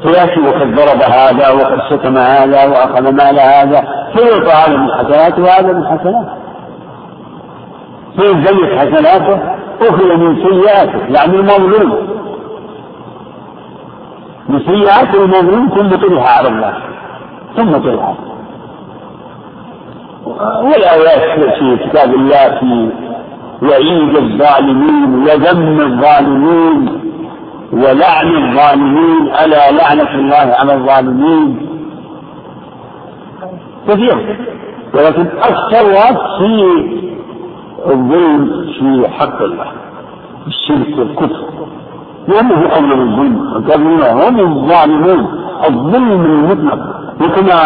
فيأتي 0.03 0.39
وقد 0.39 0.75
ضرب 0.75 1.01
هذا 1.11 1.49
وقد 1.49 1.79
شتم 1.89 2.17
هذا 2.17 2.65
وأخذ 2.65 3.03
مال 3.03 3.39
هذا. 3.39 3.83
فيعطى 4.13 4.51
هذا 4.51 4.77
من 4.77 4.91
حسناته 4.91 5.41
وهذا 5.43 5.73
من 5.73 5.85
حسناته 5.85 6.39
فإن 8.17 8.45
زيت 8.45 8.79
حسناته. 8.79 9.39
أخذ 9.81 10.15
من 10.17 10.35
سيئاته. 10.35 10.99
يعني 10.99 11.35
المظلوم. 11.35 12.18
من 14.49 14.59
سيئات 14.59 15.15
المظلوم 15.15 15.69
ثم 15.69 15.89
طرح 15.89 16.37
على 16.37 16.47
الله. 16.47 16.73
ثم 17.57 17.71
طرح 17.77 18.13
والآيات 20.63 21.55
في 21.59 21.77
كتاب 21.77 22.13
الله 22.13 22.59
في 22.59 22.89
وعيد 23.61 24.15
الظالمين 24.15 25.23
وذم 25.23 25.81
الظالمين 25.81 27.01
ولعن 27.73 28.27
الظالمين 28.27 29.31
ألا 29.43 29.71
لعنة 29.71 30.15
الله 30.15 30.55
على 30.59 30.73
الظالمين. 30.73 31.69
كثير. 33.87 34.37
ولكن 34.93 35.27
أكثر 35.37 35.85
في 36.37 36.53
الظلم 37.85 38.65
في 38.79 39.07
حق 39.09 39.41
الله 39.41 39.71
الشرك 40.47 40.97
والكفر. 40.97 41.45
لأنه 42.29 42.61
أولى 42.75 42.93
الظلم. 42.93 43.57
الكافرون 43.57 44.01
هم 44.01 44.39
الظالمون. 44.39 45.21
الظلم 45.69 46.25
المطلق. 46.25 46.79
وكما 47.21 47.59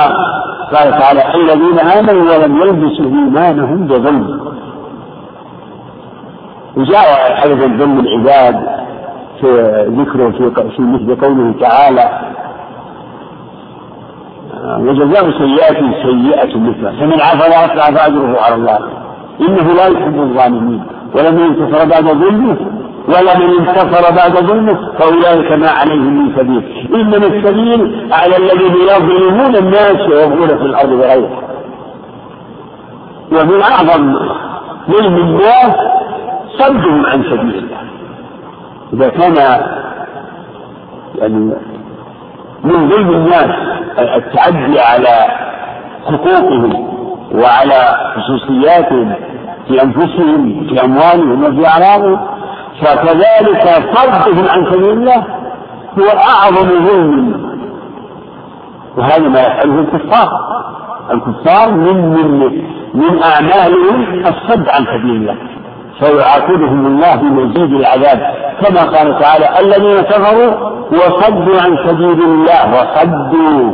قال 0.73 0.91
تعالى 0.99 1.35
الذين 1.35 1.79
آمنوا 1.79 2.23
ولم 2.31 2.57
يلبسوا 2.61 3.05
إيمانهم 3.05 3.87
بظلم. 3.87 4.53
وجاء 6.77 7.07
أيضا 7.45 7.67
ظلم 7.77 7.99
العباد 7.99 8.55
في 9.41 9.47
ذكره 9.99 10.29
في 10.31 10.51
في 10.75 10.81
مثل 10.81 11.25
قوله 11.25 11.53
تعالى 11.59 12.05
وجزاء 14.79 15.31
سيئات 15.31 15.77
سيئة 16.05 16.57
مثلها 16.57 16.91
فمن 16.91 17.21
عفا 17.21 17.45
وأصلح 17.45 17.89
فأجره 17.91 18.41
على 18.41 18.55
الله. 18.55 18.79
إنه 19.41 19.73
لا 19.73 19.87
يحب 19.87 20.17
الظالمين. 20.19 20.83
ولم 21.15 21.39
ينتصر 21.39 21.85
بعد 21.85 22.03
ظلمه 22.03 22.57
ولمن 23.07 23.59
انتصر 23.59 24.15
بعد 24.15 24.31
ظلمه 24.31 24.91
فأولئك 24.99 25.51
ما 25.51 25.69
عليهم 25.69 26.23
من 26.23 26.35
سبيل. 26.37 26.89
إنما 26.95 27.27
السبيل 27.27 28.09
على 28.11 28.37
الذين 28.37 28.75
يظلمون 28.75 29.55
الناس 29.55 29.99
ويبغون 30.09 30.47
في 30.47 30.65
الأرض 30.65 30.89
بغيرها 30.89 31.41
ومن 33.31 33.61
أعظم 33.61 34.19
ظلم 34.91 35.15
الناس 35.15 35.75
صدهم 36.59 37.05
عن 37.05 37.23
سبيل 37.23 37.55
الله. 37.55 37.77
إذا 38.93 39.09
كان 39.09 39.35
يعني 41.15 41.53
من 42.63 42.89
ظلم 42.89 43.09
الناس 43.09 43.49
التعدي 43.99 44.79
على 44.79 45.25
حقوقهم 46.05 46.89
وعلى 47.31 47.97
خصوصياتهم 48.15 49.15
في 49.67 49.83
أنفسهم 49.83 50.67
في 50.69 50.85
أموالهم 50.85 51.43
وفي 51.43 51.67
أعراضهم 51.67 52.32
فكذلك 52.81 53.83
صدهم 53.95 54.47
عن 54.49 54.71
سبيل 54.71 54.89
الله 54.89 55.25
هو 55.99 56.07
أعظم 56.09 56.87
ظلم. 56.87 57.53
وهذا 58.97 59.27
ما 59.27 59.41
يفعله 59.41 59.79
الكفار. 59.79 60.29
الكفار 61.11 61.71
من 61.71 62.09
من 62.09 62.63
من 62.93 63.23
أعمالهم 63.23 64.25
الصد 64.25 64.69
عن 64.69 64.85
سبيل 64.85 65.15
الله. 65.15 65.35
فيعاقبهم 65.99 66.85
الله 66.85 67.15
بمزيد 67.15 67.73
العذاب. 67.73 68.19
كما 68.61 68.81
قال 68.83 69.19
تعالى 69.19 69.59
الذين 69.59 70.01
كفروا 70.01 70.53
وصدوا 70.91 71.61
عن 71.61 71.87
سبيل 71.87 72.23
الله. 72.23 72.73
وصدوا 72.73 73.71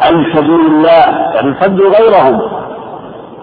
عن 0.00 0.24
سبيل 0.34 0.60
الله. 0.66 1.04
يعني 1.34 1.54
صدوا 1.60 1.90
غيرهم. 1.98 2.40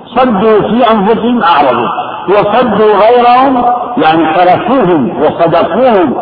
صدوا 0.05 0.61
في 0.61 0.91
أنفسهم 0.91 1.43
أعرضوا. 1.43 2.08
وصدوا 2.29 2.93
غيرهم 3.03 3.65
يعني 3.97 4.33
تركوهم 4.35 5.21
وصدقوهم. 5.21 6.13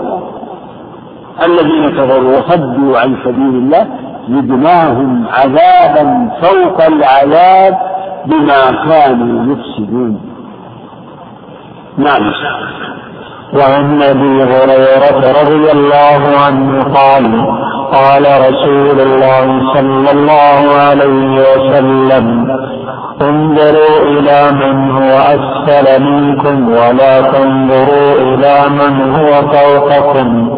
الذين 1.46 1.90
كفروا 1.90 2.38
وصدوا 2.38 3.00
عن 3.00 3.16
سبيل 3.24 3.56
الله 3.56 3.88
زدناهم 4.30 5.26
عذابا 5.28 6.30
فوق 6.42 6.86
العذاب 6.86 7.78
بما 8.26 8.72
كانوا 8.90 9.54
يفسدون. 9.54 10.22
نعم. 11.98 12.34
وعن 13.54 14.02
أبي 14.02 14.44
هريرة 14.44 15.42
رضي 15.42 15.72
الله 15.72 16.22
عنه 16.46 16.84
قال 16.84 17.46
قال 17.92 18.26
رسول 18.50 19.00
الله 19.00 19.74
صلى 19.74 20.12
الله 20.12 20.76
عليه 20.88 21.42
وسلم 21.42 22.48
انظروا 23.22 24.00
إلى 24.04 24.52
من 24.52 24.92
هو 24.92 25.12
أسفل 25.36 26.04
منكم 26.04 26.68
ولا 26.70 27.22
تنظروا 27.22 28.14
إلى 28.14 28.56
من 28.70 29.16
هو 29.16 29.42
فوقكم 29.54 30.50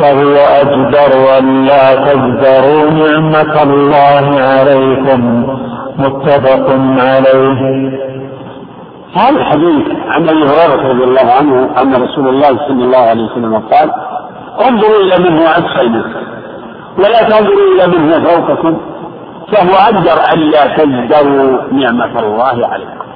فهو 0.00 0.36
أجدر 0.62 1.18
ولا 1.18 1.94
تجدروا 1.94 2.90
نعمة 2.90 3.62
الله 3.62 4.40
عليكم 4.40 5.46
متفق 5.98 6.66
عليه. 6.98 7.90
هذا 9.14 9.36
الحديث 9.40 9.86
عن 10.08 10.28
أبي 10.28 10.42
هريرة 10.44 10.88
رضي 10.88 11.04
الله 11.04 11.32
عنه 11.32 11.82
أن 11.82 12.02
رسول 12.02 12.28
الله 12.28 12.48
صلى 12.68 12.84
الله 12.84 12.98
عليه 12.98 13.22
وسلم 13.24 13.54
قال 13.54 13.90
انظروا 14.68 15.00
إلى 15.00 15.18
من 15.30 15.38
هو 15.38 15.46
اسفل 15.46 15.88
منكم 15.90 16.26
ولا 16.98 17.22
تنظروا 17.22 17.74
إلى 17.74 17.86
من 17.86 18.12
هو 18.12 18.20
فوقكم 18.20 18.80
فهو 19.52 19.74
أقدر 19.74 20.34
الا 20.34 20.66
تزدروا 20.76 21.72
نعمة 21.72 22.18
الله 22.18 22.66
عليكم. 22.68 23.06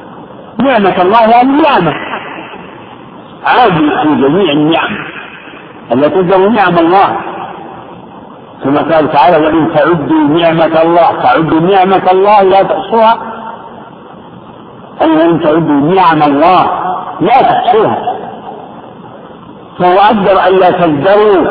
نعمة 0.65 1.03
الله 1.03 1.19
هذه 1.19 1.63
نعمة. 1.63 1.95
عادي 3.47 3.91
في 4.03 4.23
جميع 4.23 4.53
النعم. 4.53 4.97
ألا 5.93 6.09
تزدروا 6.09 6.49
نعم 6.51 6.79
الله. 6.79 7.17
كما 8.65 8.81
قال 8.81 9.13
تعالى 9.13 9.37
وإن 9.47 9.75
تعدوا 9.75 10.29
نعمة 10.29 10.83
الله 10.83 11.23
تعدوا 11.23 11.61
نعمة 11.61 12.11
الله 12.13 12.43
لا 12.43 12.63
تحصوها 12.63 13.19
أي 15.03 15.11
وإن 15.17 15.41
تعدوا 15.41 15.95
نعم 15.95 16.23
الله. 16.23 16.65
لا 17.21 17.43
تحصوها. 17.43 18.17
فهو 19.79 19.99
أقدر 19.99 20.47
ألا 20.49 20.71
تزدروا 20.71 21.47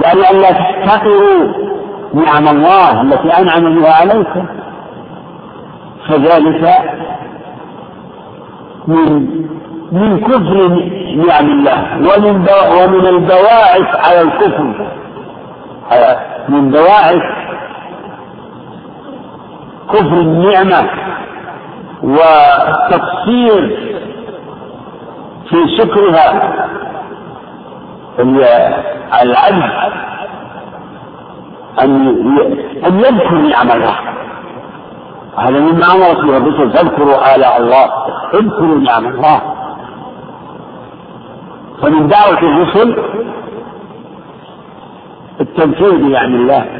وأن 0.00 0.36
ألا 0.36 0.50
تحتقروا. 0.50 1.70
نعم 2.14 2.48
الله 2.48 3.02
التي 3.02 3.28
أنعم 3.28 3.80
بها 3.80 3.94
عليكم 3.94 4.46
فذلك 6.08 6.78
من 8.86 9.12
من 9.92 10.20
كفر 10.20 10.68
نعم 11.28 11.46
الله. 11.50 11.98
ومن 11.98 12.46
ومن 12.78 13.06
البواعث 13.06 14.08
على 14.08 14.20
الكفر. 14.20 14.90
من 16.48 16.70
بواعث 16.70 17.22
كفر 19.88 20.16
النعمة. 20.20 20.90
والتقصير 22.02 23.62
في 25.48 25.76
شكرها 25.78 26.54
العبد 29.22 29.70
أن 31.82 32.08
أن 32.86 32.98
يذكر 33.00 33.34
نعم 33.34 33.70
الله 33.70 33.94
هذا 35.38 35.60
مما 35.60 35.86
أمرت 35.94 36.24
به 36.24 36.36
الرسل 36.36 36.70
فاذكروا 36.72 37.34
آلاء 37.36 37.60
الله 37.60 37.90
اذكروا 38.34 38.78
نعم 38.78 39.06
الله. 39.06 39.40
فمن 41.82 42.08
دعوة 42.08 42.38
الرسل 42.38 43.02
التنفيذ 45.40 45.96
بنعم 45.96 46.34
الله. 46.34 46.79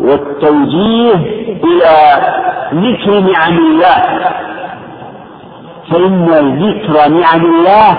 والتوجيه 0.00 1.14
إلى 1.64 1.94
ذكر 2.74 3.20
نعم 3.20 3.58
الله. 3.58 4.04
فإن 5.90 6.24
ذكر 6.62 7.08
نعم 7.08 7.44
الله 7.44 7.98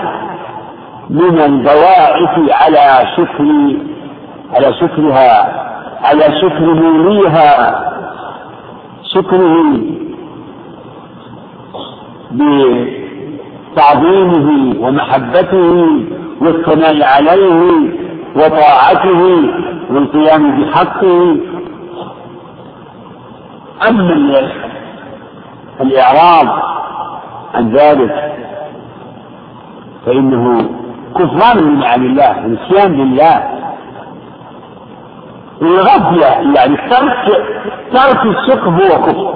من 1.10 1.40
البواعث 1.40 2.38
على 2.50 3.06
شكر 3.16 3.44
على 4.54 4.72
شكرها 4.80 5.60
على 6.04 6.40
شكر 6.40 6.60
موليها 6.74 7.80
شكره 9.14 9.64
بتعظيمه 13.72 14.74
ومحبته 14.86 15.86
والثناء 16.40 17.02
عليه 17.02 17.90
وطاعته 18.36 19.20
والقيام 19.90 20.60
بحقه 20.62 21.36
أما 23.88 24.50
الإعراض 25.80 26.48
عن 27.54 27.72
ذلك 27.72 28.36
فإنه 30.06 30.70
كفران 31.14 31.58
لنعم 31.58 32.02
الله 32.02 32.46
نسيان 32.46 32.92
لله. 32.92 33.60
الغفلة 35.62 36.26
يعني 36.26 36.76
ترك 36.76 37.44
ترك 37.92 38.26
الشكر 38.26 38.68
هو 38.68 39.02
كفر 39.06 39.34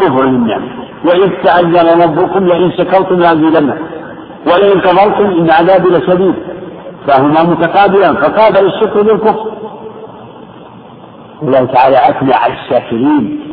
كفر 0.00 0.24
للنعم. 0.24 0.68
وإذ 1.04 1.30
تأذن 1.42 2.02
ربكم 2.02 2.46
لئن 2.46 2.72
شكرتم 2.72 3.14
لأزيدنكم 3.14 3.86
ولئن 4.46 4.80
كفرتم 4.80 5.24
إن 5.24 5.50
عذابي 5.50 5.88
لشديد. 5.88 6.34
فهما 7.06 7.42
متقابلان 7.42 8.14
فقابل 8.16 8.66
الشكر 8.66 9.02
بالكفر. 9.02 9.50
الله 11.42 11.64
تعالى 11.64 11.96
أثنى 11.96 12.34
على 12.34 12.52
الشاكرين. 12.52 13.47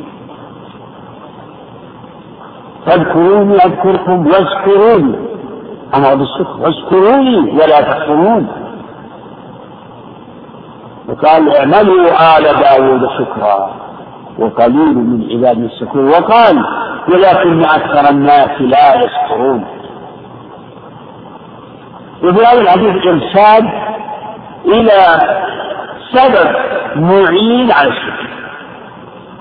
فاذكروني 2.85 3.55
أذكركم 3.55 4.27
واشكروني 4.27 5.15
أمر 5.95 6.15
بالشكر 6.15 6.57
واشكروني 6.59 7.51
ولا 7.51 7.81
تكفرون. 7.81 8.47
وقال 11.09 11.55
اعملوا 11.55 12.37
آل 12.37 12.43
داود 12.43 13.09
شكرا 13.17 13.75
وقليل 14.39 14.95
من 14.97 15.27
عباد 15.31 15.63
الشكور 15.63 16.01
وقال 16.01 16.65
ولكن 17.09 17.63
أكثر 17.63 18.09
الناس 18.09 18.61
لا 18.61 18.95
يشكرون. 19.03 19.65
وفي 22.23 22.45
هذا 22.45 22.61
الحديث 22.61 23.05
إرشاد 23.07 23.65
إلى 24.65 24.99
سبب 26.13 26.55
معين 26.95 27.71
على 27.71 27.89
الشكر 27.89 28.29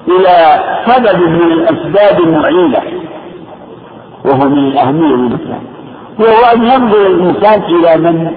إلى 0.09 0.61
سبب 0.86 1.20
من 1.20 1.53
الأسباب 1.53 2.20
المعينة 2.20 2.80
وهو 4.24 4.48
من 4.48 4.58
الأهمية 4.58 5.16
للإسلام 5.16 5.62
وهو 6.18 6.44
أن 6.54 6.62
ينظر 6.62 7.06
الإنسان 7.06 7.62
إلى 7.62 7.96
من؟ 7.96 8.30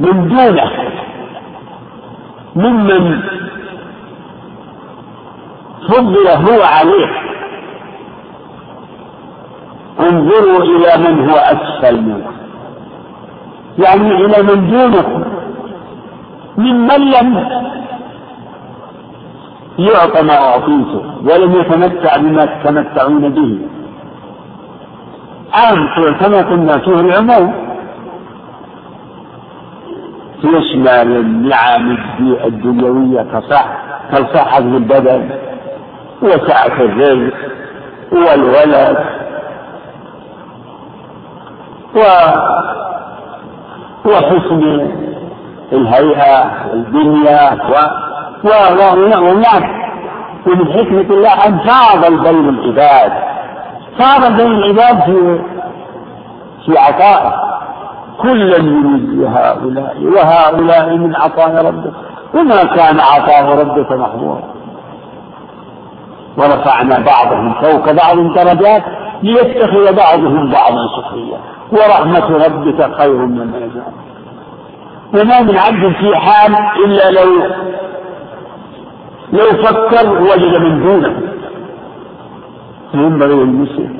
من 0.00 0.28
دونه. 0.28 0.70
ممن 2.56 3.22
فضل 5.88 6.28
هو 6.28 6.62
عليه. 6.62 7.10
انظروا 10.00 10.62
إلى 10.62 10.90
من 11.04 11.30
هو 11.30 11.36
أسفل 11.36 12.02
منكم. 12.02 12.32
يعني 13.78 14.24
إلى 14.24 14.42
من 14.42 14.70
دونكم 14.70 15.24
ممن 16.58 17.00
لم 17.10 17.48
يعطى 19.78 20.22
ما 20.22 20.38
أعطيته 20.38 21.02
ولم 21.24 21.52
يتمتع 21.60 22.16
بما 22.16 22.44
تتمتعون 22.44 23.28
به. 23.28 23.58
أنتم 25.54 26.14
كما 26.18 26.78
فيه 26.78 27.00
العموم. 27.00 27.54
يشمل 30.44 31.16
النعم 31.16 31.98
الدنيوية 32.44 33.22
كصح 33.22 33.66
كالصحة 34.12 34.58
البدن 34.58 35.30
وسعة 36.22 36.80
الرزق 36.80 37.34
والولد. 38.12 38.96
و 41.96 42.00
وحسن 44.04 44.90
الهيئة 45.72 46.50
والبنية 46.70 47.52
و 47.64 48.48
والنعم 48.48 49.80
ومن 50.46 50.72
حكمة 50.72 51.00
الله 51.00 51.46
أن 51.46 51.58
فاضل 51.58 52.18
بين 52.18 52.48
العباد 52.48 53.12
فاضل 53.98 54.36
بين 54.36 54.46
العباد 54.46 55.02
في 55.04 55.40
في 56.66 56.78
عطائه 56.78 57.34
كلا 58.22 58.56
يريد 58.56 59.24
هؤلاء 59.24 59.96
وهؤلاء 60.02 60.96
من 60.96 61.16
عطاء 61.16 61.66
ربك. 61.66 61.92
وما 62.34 62.64
كان 62.64 63.00
عطاء 63.00 63.44
ربك 63.60 63.92
محظورا 63.92 64.42
ورفعنا 66.38 66.98
بعضهم 66.98 67.54
فوق 67.54 67.92
بعض 67.92 68.16
درجات 68.34 68.82
ليتخذ 69.22 69.96
بعضهم 69.96 70.50
بعضا 70.50 70.86
سخريا. 70.96 71.38
ورحمة 71.72 72.46
ربك 72.46 72.96
خير 72.98 73.16
مما 73.16 73.56
يجعل 73.58 73.92
وما 75.14 75.40
من 75.40 75.56
عبد 75.56 75.92
في 75.92 76.16
حال 76.16 76.54
إلا 76.84 77.10
لو 77.10 77.46
لو 79.32 79.62
فكر 79.64 80.22
وجد 80.22 80.56
من 80.60 80.82
دونه. 80.82 81.39
ينبغي 82.94 83.34
للمسلم 83.34 83.96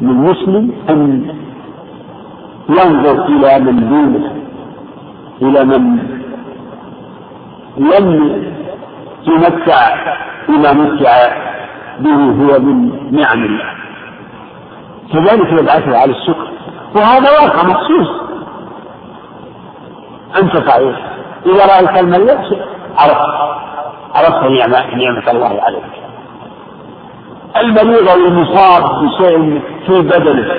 للمسلم 0.00 0.72
أن 0.90 1.34
ينظر 2.68 3.24
إلى 3.26 3.58
من 3.58 3.88
دونه 3.90 4.32
إلى 5.42 5.64
من 5.64 5.98
لم 7.76 8.42
يمتع 9.26 9.94
بما 10.48 10.72
متع 10.72 11.12
به 12.00 12.14
هو 12.14 12.60
من 12.60 12.90
نعم 13.12 13.44
الله. 13.44 13.70
كذلك 15.12 15.60
يبعثه 15.60 15.98
على 15.98 16.12
الشكر 16.12 16.48
وهذا 16.94 17.30
واقع 17.30 17.62
مخصوص. 17.68 18.08
أنت 20.42 20.56
صحيح. 20.56 20.96
إذا 21.46 21.66
رأيت 21.66 22.00
المريض 22.00 22.38
عرفت 22.98 23.30
عرفت 24.14 24.44
نعمة 24.44 24.94
نعمة 24.94 25.30
الله 25.30 25.62
عليك. 25.62 25.99
المريض 27.56 28.08
أو 28.08 28.16
المصاب 28.16 29.04
بشيء 29.04 29.62
في 29.86 30.02
بدنه. 30.02 30.54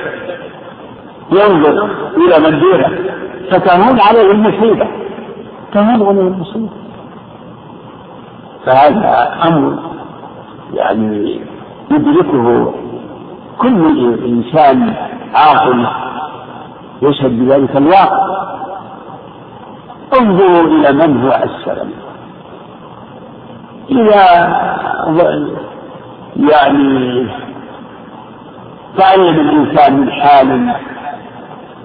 ينظر 1.32 1.90
إلى 2.18 2.40
من 2.40 2.60
دونه 2.60 3.00
فتهون 3.52 4.00
عليه 4.00 4.32
المصيبة. 4.32 4.88
تهون 5.74 6.08
عليه 6.08 6.22
المصيبة. 6.22 6.70
فهذا 8.66 9.34
أمر 9.48 9.80
يعني 10.74 11.42
يدركه 11.92 12.74
كل 13.58 14.16
إنسان 14.26 14.94
عاقل. 15.34 15.88
يشهد 17.02 17.40
بذلك 17.40 17.78
الواقع. 17.78 18.32
انظروا 20.20 20.68
إلى 20.68 20.92
من 20.92 21.24
هو 21.24 21.30
أسفل 21.30 21.88
إذا 23.90 24.48
يعني 26.36 27.28
تعين 28.98 29.36
الإنسان 29.40 30.00
من 30.00 30.12
حال 30.12 30.74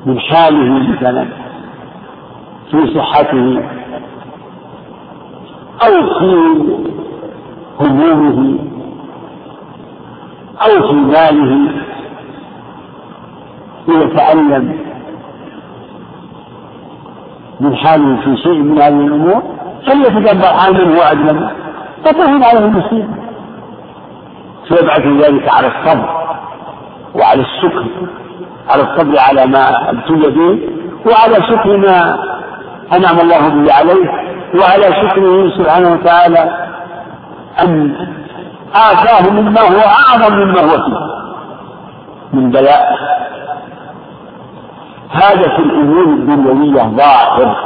من 0.07 0.21
حاله 0.21 0.89
مثلا 0.93 1.27
في 2.71 2.95
صحته 2.95 3.63
أو 5.87 6.19
في 6.19 6.35
همومه 7.81 8.59
أو 10.63 10.89
في 10.89 10.95
ماله 10.95 11.73
ليتعلم 13.89 14.79
من 17.61 17.77
حاله 17.77 18.17
في 18.17 18.37
شيء 18.37 18.59
من 18.59 18.79
هذه 18.79 19.07
الأمور 19.07 19.43
فليتدبر 19.87 20.47
حال 20.47 20.75
من 20.75 20.97
هو 20.97 21.51
فتهون 22.05 22.43
عليه 22.43 22.59
المصيبة. 22.59 23.26
فيبعث 24.69 25.01
ذلك 25.07 25.49
على 25.49 25.67
الصبر 25.67 26.27
وعلى 27.15 27.41
الشكر 27.41 27.85
على 28.69 28.83
الصبر 28.83 29.19
على 29.19 29.47
ما 29.47 29.91
أبتلي 29.91 30.31
به 30.31 30.59
وعلى 31.11 31.35
شكر 31.35 31.77
ما 31.77 32.19
أنعم 32.93 33.21
الله 33.21 33.49
به 33.49 33.73
عليه 33.73 34.11
وعلى 34.55 34.85
شكره 34.93 35.51
سبحانه 35.59 35.93
وتعالى 35.93 36.67
أن 37.63 37.95
آتاه 38.75 39.31
مما 39.31 39.61
هو 39.61 39.81
أعظم 39.81 40.35
مما 40.37 40.61
هو 40.61 40.77
فيه 40.85 41.17
من 42.33 42.51
بلاء. 42.51 42.99
هذا 45.11 45.57
في 45.57 45.63
الأمور 45.63 46.05
الدنيوية 46.05 46.83
ظاهر. 46.83 47.57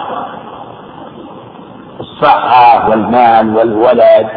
الصحة 2.00 2.90
والمال 2.90 3.56
والولد 3.56 4.28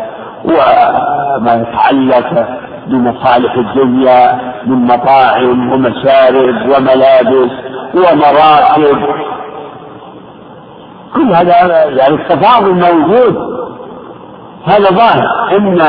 وما 0.45 1.53
يتعلق 1.53 2.47
بمصالح 2.87 3.55
الدنيا 3.55 4.39
من 4.65 4.85
مطاعم 4.85 5.71
ومشارب 5.71 6.69
وملابس 6.69 7.51
ومراكب 7.95 8.97
كل 11.15 11.33
هذا 11.33 11.85
يعني 11.85 12.13
التفاضل 12.15 12.73
موجود. 12.73 13.37
هذا 14.65 14.89
ظاهر. 14.89 15.57
إن 15.57 15.81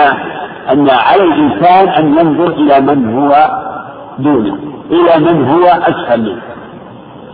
أن 0.72 0.90
على 0.90 1.22
الإنسان 1.22 1.88
أن 1.88 2.18
ينظر 2.18 2.52
إلى 2.52 2.80
من 2.80 3.18
هو 3.18 3.50
دونه 4.18 4.58
إلى 4.90 5.24
من 5.24 5.48
هو 5.48 5.64
أسفل 5.64 6.20
منه. 6.20 6.42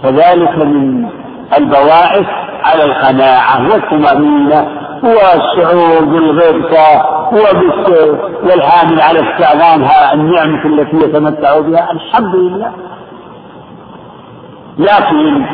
فذلك 0.03 0.59
من 0.59 1.09
البواعث 1.59 2.27
على 2.65 2.85
القناعة 2.85 3.71
والطمأنينة 3.73 4.67
والشعور 5.03 6.05
بالغبطه 6.05 7.07
والحامل 8.43 9.01
على 9.01 9.19
استعظام 9.21 9.89
النعمة 10.15 10.67
التي 10.67 10.97
يتمتع 10.97 11.61
بها. 11.61 11.93
الحمد 11.93 12.35
لله. 12.35 12.73
لكن 14.79 15.45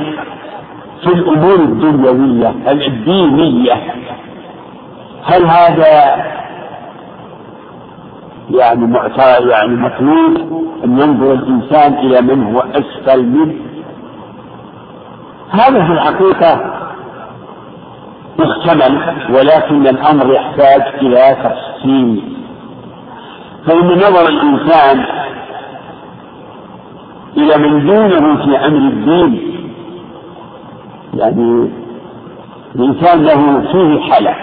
في 1.03 1.07
الأمور 1.13 1.55
الدنيوية 1.55 2.55
الدينية 2.69 3.75
هل 5.25 5.45
هذا 5.45 6.17
يعني 8.51 8.87
معتاد 8.87 9.47
يعني 9.47 9.77
مطلوب 9.77 10.65
أن 10.85 10.99
ينظر 11.01 11.33
الإنسان 11.33 11.95
إلى 11.95 12.21
من 12.21 12.55
هو 12.55 12.61
أسفل 12.61 13.27
منه؟ 13.27 13.55
هذا 15.51 15.87
في 15.87 15.93
الحقيقة 15.93 16.76
محتمل 18.39 18.99
ولكن 19.35 19.87
الأمر 19.87 20.33
يحتاج 20.35 20.83
إلى 21.03 21.37
تفصيل. 21.45 22.23
فإن 23.67 23.87
نظر 23.97 24.29
الإنسان 24.29 25.05
إلى 27.37 27.59
من 27.69 27.87
دونه 27.87 28.45
في 28.45 28.67
أمر 28.67 28.79
الدين 28.79 29.57
يعني 31.15 31.71
الإنسان 32.75 33.25
له 33.25 33.61
فيه 33.73 34.13
حالة. 34.13 34.35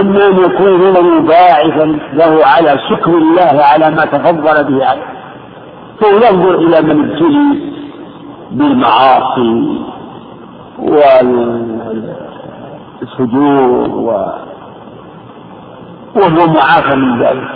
إما 0.00 0.26
أن 0.26 0.38
يكون 0.38 0.80
له 0.92 1.20
باعثا 1.20 1.98
له 2.12 2.46
على 2.46 2.78
شكر 2.90 3.10
الله 3.10 3.62
على 3.64 3.90
ما 3.90 4.04
تفضل 4.04 4.64
به 4.64 4.86
عليه 4.86 5.14
فينظر 5.98 6.54
إلى 6.54 6.82
من 6.82 7.10
ابتلي 7.10 7.70
بالمعاصي 8.50 9.78
والفجور 13.00 13.88
و 13.90 14.08
وهو 16.16 16.46
معافى 16.46 16.96
من 16.96 17.22
ذلك 17.22 17.48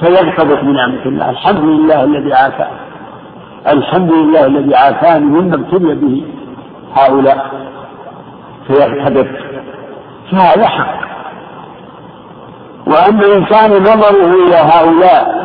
فيرتبط 0.00 0.60
بنعمة 0.60 1.04
الله. 1.06 1.30
الحمد 1.30 1.64
لله 1.64 2.04
الذي 2.04 2.34
عافاه 2.34 2.70
الحمد 3.66 4.12
لله 4.12 4.46
الذي 4.46 4.74
عافاني 4.76 5.24
مما 5.24 5.54
ابتلي 5.54 5.94
به 5.94 6.24
هؤلاء. 6.94 7.50
فيرتبط. 8.66 9.26
فهذا 10.30 10.66
حق. 10.66 11.00
وأما 12.86 13.26
إن 13.36 13.44
كان 13.44 13.82
نظره 13.82 14.46
إلى 14.46 14.56
هؤلاء 14.56 15.40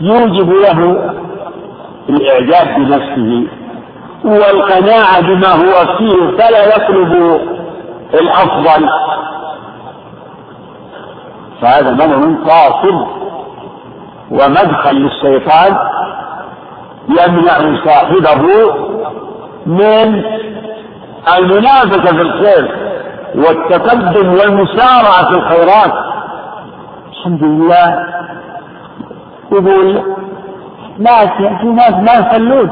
يوجب 0.00 0.50
له 0.50 1.10
الإعجاب 2.08 2.76
بنفسه. 2.76 3.46
والقناعة 4.24 5.20
بما 5.20 5.48
هو 5.48 5.96
فيه 5.98 6.36
فلا 6.38 6.76
يطلب 6.76 7.40
الأفضل. 8.14 8.88
فهذا 11.60 11.90
نظر 11.90 12.50
قاصر 12.50 13.06
ومدخل 14.30 14.96
للشيطان 14.96 15.78
يمنع 17.08 17.84
صاحبه 17.84 18.42
من 19.66 20.22
المنافسة 21.38 22.16
في 22.16 22.22
الخير 22.22 22.76
والتقدم 23.34 24.28
والمسارعة 24.28 25.30
في 25.30 25.36
الخيرات. 25.36 25.92
الحمد 27.10 27.42
لله. 27.42 28.06
يقول 29.52 30.02
ناس 30.98 31.28
في 31.60 31.66
ناس 31.66 31.92
ما 31.92 32.12
يصلون. 32.28 32.70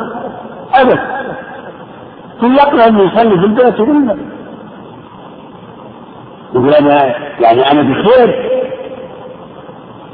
أبد. 0.74 1.11
كل 2.42 2.54
يقرأ 2.54 2.88
أنه 2.88 3.02
يصلي 3.02 3.38
في 3.40 3.44
البيت 3.46 3.74
يقول 3.74 4.18
يقول 6.54 6.74
أنا 6.74 7.04
يعني 7.40 7.70
أنا 7.70 7.82
بخير. 7.82 8.50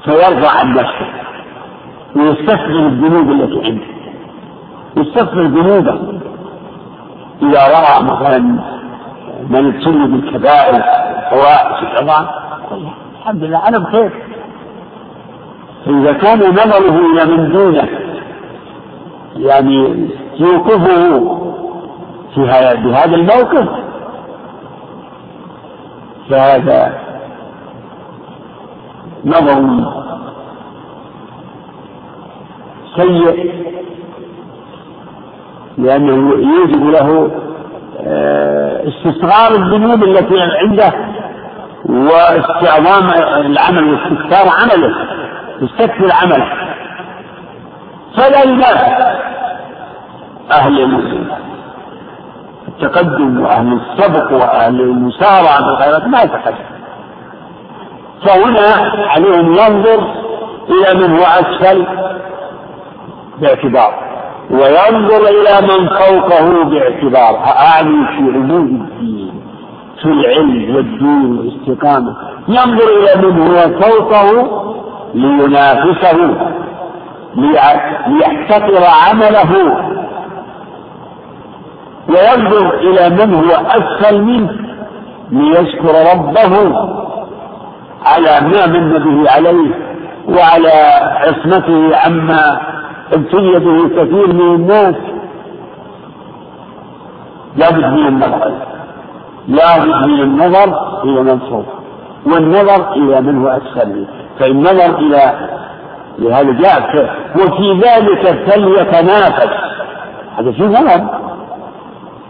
فيرضى 0.05 0.47
عن 0.47 0.71
نفسه. 0.71 1.09
ويستثمر 2.17 2.87
الذنوب 2.87 3.31
التي 3.31 3.67
عنده. 3.67 3.85
يستثمر 4.97 5.43
ذنوبه. 5.43 6.21
إذا 7.43 7.63
رأى 7.69 8.03
مثلا 8.05 8.39
من 9.51 9.75
ابتلي 9.75 10.07
بالكبائر 10.07 10.75
الفواحش 10.77 11.83
العظام 11.83 12.27
الحمد 13.19 13.45
لله 13.45 13.69
أنا 13.69 13.79
بخير. 13.79 14.11
فإذا 15.87 16.13
كان 16.13 16.39
نظره 16.39 17.13
إلى 17.13 17.25
من 17.37 17.53
دونه 17.53 17.89
يعني 19.37 20.09
يوقفه 20.41 21.48
في 22.35 22.41
بهذا 22.85 23.15
الموقف. 23.15 23.69
فهذا 26.31 26.93
نظر 29.25 29.85
سيء 32.97 33.53
لأنه 35.79 36.33
يوجب 36.33 36.91
له 36.91 37.31
آه، 38.07 38.89
استصغار 38.89 39.55
الذنوب 39.55 40.05
التي 40.05 40.35
عنده 40.63 40.93
واستعظام 41.85 43.11
العمل 43.47 43.91
واستكثار 43.91 44.49
عمله 44.61 44.95
يستكثر 45.63 46.13
عمله. 46.23 46.53
فلا 48.17 48.43
ينافي 48.43 49.19
أهل 50.53 50.79
التقدم 52.83 53.41
وأهل 53.41 53.81
السبق 53.81 54.33
وأهل 54.33 54.81
المسارعة 54.81 55.69
بالخيرات 55.69 56.07
ما 56.07 56.23
يتقدم. 56.23 56.65
فهنا 58.27 58.93
عليهم 59.09 59.53
ينظر 59.53 60.15
إلى 60.69 61.01
من 61.01 61.19
هو 61.19 61.25
أسفل 61.25 61.87
باعتبار 63.41 63.95
وينظر 64.51 65.23
إلى 65.29 65.67
من 65.69 65.89
فوقه 65.89 66.65
باعتبار. 66.65 67.45
أعني 67.45 68.07
في 68.07 68.39
عموم 68.39 68.89
الدين 68.91 69.43
في 70.03 70.09
العلم 70.09 70.77
والدين 70.77 71.39
والاستقامة. 71.39 72.17
ينظر 72.49 72.89
إلى 72.99 73.27
من 73.27 73.41
هو 73.41 73.81
فوقه 73.81 74.29
لينافسه 75.15 76.35
ليحتقر 78.07 78.85
عمله 79.09 79.53
وينظر 82.09 82.75
إلى 82.75 83.11
من 83.11 83.35
هو 83.35 83.51
أسفل 83.51 84.23
منه 84.23 84.51
ليشكر 85.31 85.95
ربه 86.15 86.77
على 88.05 88.49
ما 88.49 88.67
من 88.67 88.93
به 88.93 89.31
عليه 89.31 89.75
وعلى 90.29 90.73
عصمته 91.15 91.97
عما 91.97 92.61
ابتلي 93.13 93.59
به 93.59 93.89
كثير 93.89 94.33
من 94.33 94.55
الناس. 94.55 94.95
لابد 97.57 97.85
من 97.85 98.07
النظر. 98.07 98.53
لابد 99.49 100.07
من 100.07 100.21
النظر 100.21 101.03
إلى 101.05 101.23
من 101.23 101.39
فوق 101.39 101.67
والنظر 102.27 102.93
إلى 102.93 103.21
من 103.21 103.43
هو 103.43 103.49
أسفل 103.49 103.89
منه. 103.89 104.07
فإن 104.39 104.61
نظر 104.61 104.99
إلى 104.99 105.49
لهذا 106.19 106.53
جاء 106.53 107.11
وفي 107.37 107.73
ذلك 107.73 108.51
فليتنافس. 108.51 109.51
هذا 110.39 110.53
في 110.53 110.63
نظر 110.63 111.18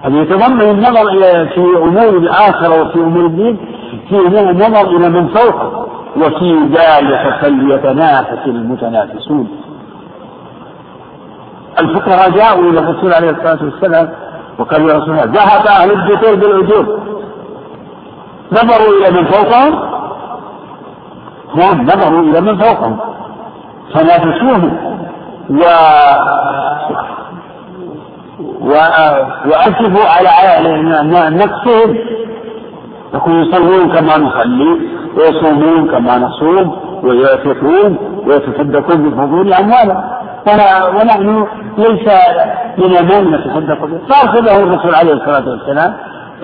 هذا 0.03 0.21
يتضمن 0.21 0.63
النظر 0.63 1.09
إلى 1.09 1.49
في 1.49 1.61
أمور 1.61 2.09
الآخرة 2.09 2.83
وفي 2.83 2.99
أمور 2.99 3.27
الدين 3.27 3.57
في 4.09 4.17
نظر 4.55 4.97
إلى 4.97 5.09
من 5.09 5.29
فوقه 5.29 5.87
وفي 6.17 6.59
ذلك 6.73 7.39
فليتنافس 7.41 8.47
المتنافسون. 8.47 9.49
الفقهاء 11.81 12.31
جاءوا 12.31 12.71
إلى 12.71 12.81
الرسول 12.81 13.13
عليه 13.13 13.31
الصلاة 13.31 13.59
والسلام 13.65 14.09
وقالوا 14.59 14.91
يا 14.91 14.99
رسول 14.99 15.11
الله 15.11 15.25
ذهب 15.25 15.67
أهل 15.67 15.91
الدثور 15.91 16.35
بالأجور 16.35 17.01
نظروا 18.53 18.99
إلى 18.99 19.21
من 19.21 19.25
فوقهم؟ 19.25 19.75
هم 21.55 21.83
نظروا 21.83 22.21
إلى 22.21 22.41
من 22.41 22.59
فوقهم. 22.59 22.99
فنافسوهم. 23.95 24.79
و 25.51 25.63
وأسفوا 28.61 30.09
على 30.09 30.29
نفسهم 31.37 31.97
يقول 33.15 33.49
يصلون 33.49 33.93
كما 33.93 34.17
نصلي 34.19 34.79
ويصومون 35.17 35.91
كما 35.91 36.19
نصوم 36.19 36.77
ويعتقون 37.03 37.99
ويتصدقون 38.27 39.11
بفضول 39.11 39.53
أموالهم 39.53 40.01
ونحن 40.97 41.47
ليس 41.79 42.09
من 42.79 42.97
أمام 42.97 43.35
نتصدق 43.35 43.85
به. 43.85 43.99
فأرسله 44.09 44.63
الرسول 44.63 44.95
عليه 44.95 45.13
الصلاة 45.13 45.49
والسلام. 45.51 45.95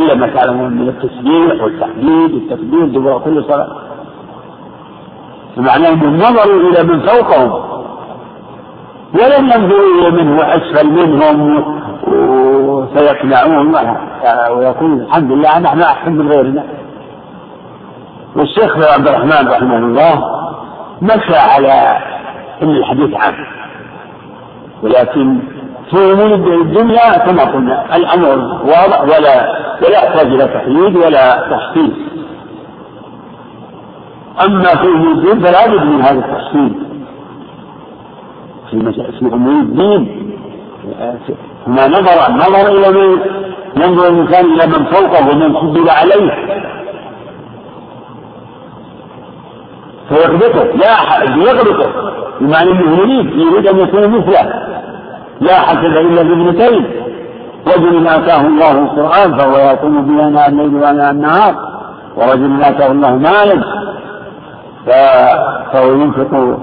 إلى 0.01 0.15
ما 0.15 0.27
تعلمون 0.27 0.73
من 0.73 0.89
التسبيح 0.89 1.62
والتحديد 1.62 2.35
والتكبير 2.35 2.85
دبر 2.86 3.19
كل 3.19 3.45
صلاة. 3.45 3.69
معناه 5.57 5.89
أنهم 5.89 6.16
نظروا 6.16 6.61
إلى 6.70 6.82
من 6.82 7.01
فوقهم. 7.01 7.53
ولم 9.15 9.45
ينظروا 9.45 10.01
إلى 10.01 10.11
من 10.11 10.27
هو 10.32 10.43
أسفل 10.43 10.86
منهم. 10.91 11.84
وسيقنعون 12.09 13.74
ويقول 14.51 15.01
الحمد 15.01 15.32
لله 15.32 15.59
نحن 15.59 15.81
أحسن 15.81 16.12
من 16.12 16.32
غيرنا. 16.32 16.64
والشيخ 18.36 18.76
عبد 18.94 19.09
الرحمن 19.09 19.48
رحمه 19.48 19.76
الله 19.76 20.24
مشى 21.02 21.36
على 21.36 21.98
إن 22.62 22.70
الحديث 22.70 23.14
عام. 23.14 23.35
ولكن 24.82 25.39
في 25.90 26.12
أمور 26.12 26.35
الدنيا 26.35 27.18
كما 27.26 27.44
قلنا 27.44 27.97
الأمر 27.97 28.28
واضح 28.64 29.01
ولا 29.02 29.64
ولا 29.82 30.05
يحتاج 30.05 30.26
إلى 30.26 30.44
تحديد 30.44 30.97
ولا 30.97 31.36
تفصيل 31.51 31.93
أما 34.47 34.64
في 34.64 34.86
أمور 34.86 35.12
الدين 35.12 35.40
فلا 35.40 35.66
بد 35.66 35.82
من 35.85 36.02
هذا 36.02 36.18
التفصيل 36.18 36.74
في 38.70 39.26
أمور 39.35 39.62
الدين. 39.62 40.02
ما 41.66 41.89
نظر 41.89 42.32
نظر 42.32 42.69
إلى 42.69 42.91
من؟ 42.91 43.20
ينظر 43.77 44.09
الإنسان 44.09 44.45
إلى 44.45 44.66
من 44.66 44.85
فوقه 44.85 45.28
ومن 45.31 45.53
فضل 45.53 45.91
عليه. 45.91 46.31
فيغبطه 50.09 50.65
لا 50.65 50.93
يغبطه 51.36 51.91
بمعنى 52.41 52.70
إنه 52.70 52.99
يريد 52.99 53.27
يريد 53.27 53.66
أن 53.66 53.78
يكون 53.78 54.09
مثله. 54.09 54.53
لا 55.41 55.55
حسد 55.55 55.97
إلا 55.97 56.23
بابنتين. 56.23 56.85
رجل 57.66 58.09
آتاه 58.09 58.41
الله 58.41 58.73
القرآن 58.73 59.39
فهو 59.39 59.57
يقوم 59.57 60.03
به 60.03 60.28
اناء 60.28 60.49
الليل 60.49 60.74
واناء 60.74 61.11
النهار. 61.11 61.55
ورجل 62.16 62.62
آتاه 62.62 62.93
الله 62.93 63.11
مالا 63.16 63.62
فهو 65.73 65.93
ينفق 65.93 66.59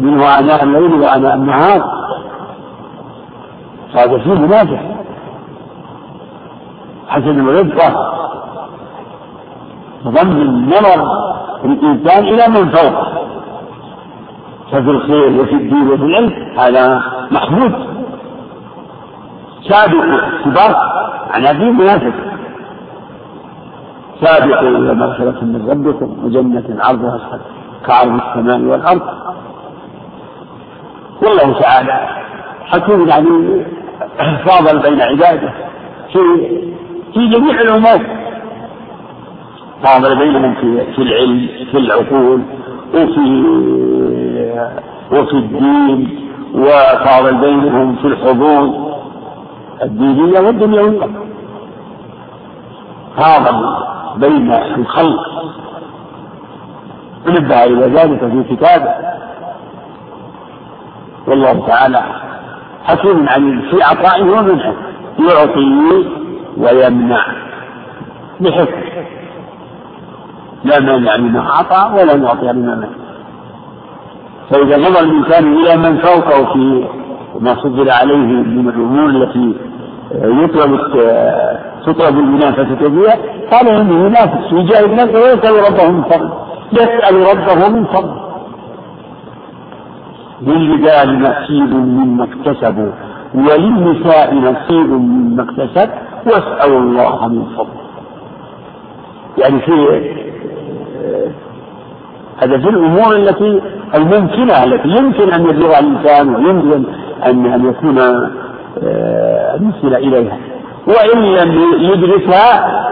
منه 0.00 0.38
اناء 0.38 0.64
الليل 0.64 0.92
واناء 0.92 1.34
النهار. 1.34 2.03
هذا 3.94 4.18
فيه 4.18 4.34
منافع 4.34 4.80
حسد 7.08 7.26
الرزقه 7.26 8.14
ضم 10.04 10.30
النظر 10.30 11.24
الإنسان 11.64 12.24
إلى 12.24 12.48
من 12.48 12.70
فوق. 12.70 13.04
ففي 14.72 14.90
الخير 14.90 15.40
وفي 15.40 15.52
الدين 15.52 15.88
وفي 15.90 16.02
العلم 16.02 16.58
هذا 16.58 17.02
محمود. 17.30 17.72
سابقوا 19.68 20.20
سباق 20.44 20.76
عن 21.30 21.46
أبي 21.46 21.70
منافق. 21.70 22.14
سابقوا 24.20 24.68
إلى 24.68 24.94
مغفرة 24.94 25.44
من 25.44 25.70
ربكم 25.70 26.24
وجنة 26.24 26.84
عرضها 26.84 27.40
كعرض 27.86 28.20
السماء 28.20 28.60
والأرض. 28.60 29.02
والله 31.22 31.60
تعالى 31.60 32.08
حكيم 32.64 33.08
يعني 33.08 33.64
فاضل 34.18 34.78
بين 34.82 35.00
عباده. 35.00 35.52
في 36.12 36.18
في 37.14 37.28
جميع 37.28 37.60
الأمور. 37.60 38.06
فاضل 39.82 40.18
بينهم 40.18 40.54
في 40.54 40.92
في 40.92 41.02
العلم 41.02 41.48
في 41.70 41.78
العقول 41.78 42.42
وفي 42.94 43.44
وفي 45.12 45.32
الدين 45.36 46.20
وفاضل 46.54 47.34
بينهم 47.34 47.96
في 47.96 48.04
الحظوظ 48.06 48.94
الدينية 49.82 50.40
والدنيوية 50.40 51.08
فاضل 53.16 53.76
بين 54.16 54.52
الخلق. 54.52 55.20
ونبه 57.26 57.64
إلى 57.64 57.86
ذلك 57.86 58.18
في 58.20 58.56
كتابه. 58.56 58.94
والله 61.28 61.66
تعالى 61.66 62.02
حكيم 62.84 63.28
عليم 63.28 63.62
في 63.70 63.82
عطائه 63.82 64.22
ومنعه. 64.22 64.74
يعطي 65.18 66.04
ويمنع. 66.56 67.26
بحكم. 68.40 68.80
لا 70.64 70.80
مانع 70.80 71.14
لما 71.16 71.40
أعطى 71.40 71.94
ولا 72.00 72.16
معطي 72.16 72.46
لما 72.46 72.74
منع 72.74 72.88
فإذا 74.50 74.76
نظر 74.76 75.00
الإنسان 75.00 75.54
إلى 75.56 75.76
من 75.76 75.98
فوقه 75.98 76.52
في 76.52 76.84
ما 77.40 77.54
فضل 77.54 77.90
عليه 77.90 78.16
من 78.26 78.68
الأمور 78.68 79.10
التي 79.10 79.54
يطلب 80.14 80.78
تطلب 81.86 82.18
المنافسة 82.18 82.76
فيها 82.76 83.16
قال 83.50 83.68
إنه 83.68 84.06
ينافس 84.06 84.52
ويجاهد 84.52 84.90
نفسه 84.90 85.20
ويسأل 85.20 85.72
ربه 85.72 85.90
من 85.90 86.02
فضل 86.02 86.30
يسأل 86.72 87.16
ربه 87.16 87.68
من 87.68 87.84
فضل 87.84 88.23
للرجال 90.46 91.22
نصيب 91.22 91.74
مما 91.74 92.24
اكتسبوا 92.24 92.92
وللنساء 93.34 94.34
نصيب 94.34 94.90
مما 94.90 95.42
اكتسب 95.42 95.90
واسألوا 96.26 96.80
الله 96.80 97.28
من 97.28 97.44
فضله. 97.56 97.84
يعني 99.38 99.60
في 99.60 99.72
هذا 102.42 102.58
في 102.58 102.68
الأمور 102.68 103.16
التي 103.16 103.60
الممكنة 103.94 104.64
التي 104.64 104.88
يمكن 104.88 105.32
أن 105.32 105.42
يبلغها 105.42 105.78
الإنسان 105.80 106.34
ويمكن 106.34 106.84
أن 107.26 107.46
أن 107.46 107.68
يكون 107.68 107.98
آه، 108.82 109.56
مثل 109.60 109.94
إليها. 109.94 110.38
وإن 110.86 111.22
لم 111.22 111.52
يدركها 111.80 112.84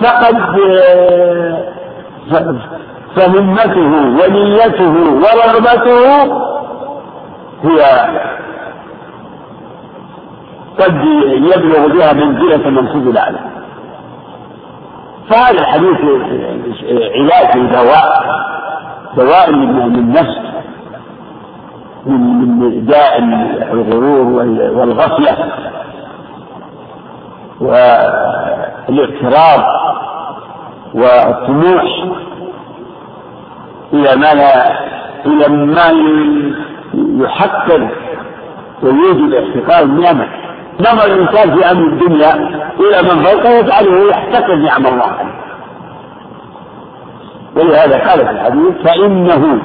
فقد 0.00 0.36
آه، 0.90 1.64
فهمته 3.16 3.92
ونيته 4.20 4.92
ورغبته 5.12 6.32
هي 7.62 7.80
قد 10.78 10.94
يبلغ 11.54 11.86
بها 11.86 12.12
منزلة 12.12 12.68
المنصوب 12.68 13.08
الأعلى. 13.08 13.38
فهذا 15.30 15.60
الحديث 15.60 15.98
علاج 17.14 17.52
دواء 17.72 18.24
دواء 19.16 19.50
للنفس 19.50 20.38
من 22.06 22.20
من 22.58 22.86
داء 22.86 23.18
الغرور 23.72 24.26
والغفلة 24.78 25.36
والاغتراب 28.88 29.64
والطموح 30.94 31.84
إلى 33.92 34.16
ما 34.16 34.34
لا 34.34 34.72
إلى 35.26 35.48
ما 35.48 35.90
يحقر 37.24 37.88
ويوجب 38.82 39.34
احتقار 39.34 39.82
النعمة 39.84 40.26
نظر 40.80 41.04
الإنسان 41.04 41.56
في 41.56 41.70
أمر 41.70 41.84
الدنيا 41.86 42.34
إلى 42.80 43.02
من 43.02 43.24
فوقه 43.24 43.50
يجعله 43.50 44.10
يحتقر 44.10 44.54
نعم 44.56 44.86
الله 44.86 45.04
عليه. 45.04 45.38
ولهذا 47.56 48.08
قال 48.10 48.26
في 48.26 48.30
الحديث 48.30 48.72
فإنه 48.84 49.60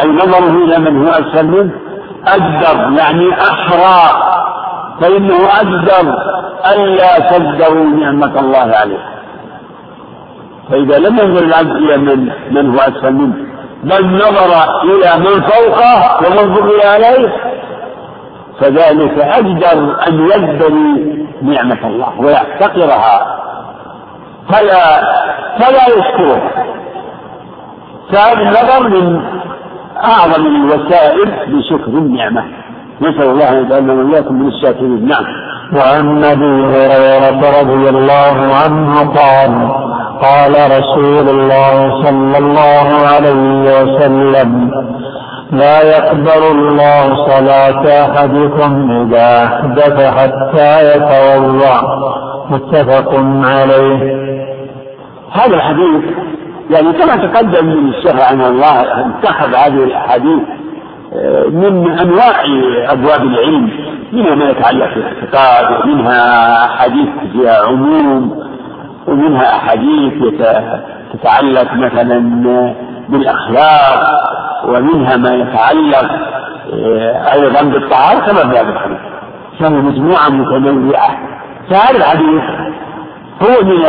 أي 0.00 0.08
نظره 0.08 0.64
إلى 0.64 0.78
من 0.78 1.06
هو 1.06 1.12
أسفل 1.12 1.46
منه 1.46 1.70
أجدر 2.26 2.98
يعني 2.98 3.32
أحرى. 3.32 4.22
فإنه 5.00 5.36
أجدر 5.60 6.14
ألا 6.72 7.18
تجدروا 7.38 7.84
نعمة 7.84 8.40
الله 8.40 8.72
عليه. 8.76 9.04
فإذا 10.70 10.98
لم 10.98 11.18
ينظر 11.18 11.44
العبد 11.44 11.70
إلى 11.76 11.96
من 11.96 12.30
من 12.50 12.70
هو 12.74 12.80
أسفل 12.80 13.12
منه 13.12 13.34
بل 13.86 14.16
نظر 14.16 14.52
إلى 14.82 15.18
من 15.18 15.40
فوقه 15.40 16.16
ومنظر 16.26 16.64
إلى 16.64 16.88
عليه 16.88 17.32
فذلك 18.60 19.18
أجدر 19.18 19.96
أن 20.08 20.14
يجبري 20.30 21.26
نعمة 21.42 21.86
الله 21.86 22.20
ويحتقرها 22.20 23.36
فلا 24.48 25.00
فلا 25.58 25.84
يشكره. 25.98 26.50
فهذا 28.12 28.42
النظر 28.42 28.88
من 28.88 29.22
أعظم 30.04 30.46
الوسائل 30.46 31.28
لشكر 31.48 31.88
النعمة. 31.88 32.44
نسأل 33.00 33.30
الله 33.30 33.50
أن 33.50 33.64
يجعلنا 33.64 33.92
وإياكم 33.92 34.34
من 34.34 34.48
الشاكرين. 34.48 35.08
نعم. 35.08 35.24
وعن 35.76 36.24
أبي 36.24 36.66
هريرة 36.66 37.60
رضي 37.60 37.88
الله 37.88 38.54
عنه 38.64 39.14
قال 39.14 39.70
قال 40.22 40.54
رسول 40.78 41.28
الله 41.28 42.04
صلى 42.04 42.38
الله 42.38 42.88
عليه 43.14 43.82
وسلم 43.82 44.70
لا 45.52 45.82
يقبل 45.82 46.42
الله 46.50 47.26
صلاة 47.26 48.04
أحدكم 48.04 48.90
إذا 48.90 49.44
أحدث 49.44 50.00
حتى 50.00 50.96
يتوضأ. 50.96 51.80
متفق 52.50 53.14
عليه. 53.44 54.26
هذا 55.32 55.54
الحديث 55.56 56.04
يعني 56.70 56.92
كما 56.92 57.16
تقدم 57.16 57.66
من 57.66 57.88
الشيخ 57.88 58.14
رحمه 58.14 58.48
الله 58.48 58.80
اتخذ 58.80 59.54
هذه 59.54 59.84
الأحاديث 59.84 60.42
آه، 61.14 61.44
من 61.46 61.98
أنواع 61.98 62.42
أبواب 62.92 63.22
العلم 63.22 63.70
منها 64.12 64.34
ما 64.34 64.50
يتعلق 64.50 64.94
بالاعتقاد 64.94 65.84
ومنها 65.84 66.64
أحاديث 66.64 67.08
فيها 67.32 67.62
عموم 67.66 68.45
ومنها 69.08 69.56
أحاديث 69.56 70.12
تتعلق 71.12 71.74
مثلا 71.74 72.18
بالأخلاق 73.08 74.10
ومنها 74.68 75.16
ما 75.16 75.34
يتعلق 75.34 76.10
آه، 76.72 77.32
أيضا 77.32 77.62
بالطهارة 77.62 78.18
كما 78.18 78.50
في 78.50 78.58
هذا 78.58 78.68
الحديث. 78.70 78.98
فهو 79.60 79.70
مجموعه 79.70 80.28
متنوعة. 80.28 81.18
فهذا 81.70 81.96
الحديث؟ 81.96 82.42
هو 83.42 83.64
من 83.64 83.84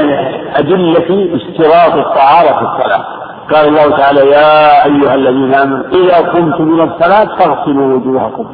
أدلة 0.56 1.36
اشتراط 1.36 1.94
الطهارة 2.06 2.60
في 2.60 2.62
الصلاة. 2.62 3.06
قال 3.54 3.68
الله 3.68 3.98
تعالى 3.98 4.20
يا 4.20 4.86
أيها 4.86 5.16
الذين 5.16 5.54
آمنوا 5.54 5.84
إذا 5.94 6.18
قمتم 6.30 6.74
إلى 6.74 6.84
الصلاة 6.84 7.38
فاغسلوا 7.38 7.96
وجوهكم 7.96 8.46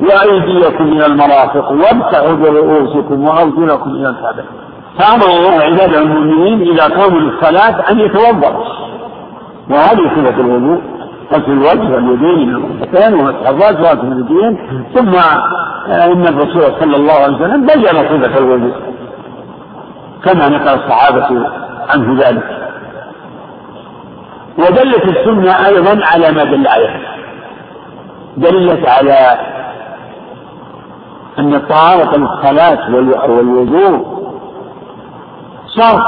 وأيديكم 0.00 0.84
من 0.84 1.02
المرافق 1.02 1.70
وامسحوا 1.70 2.32
برؤوسكم 2.32 3.24
وأرجلكم 3.24 3.90
إلى 3.90 4.08
الكعبة. 4.08 4.44
فأمر 4.98 5.26
الله 5.26 5.62
عباده 5.62 5.98
المؤمنين 5.98 6.72
إذا 6.72 6.84
قاموا 6.84 7.20
للصلاة 7.20 7.90
أن 7.90 8.00
يتوضأوا. 8.00 8.64
وهذه 9.70 10.10
صفة 10.16 10.40
الوضوء 10.40 10.80
غسل 11.32 11.52
الوجه 11.52 11.94
واليدين 11.94 12.48
من 12.48 12.54
المرفقين 12.54 13.14
ومسح 13.14 13.48
الراس 13.48 13.74
وغسل 13.80 14.12
اليدين. 14.12 14.58
ثم 14.94 15.14
إن 15.92 16.26
الرسول 16.26 16.80
صلى 16.80 16.96
الله 16.96 17.12
عليه 17.12 17.36
وسلم 17.36 17.66
بين 17.66 17.84
صفة 17.84 18.38
الوضوء. 18.38 18.74
كما 20.24 20.48
نقل 20.48 20.68
الصحابة 20.68 21.46
عنه 21.88 22.20
ذلك. 22.22 22.70
ودلت 24.58 25.04
السنة 25.04 25.66
أيضا 25.66 26.00
على 26.04 26.32
ما 26.32 26.44
دل 26.44 26.66
عليه. 26.66 27.00
دلت 28.36 28.88
على 28.88 29.38
أن 31.38 31.58
طهارة 31.68 32.16
الصلاة 32.16 32.94
والوضوء 33.28 34.17
شرط 35.76 36.02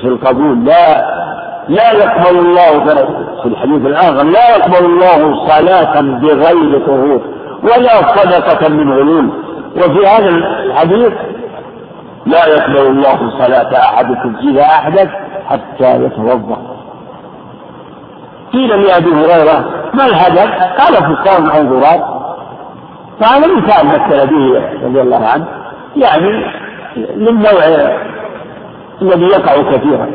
في 0.00 0.04
القبول 0.04 0.64
لا 0.64 1.20
لا 1.68 1.92
يقبل 1.92 2.38
الله 2.38 2.84
في 3.42 3.48
الحديث 3.48 3.86
الآخر 3.86 4.22
لا 4.22 4.56
يقبل 4.56 4.84
الله 4.84 5.48
صلاة 5.48 6.00
بغير 6.00 6.86
طهور 6.86 7.20
ولا 7.62 8.14
صدقة 8.16 8.68
من 8.68 8.92
غلول. 8.92 9.30
وفي 9.76 10.06
هذا 10.06 10.28
الحديث 10.28 11.12
لا 12.26 12.46
يقبل 12.46 12.86
الله 12.86 13.38
صلاة 13.38 13.78
أحدكم 13.78 14.36
إذا 14.50 14.62
أحدث 14.62 15.08
حتى 15.48 16.04
يتوضأ. 16.04 16.76
قيل 18.52 18.68
لأبي 18.68 19.10
هريرة 19.10 19.64
ما 19.94 20.06
الهدف؟ 20.06 20.50
قال 20.80 20.94
فستان 20.94 21.48
غراب 21.48 22.20
فهذا 23.20 23.46
مثال 23.46 23.86
مثل 23.86 24.26
به 24.26 24.62
رضي 24.86 25.00
الله 25.00 25.26
عنه. 25.26 25.46
يعني 25.96 26.44
للنوع 26.96 27.64
الذي 29.02 29.24
يقع 29.24 29.72
كثيرا. 29.72 30.10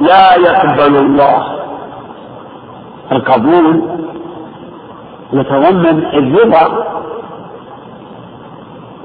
لا 0.00 0.34
يقبل 0.34 0.96
الله 0.96 1.46
القبول. 3.12 3.96
يتضمن 5.32 6.06
الرضا 6.06 6.84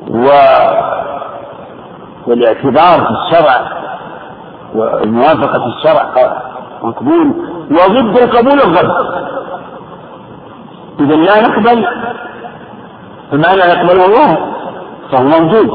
و 0.09 0.27
والاعتبار 2.27 3.05
في 3.05 3.11
الشرع 3.11 3.81
وموافقة 4.75 5.65
الشرع 5.65 6.31
مقبول. 6.83 7.33
وضد 7.71 8.17
القبول 8.17 8.61
الرد 8.61 8.91
إذا 10.99 11.15
لا 11.15 11.41
نقبل. 11.41 11.85
فما 13.31 13.55
لا 13.55 13.65
يقبله 13.73 14.05
الله؟ 14.05 14.37
فهو 15.11 15.23
موجود. 15.23 15.69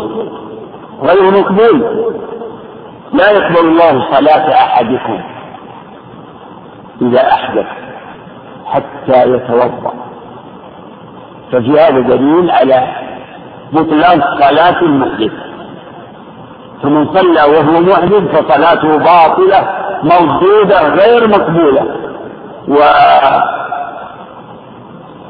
غير 1.02 1.30
مقبول. 1.40 2.06
لا 3.12 3.30
يقبل 3.30 3.68
الله 3.68 4.10
صلاة 4.10 4.54
أحدكم 4.54 5.20
إذا 7.02 7.28
أحدث 7.32 7.66
حتى 8.66 9.30
يتوضأ. 9.30 9.94
ففي 11.52 11.80
هذا 11.80 12.00
دليل 12.00 12.50
على 12.50 12.88
بطلان 13.72 14.20
صلاة 14.20 14.82
المحدث. 14.82 15.32
فمن 16.82 17.14
صلى 17.14 17.42
وهو 17.42 17.80
محدث 17.80 18.36
فصلاته 18.36 18.98
باطلة 18.98 19.68
مردودة 20.02 20.88
غير 20.88 21.28
مقبولة. 21.28 21.96
و 22.68 22.76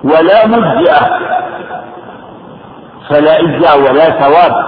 ولا 0.05 0.47
مجزئة 0.47 1.19
فلا 3.11 3.41
إجزاء 3.41 3.79
ولا 3.81 4.11
ثواب. 4.11 4.67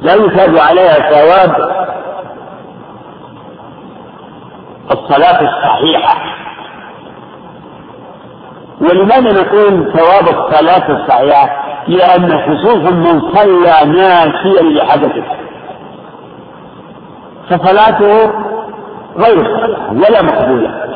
لا 0.00 0.14
يثاب 0.14 0.56
عليها 0.56 1.10
ثواب 1.10 1.70
الصلاة 4.90 5.40
الصحيحة. 5.40 6.38
ولماذا 8.80 9.42
نقول 9.42 9.92
ثواب 9.92 10.28
الصلاة 10.28 10.90
الصحيحة؟ 10.90 11.64
لأن 11.88 12.30
خصوصا 12.30 12.90
من 12.90 13.20
صلى 13.32 13.92
ناسيا 13.92 14.62
لحدثه 14.62 15.24
فصلاته 17.50 18.32
غير 19.16 19.56
صحيحة 19.56 19.92
ولا 19.92 20.22
مقبولة. 20.22 20.88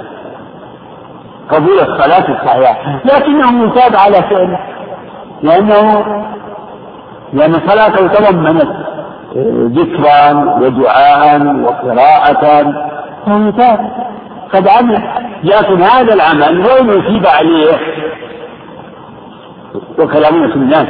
قبول 1.50 1.80
الصلاة 1.80 2.28
الصحيحة. 2.28 3.00
لكنه 3.04 3.64
يثاب 3.64 3.96
على 3.96 4.22
فعله. 4.22 4.71
لأنه 5.42 6.04
لأن 7.32 7.52
صلاته 7.66 8.06
تضمنت 8.06 8.68
ذكرا 9.78 10.32
ودعاء 10.60 11.46
وقراءة. 11.46 12.72
فهو 13.26 13.78
قد 14.52 14.68
عمل 14.68 15.02
لكن 15.44 15.82
هذا 15.82 16.14
العمل 16.14 16.60
وإن 16.60 16.88
يثيب 16.88 17.26
عليه 17.26 17.78
وكلامنا 19.98 20.48
في 20.48 20.56
الناس. 20.56 20.88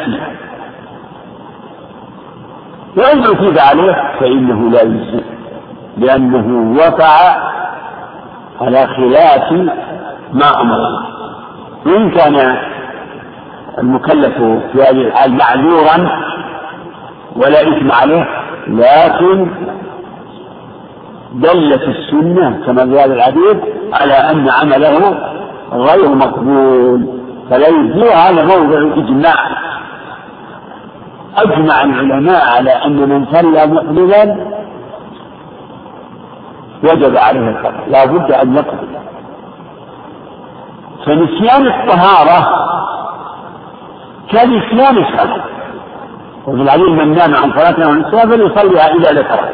وإن 2.96 3.18
يثيب 3.18 3.58
عليه 3.58 4.18
فإنه 4.20 4.70
لا 4.70 4.82
يجزي 4.82 5.24
لأنه 5.96 6.76
وقع 6.78 7.36
على 8.60 8.86
خلاف 8.86 9.52
ما 10.32 10.60
أمر 10.60 10.76
الله. 10.76 11.06
وإن 11.86 12.10
كان 12.10 12.56
المكلف 13.78 14.34
في 14.72 14.82
هذه 14.82 15.06
الحال 15.06 15.32
معذورا 15.32 16.22
ولا 17.36 17.60
إثم 17.62 17.92
عليه 17.92 18.26
لكن 18.68 19.50
دلت 21.32 21.82
السنة 21.82 22.66
كما 22.66 22.84
في 22.86 23.00
هذا 23.00 23.14
الحديث 23.14 23.56
على 23.92 24.12
أن 24.14 24.48
عمله 24.48 25.18
غير 25.72 26.08
مقبول 26.14 27.06
فلا 27.50 27.68
يجزي 27.68 28.10
هذا 28.10 28.44
موضع 28.44 28.96
إجماع 28.96 29.34
أجمع 31.36 31.82
العلماء 31.82 32.48
على 32.56 32.70
أن 32.70 33.08
من 33.08 33.26
صلى 33.32 33.66
محدثا 33.66 34.36
وجب 36.84 37.16
عليه 37.16 37.48
القضاء 37.48 37.84
لا 37.88 38.04
بد 38.04 38.32
أن 38.32 38.54
يقضي 38.56 38.86
فنسيان 41.06 41.66
الطهارة 41.66 42.48
كنسيان 44.32 44.98
الصلاة 44.98 45.44
وفي 46.46 46.62
الحديث 46.62 46.88
من 46.88 47.14
نام 47.14 47.34
عن 47.34 47.52
أو 47.82 47.94
نسيها 47.94 48.26
فليصليها 48.26 48.94
إذا 48.94 49.12
ذكرها 49.12 49.50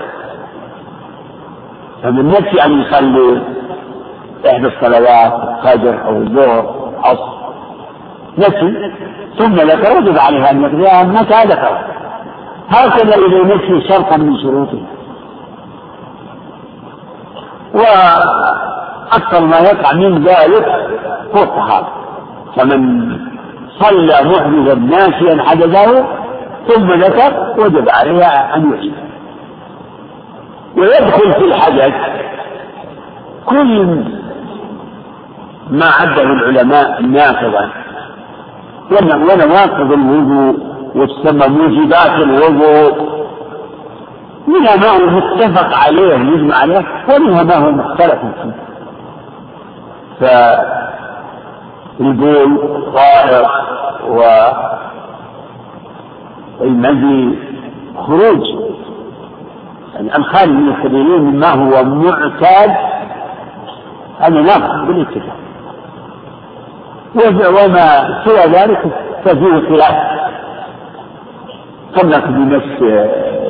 فمن 2.02 2.28
نسي 2.28 2.64
أن 2.64 2.80
يصلي 2.80 3.42
إحدى 4.46 4.66
الصلوات 4.66 5.32
الفجر 5.48 6.04
أو 6.04 6.16
الظهر 6.16 6.90
العصر. 6.90 7.38
نسي 8.38 8.92
ثم 9.38 9.54
ذكر 9.54 9.96
وجب 9.96 10.18
عليه 10.18 10.50
أن 10.50 10.62
يقضيها 10.62 11.04
متى 11.04 11.44
ذكر. 11.44 11.78
هكذا 12.68 13.14
إذا 13.14 13.54
نسي 13.54 13.88
شرطا 13.88 14.16
من 14.16 14.36
شروطه. 14.42 14.82
وأكثر 17.74 19.46
ما 19.46 19.58
يقع 19.58 19.92
من 19.92 20.24
ذلك 20.24 20.66
هو 21.34 21.42
الطهارة. 21.42 21.92
فمن 22.56 23.10
صلى 23.80 24.14
محدثا 24.24 24.74
ناسيا 24.74 25.42
حدثه 25.42 26.06
ثم 26.68 26.92
ذكر 26.92 27.54
وجب 27.58 27.88
عليها 27.88 28.56
أن 28.56 28.72
يعيد 28.74 28.94
ويدخل 30.76 31.32
في 31.32 31.44
الحدث 31.44 31.94
كل 33.46 34.04
ما 35.70 35.86
عده 35.86 36.22
العلماء 36.22 37.02
ناقضا 37.02 37.70
ونواقض 38.90 39.92
الوضوء 39.92 40.56
وتسمى 40.94 41.48
موجبات 41.48 42.10
الوضوء. 42.10 43.18
منها 44.46 44.76
ما 44.76 44.88
هو 44.88 45.06
متفق 45.10 45.76
عليه 45.86 46.14
يجمع 46.14 46.56
عليه 46.56 46.84
ومنها 47.08 47.42
ما 47.42 47.54
هو 47.56 47.70
مختلف 47.70 48.18
فيه. 48.20 48.54
فالبول 51.98 52.58
طائر 52.94 53.46
و 54.08 54.20
والمزي 56.60 57.38
خروج. 57.96 58.42
يعني 59.94 60.16
الخارج 60.16 60.48
من 60.48 60.74
السبيلين 60.74 61.20
مما 61.22 61.50
هو 61.50 61.84
معتاد. 61.84 62.70
هذا 64.18 64.40
ناقص 64.40 64.86
بالاتفاق. 64.86 65.36
وما 67.48 68.24
سوى 68.24 68.52
ذلك 68.52 68.82
ففيه 69.24 69.68
خلاف 69.68 69.96
قبلك 71.96 72.28
بمس 72.28 72.82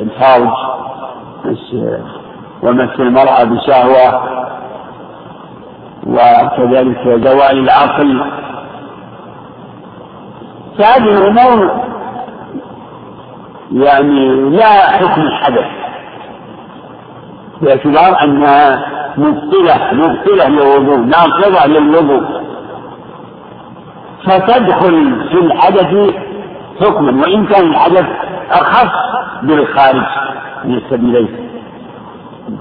الفرج 0.01 0.49
مس 1.45 1.75
ومس 2.63 2.99
المرأة 2.99 3.43
بشهوة. 3.43 4.39
وكذلك 6.07 7.03
زوال 7.07 7.59
العقل. 7.59 8.31
فهذه 10.77 11.17
الأمور 11.17 11.81
يعني 13.71 14.49
لا 14.49 14.71
حكم 14.91 15.21
الحدث 15.21 15.65
باعتبار 17.61 18.23
أنها 18.23 18.85
مبطلة 19.17 19.93
مبطلة 19.93 20.47
للوضوء 20.47 20.97
ناقضة 20.97 21.65
للوضوء. 21.65 22.23
فتدخل 24.25 25.27
في 25.31 25.37
الحدث 25.37 26.13
حكما 26.81 27.21
وإن 27.21 27.45
كان 27.45 27.67
الحدث 27.67 28.05
أخف 28.51 28.91
بالخارج 29.43 30.05
من 30.65 30.75
السبيلين 30.75 31.49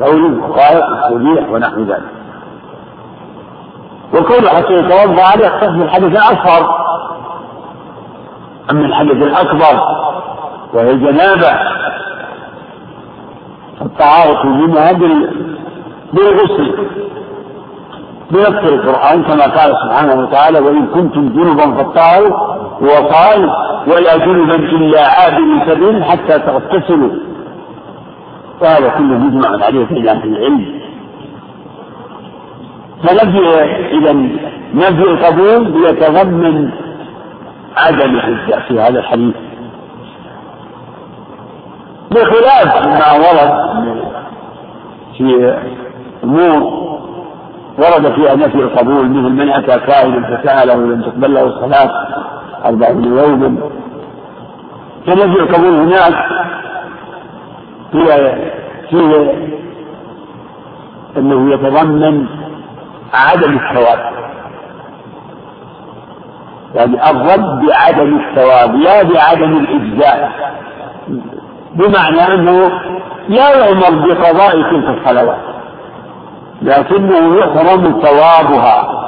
قول 0.01 0.43
قائق 0.43 0.85
السبيح 0.85 1.51
ونحو 1.51 1.81
ذلك. 1.81 2.18
وكون 4.19 4.49
حتى 4.49 4.73
يتوضا 4.73 5.23
هذا 5.23 5.47
يختص 5.47 5.69
بالحدث 5.69 6.05
الأصغر. 6.05 6.89
أما 8.71 8.87
الحدث 8.87 9.13
الأكبر 9.13 9.83
وهي 10.75 10.91
الجنابة 10.91 11.51
الطهارة 13.83 14.47
منها 14.47 14.93
بالغسل 16.13 16.89
بنص 18.31 18.73
القرآن 18.73 19.23
كما 19.23 19.43
قال 19.43 19.75
سبحانه 19.85 20.23
وتعالى 20.23 20.59
وإن 20.59 20.87
كنتم 20.87 21.29
جنبا 21.29 21.75
فالطهروا 21.75 22.37
وقال 22.81 23.51
ولا 23.87 24.17
جنبا 24.17 24.55
إلا 24.55 25.01
عابر 25.01 25.67
سبيل 25.69 26.05
حتى 26.05 26.39
تغتسلوا. 26.39 27.11
وهذا 28.63 28.89
كله 28.89 29.19
مجمع 29.19 29.65
عليه 29.65 29.87
في 29.87 29.93
العلم. 29.95 30.78
فنفي 33.03 33.39
إذا 33.93 34.13
نفي 34.75 35.03
القبول 35.03 35.85
يتضمن 35.87 36.71
عدم 37.77 38.15
الحجة 38.15 38.61
في 38.69 38.81
هذا 38.81 38.99
الحديث. 38.99 39.35
بخلاف 42.11 42.87
ما 42.87 43.13
ورد 43.13 43.69
في 45.17 45.55
أمور 46.25 46.63
ورد 47.79 48.13
فيها 48.15 48.35
نفي 48.35 48.55
القبول 48.59 49.09
مثل 49.11 49.33
من 49.33 49.51
أتى 49.51 49.79
كائنا 49.79 50.37
فسأله 50.37 50.75
لم 50.75 51.03
تقبل 51.03 51.35
له 51.35 51.43
الصلاة 51.43 51.91
أربعين 52.65 53.05
يوما 53.05 53.57
فنفي 55.07 55.41
القبول 55.41 55.75
هناك 55.75 56.15
هي 57.93 58.35
فيه 58.91 59.33
أنه 61.17 61.55
يتضمن 61.55 62.27
عدم 63.15 63.59
الثواب. 63.59 64.13
يعني 66.75 67.11
الرد 67.11 67.67
بعدم 67.67 68.21
الثواب 68.21 68.75
لا 68.75 69.03
بعدم 69.03 69.57
الإجزاء. 69.57 70.31
بمعنى 71.75 72.35
أنه 72.35 72.71
لا 73.29 73.69
يؤمر 73.69 74.07
بقضاء 74.07 74.53
تلك 74.53 74.99
الصلوات 74.99 75.39
لكنه 76.63 77.37
يحرم 77.37 78.01
ثوابها. 78.03 78.99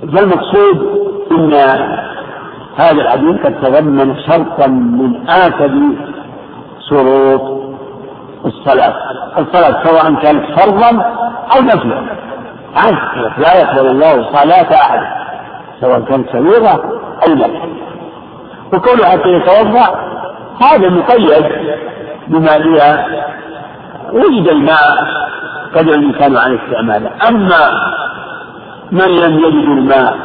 فالمقصود 0.00 1.04
أن 1.30 1.54
هذا 2.76 3.02
الحديث 3.02 3.46
قد 3.46 3.54
تضمن 3.62 4.16
شرطا 4.26 4.66
من 4.66 5.28
آكد 5.28 5.80
شروط 6.90 7.74
الصلاة. 8.44 8.94
الصلاة 9.38 9.84
سواء 9.84 10.14
كانت 10.14 10.60
فرضا 10.60 11.02
أو 11.56 11.62
نفلا. 11.62 12.23
لا 13.38 13.60
يقبل 13.60 13.86
الله 13.86 14.32
صلاة 14.32 14.74
أحد 14.74 15.00
سواء 15.80 16.00
كانت 16.00 16.28
كبيرة 16.28 16.72
أو 17.28 17.34
نفلا 17.34 17.74
وكونه 18.74 19.04
حتى 19.04 19.28
يتوضأ 19.28 20.14
هذا 20.62 20.88
مقيد 20.88 21.44
بما 22.28 22.58
فيها 22.62 23.06
وجد 24.12 24.48
الماء 24.48 25.06
قدر 25.74 25.94
الإنسان 25.94 26.36
عن 26.36 26.58
استعماله. 26.58 27.10
أما 27.28 27.70
من 28.92 29.08
لم 29.08 29.38
يجد 29.38 29.68
الماء 29.68 30.16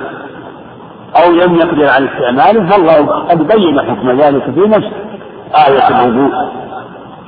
أو 1.23 1.31
لم 1.31 1.55
يقدر 1.55 1.89
على 1.89 2.05
استعماله 2.05 2.69
فالله 2.69 3.05
قد 3.29 3.47
بين 3.47 3.79
حكم 3.79 4.11
ذلك 4.21 4.43
في 4.43 4.59
نفس 4.59 4.87
آية 5.67 5.87
الوضوء. 5.87 6.31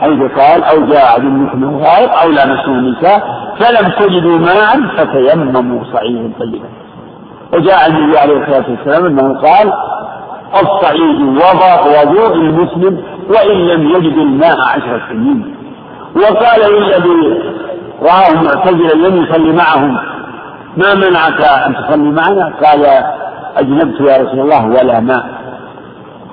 حيث 0.01 0.19
قال 0.39 0.63
أو 0.63 0.85
جاء 0.85 1.21
منكم 1.21 1.77
غائط 1.77 2.09
أو 2.09 2.29
لامسه 2.29 2.65
النساء 2.65 3.23
فلم 3.59 3.91
تجدوا 3.99 4.37
ماء 4.37 4.79
فتيمموا 4.97 5.83
صعيدا 5.93 6.31
طيبا. 6.39 6.69
وجاء 7.53 7.87
النبي 7.87 8.17
عليه 8.17 8.37
الصلاة 8.37 8.65
والسلام 8.69 9.05
أنه 9.05 9.41
قال 9.41 9.73
الصعيد 10.53 11.21
وضوء 11.21 12.33
المسلم 12.35 13.03
وإن 13.29 13.57
لم 13.57 13.89
يجد 13.89 14.17
الماء 14.17 14.61
عشر 14.61 15.01
سنين. 15.09 15.55
وقال 16.15 16.73
للذي 16.73 17.41
رآه 18.01 18.41
معتزلا 18.43 19.07
لم 19.07 19.23
يصلي 19.23 19.53
معهم. 19.53 19.97
ما 20.77 20.93
منعك 20.93 21.41
أن 21.41 21.75
تصلي 21.75 22.11
معنا؟ 22.11 22.53
قال 22.63 23.03
أجنبت 23.57 24.01
يا 24.01 24.17
رسول 24.17 24.39
الله 24.39 24.65
ولا 24.65 24.99
ماء. 24.99 25.25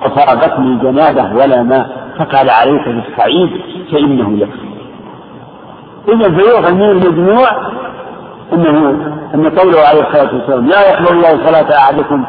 وفرقتني 0.05 0.75
جنابة 0.75 1.35
ولا 1.35 1.63
ماء. 1.63 1.89
فقال 2.19 2.49
عليك 2.49 2.87
بالصعيد 2.87 3.49
فإنه 3.91 4.37
يكفي 4.37 4.69
إذا 6.07 6.29
فيؤخذ 6.37 6.73
من 6.73 6.89
المجموع 6.89 7.49
أنه 8.53 8.89
أن 9.35 9.49
قوله 9.49 9.79
عليه 9.79 10.01
الصلاة 10.01 10.35
والسلام 10.35 10.67
لا 10.67 10.89
يقبل 10.89 11.17
الله 11.17 11.45
صلاة 11.45 11.77
أحدكم 11.77 12.25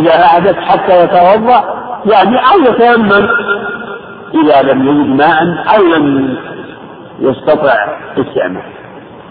إذا 0.00 0.24
أحدث 0.24 0.56
حتى 0.56 1.04
يتوضأ 1.04 1.64
يعني 2.06 2.36
أو 2.38 2.60
يتيمم. 2.60 3.28
إذا 4.34 4.62
لم 4.72 4.88
يجد 4.88 5.16
ماء 5.16 5.64
أو 5.76 5.82
لم 5.84 6.36
يستطع 7.20 7.74
استعمال 8.18 8.62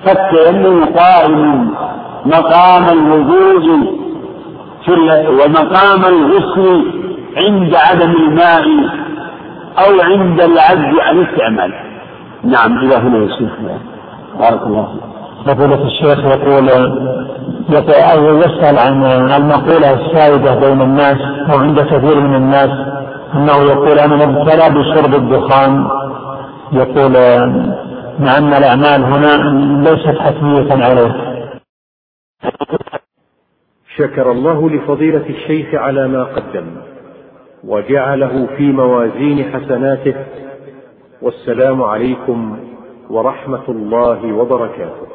فالتيمم 0.05 0.85
قائم 0.85 1.69
مقام 2.25 2.89
الوضوء 2.89 4.03
ومقام 5.29 6.05
الغسل 6.05 6.85
عند 7.37 7.75
عدم 7.75 8.11
الماء 8.11 8.65
أو 9.77 10.01
عند 10.01 10.41
العجز 10.41 10.99
عن 10.99 11.25
استعماله 11.25 11.79
نعم 12.43 12.77
إلى 12.77 12.95
هنا 12.95 13.17
يا 13.17 13.27
شيخ. 13.37 13.51
بارك 14.39 14.61
الله 14.61 14.93
فيك. 14.93 15.03
فضيلة 15.47 15.87
الشيخ 15.87 16.19
يقول 16.19 16.69
يسأل 17.69 18.79
عن 18.79 19.03
المقولة 19.31 19.93
السائدة 19.93 20.55
بين 20.55 20.81
الناس 20.81 21.17
وعند 21.49 21.79
كثير 21.79 22.19
من 22.19 22.35
الناس 22.35 22.69
أنه 23.35 23.57
يقول 23.57 23.99
أنا 23.99 24.25
مبتلى 24.25 24.69
بشرب 24.69 25.15
الدخان. 25.15 25.87
يقول 26.71 27.11
مع 28.19 28.37
أن 28.37 28.53
الأعمال 28.53 29.03
هنا 29.03 29.33
ليست 29.89 30.19
حتمية 30.19 30.85
عليه. 30.85 31.33
شكر 33.97 34.31
الله 34.31 34.69
لفضيلة 34.69 35.25
الشيخ 35.29 35.75
على 35.75 36.07
ما 36.07 36.23
قدم. 36.23 36.65
وجعله 37.67 38.47
في 38.57 38.71
موازين 38.71 39.53
حسناته. 39.53 40.15
والسلام 41.21 41.83
عليكم 41.83 42.57
ورحمة 43.09 43.69
الله 43.69 44.33
وبركاته. 44.33 45.12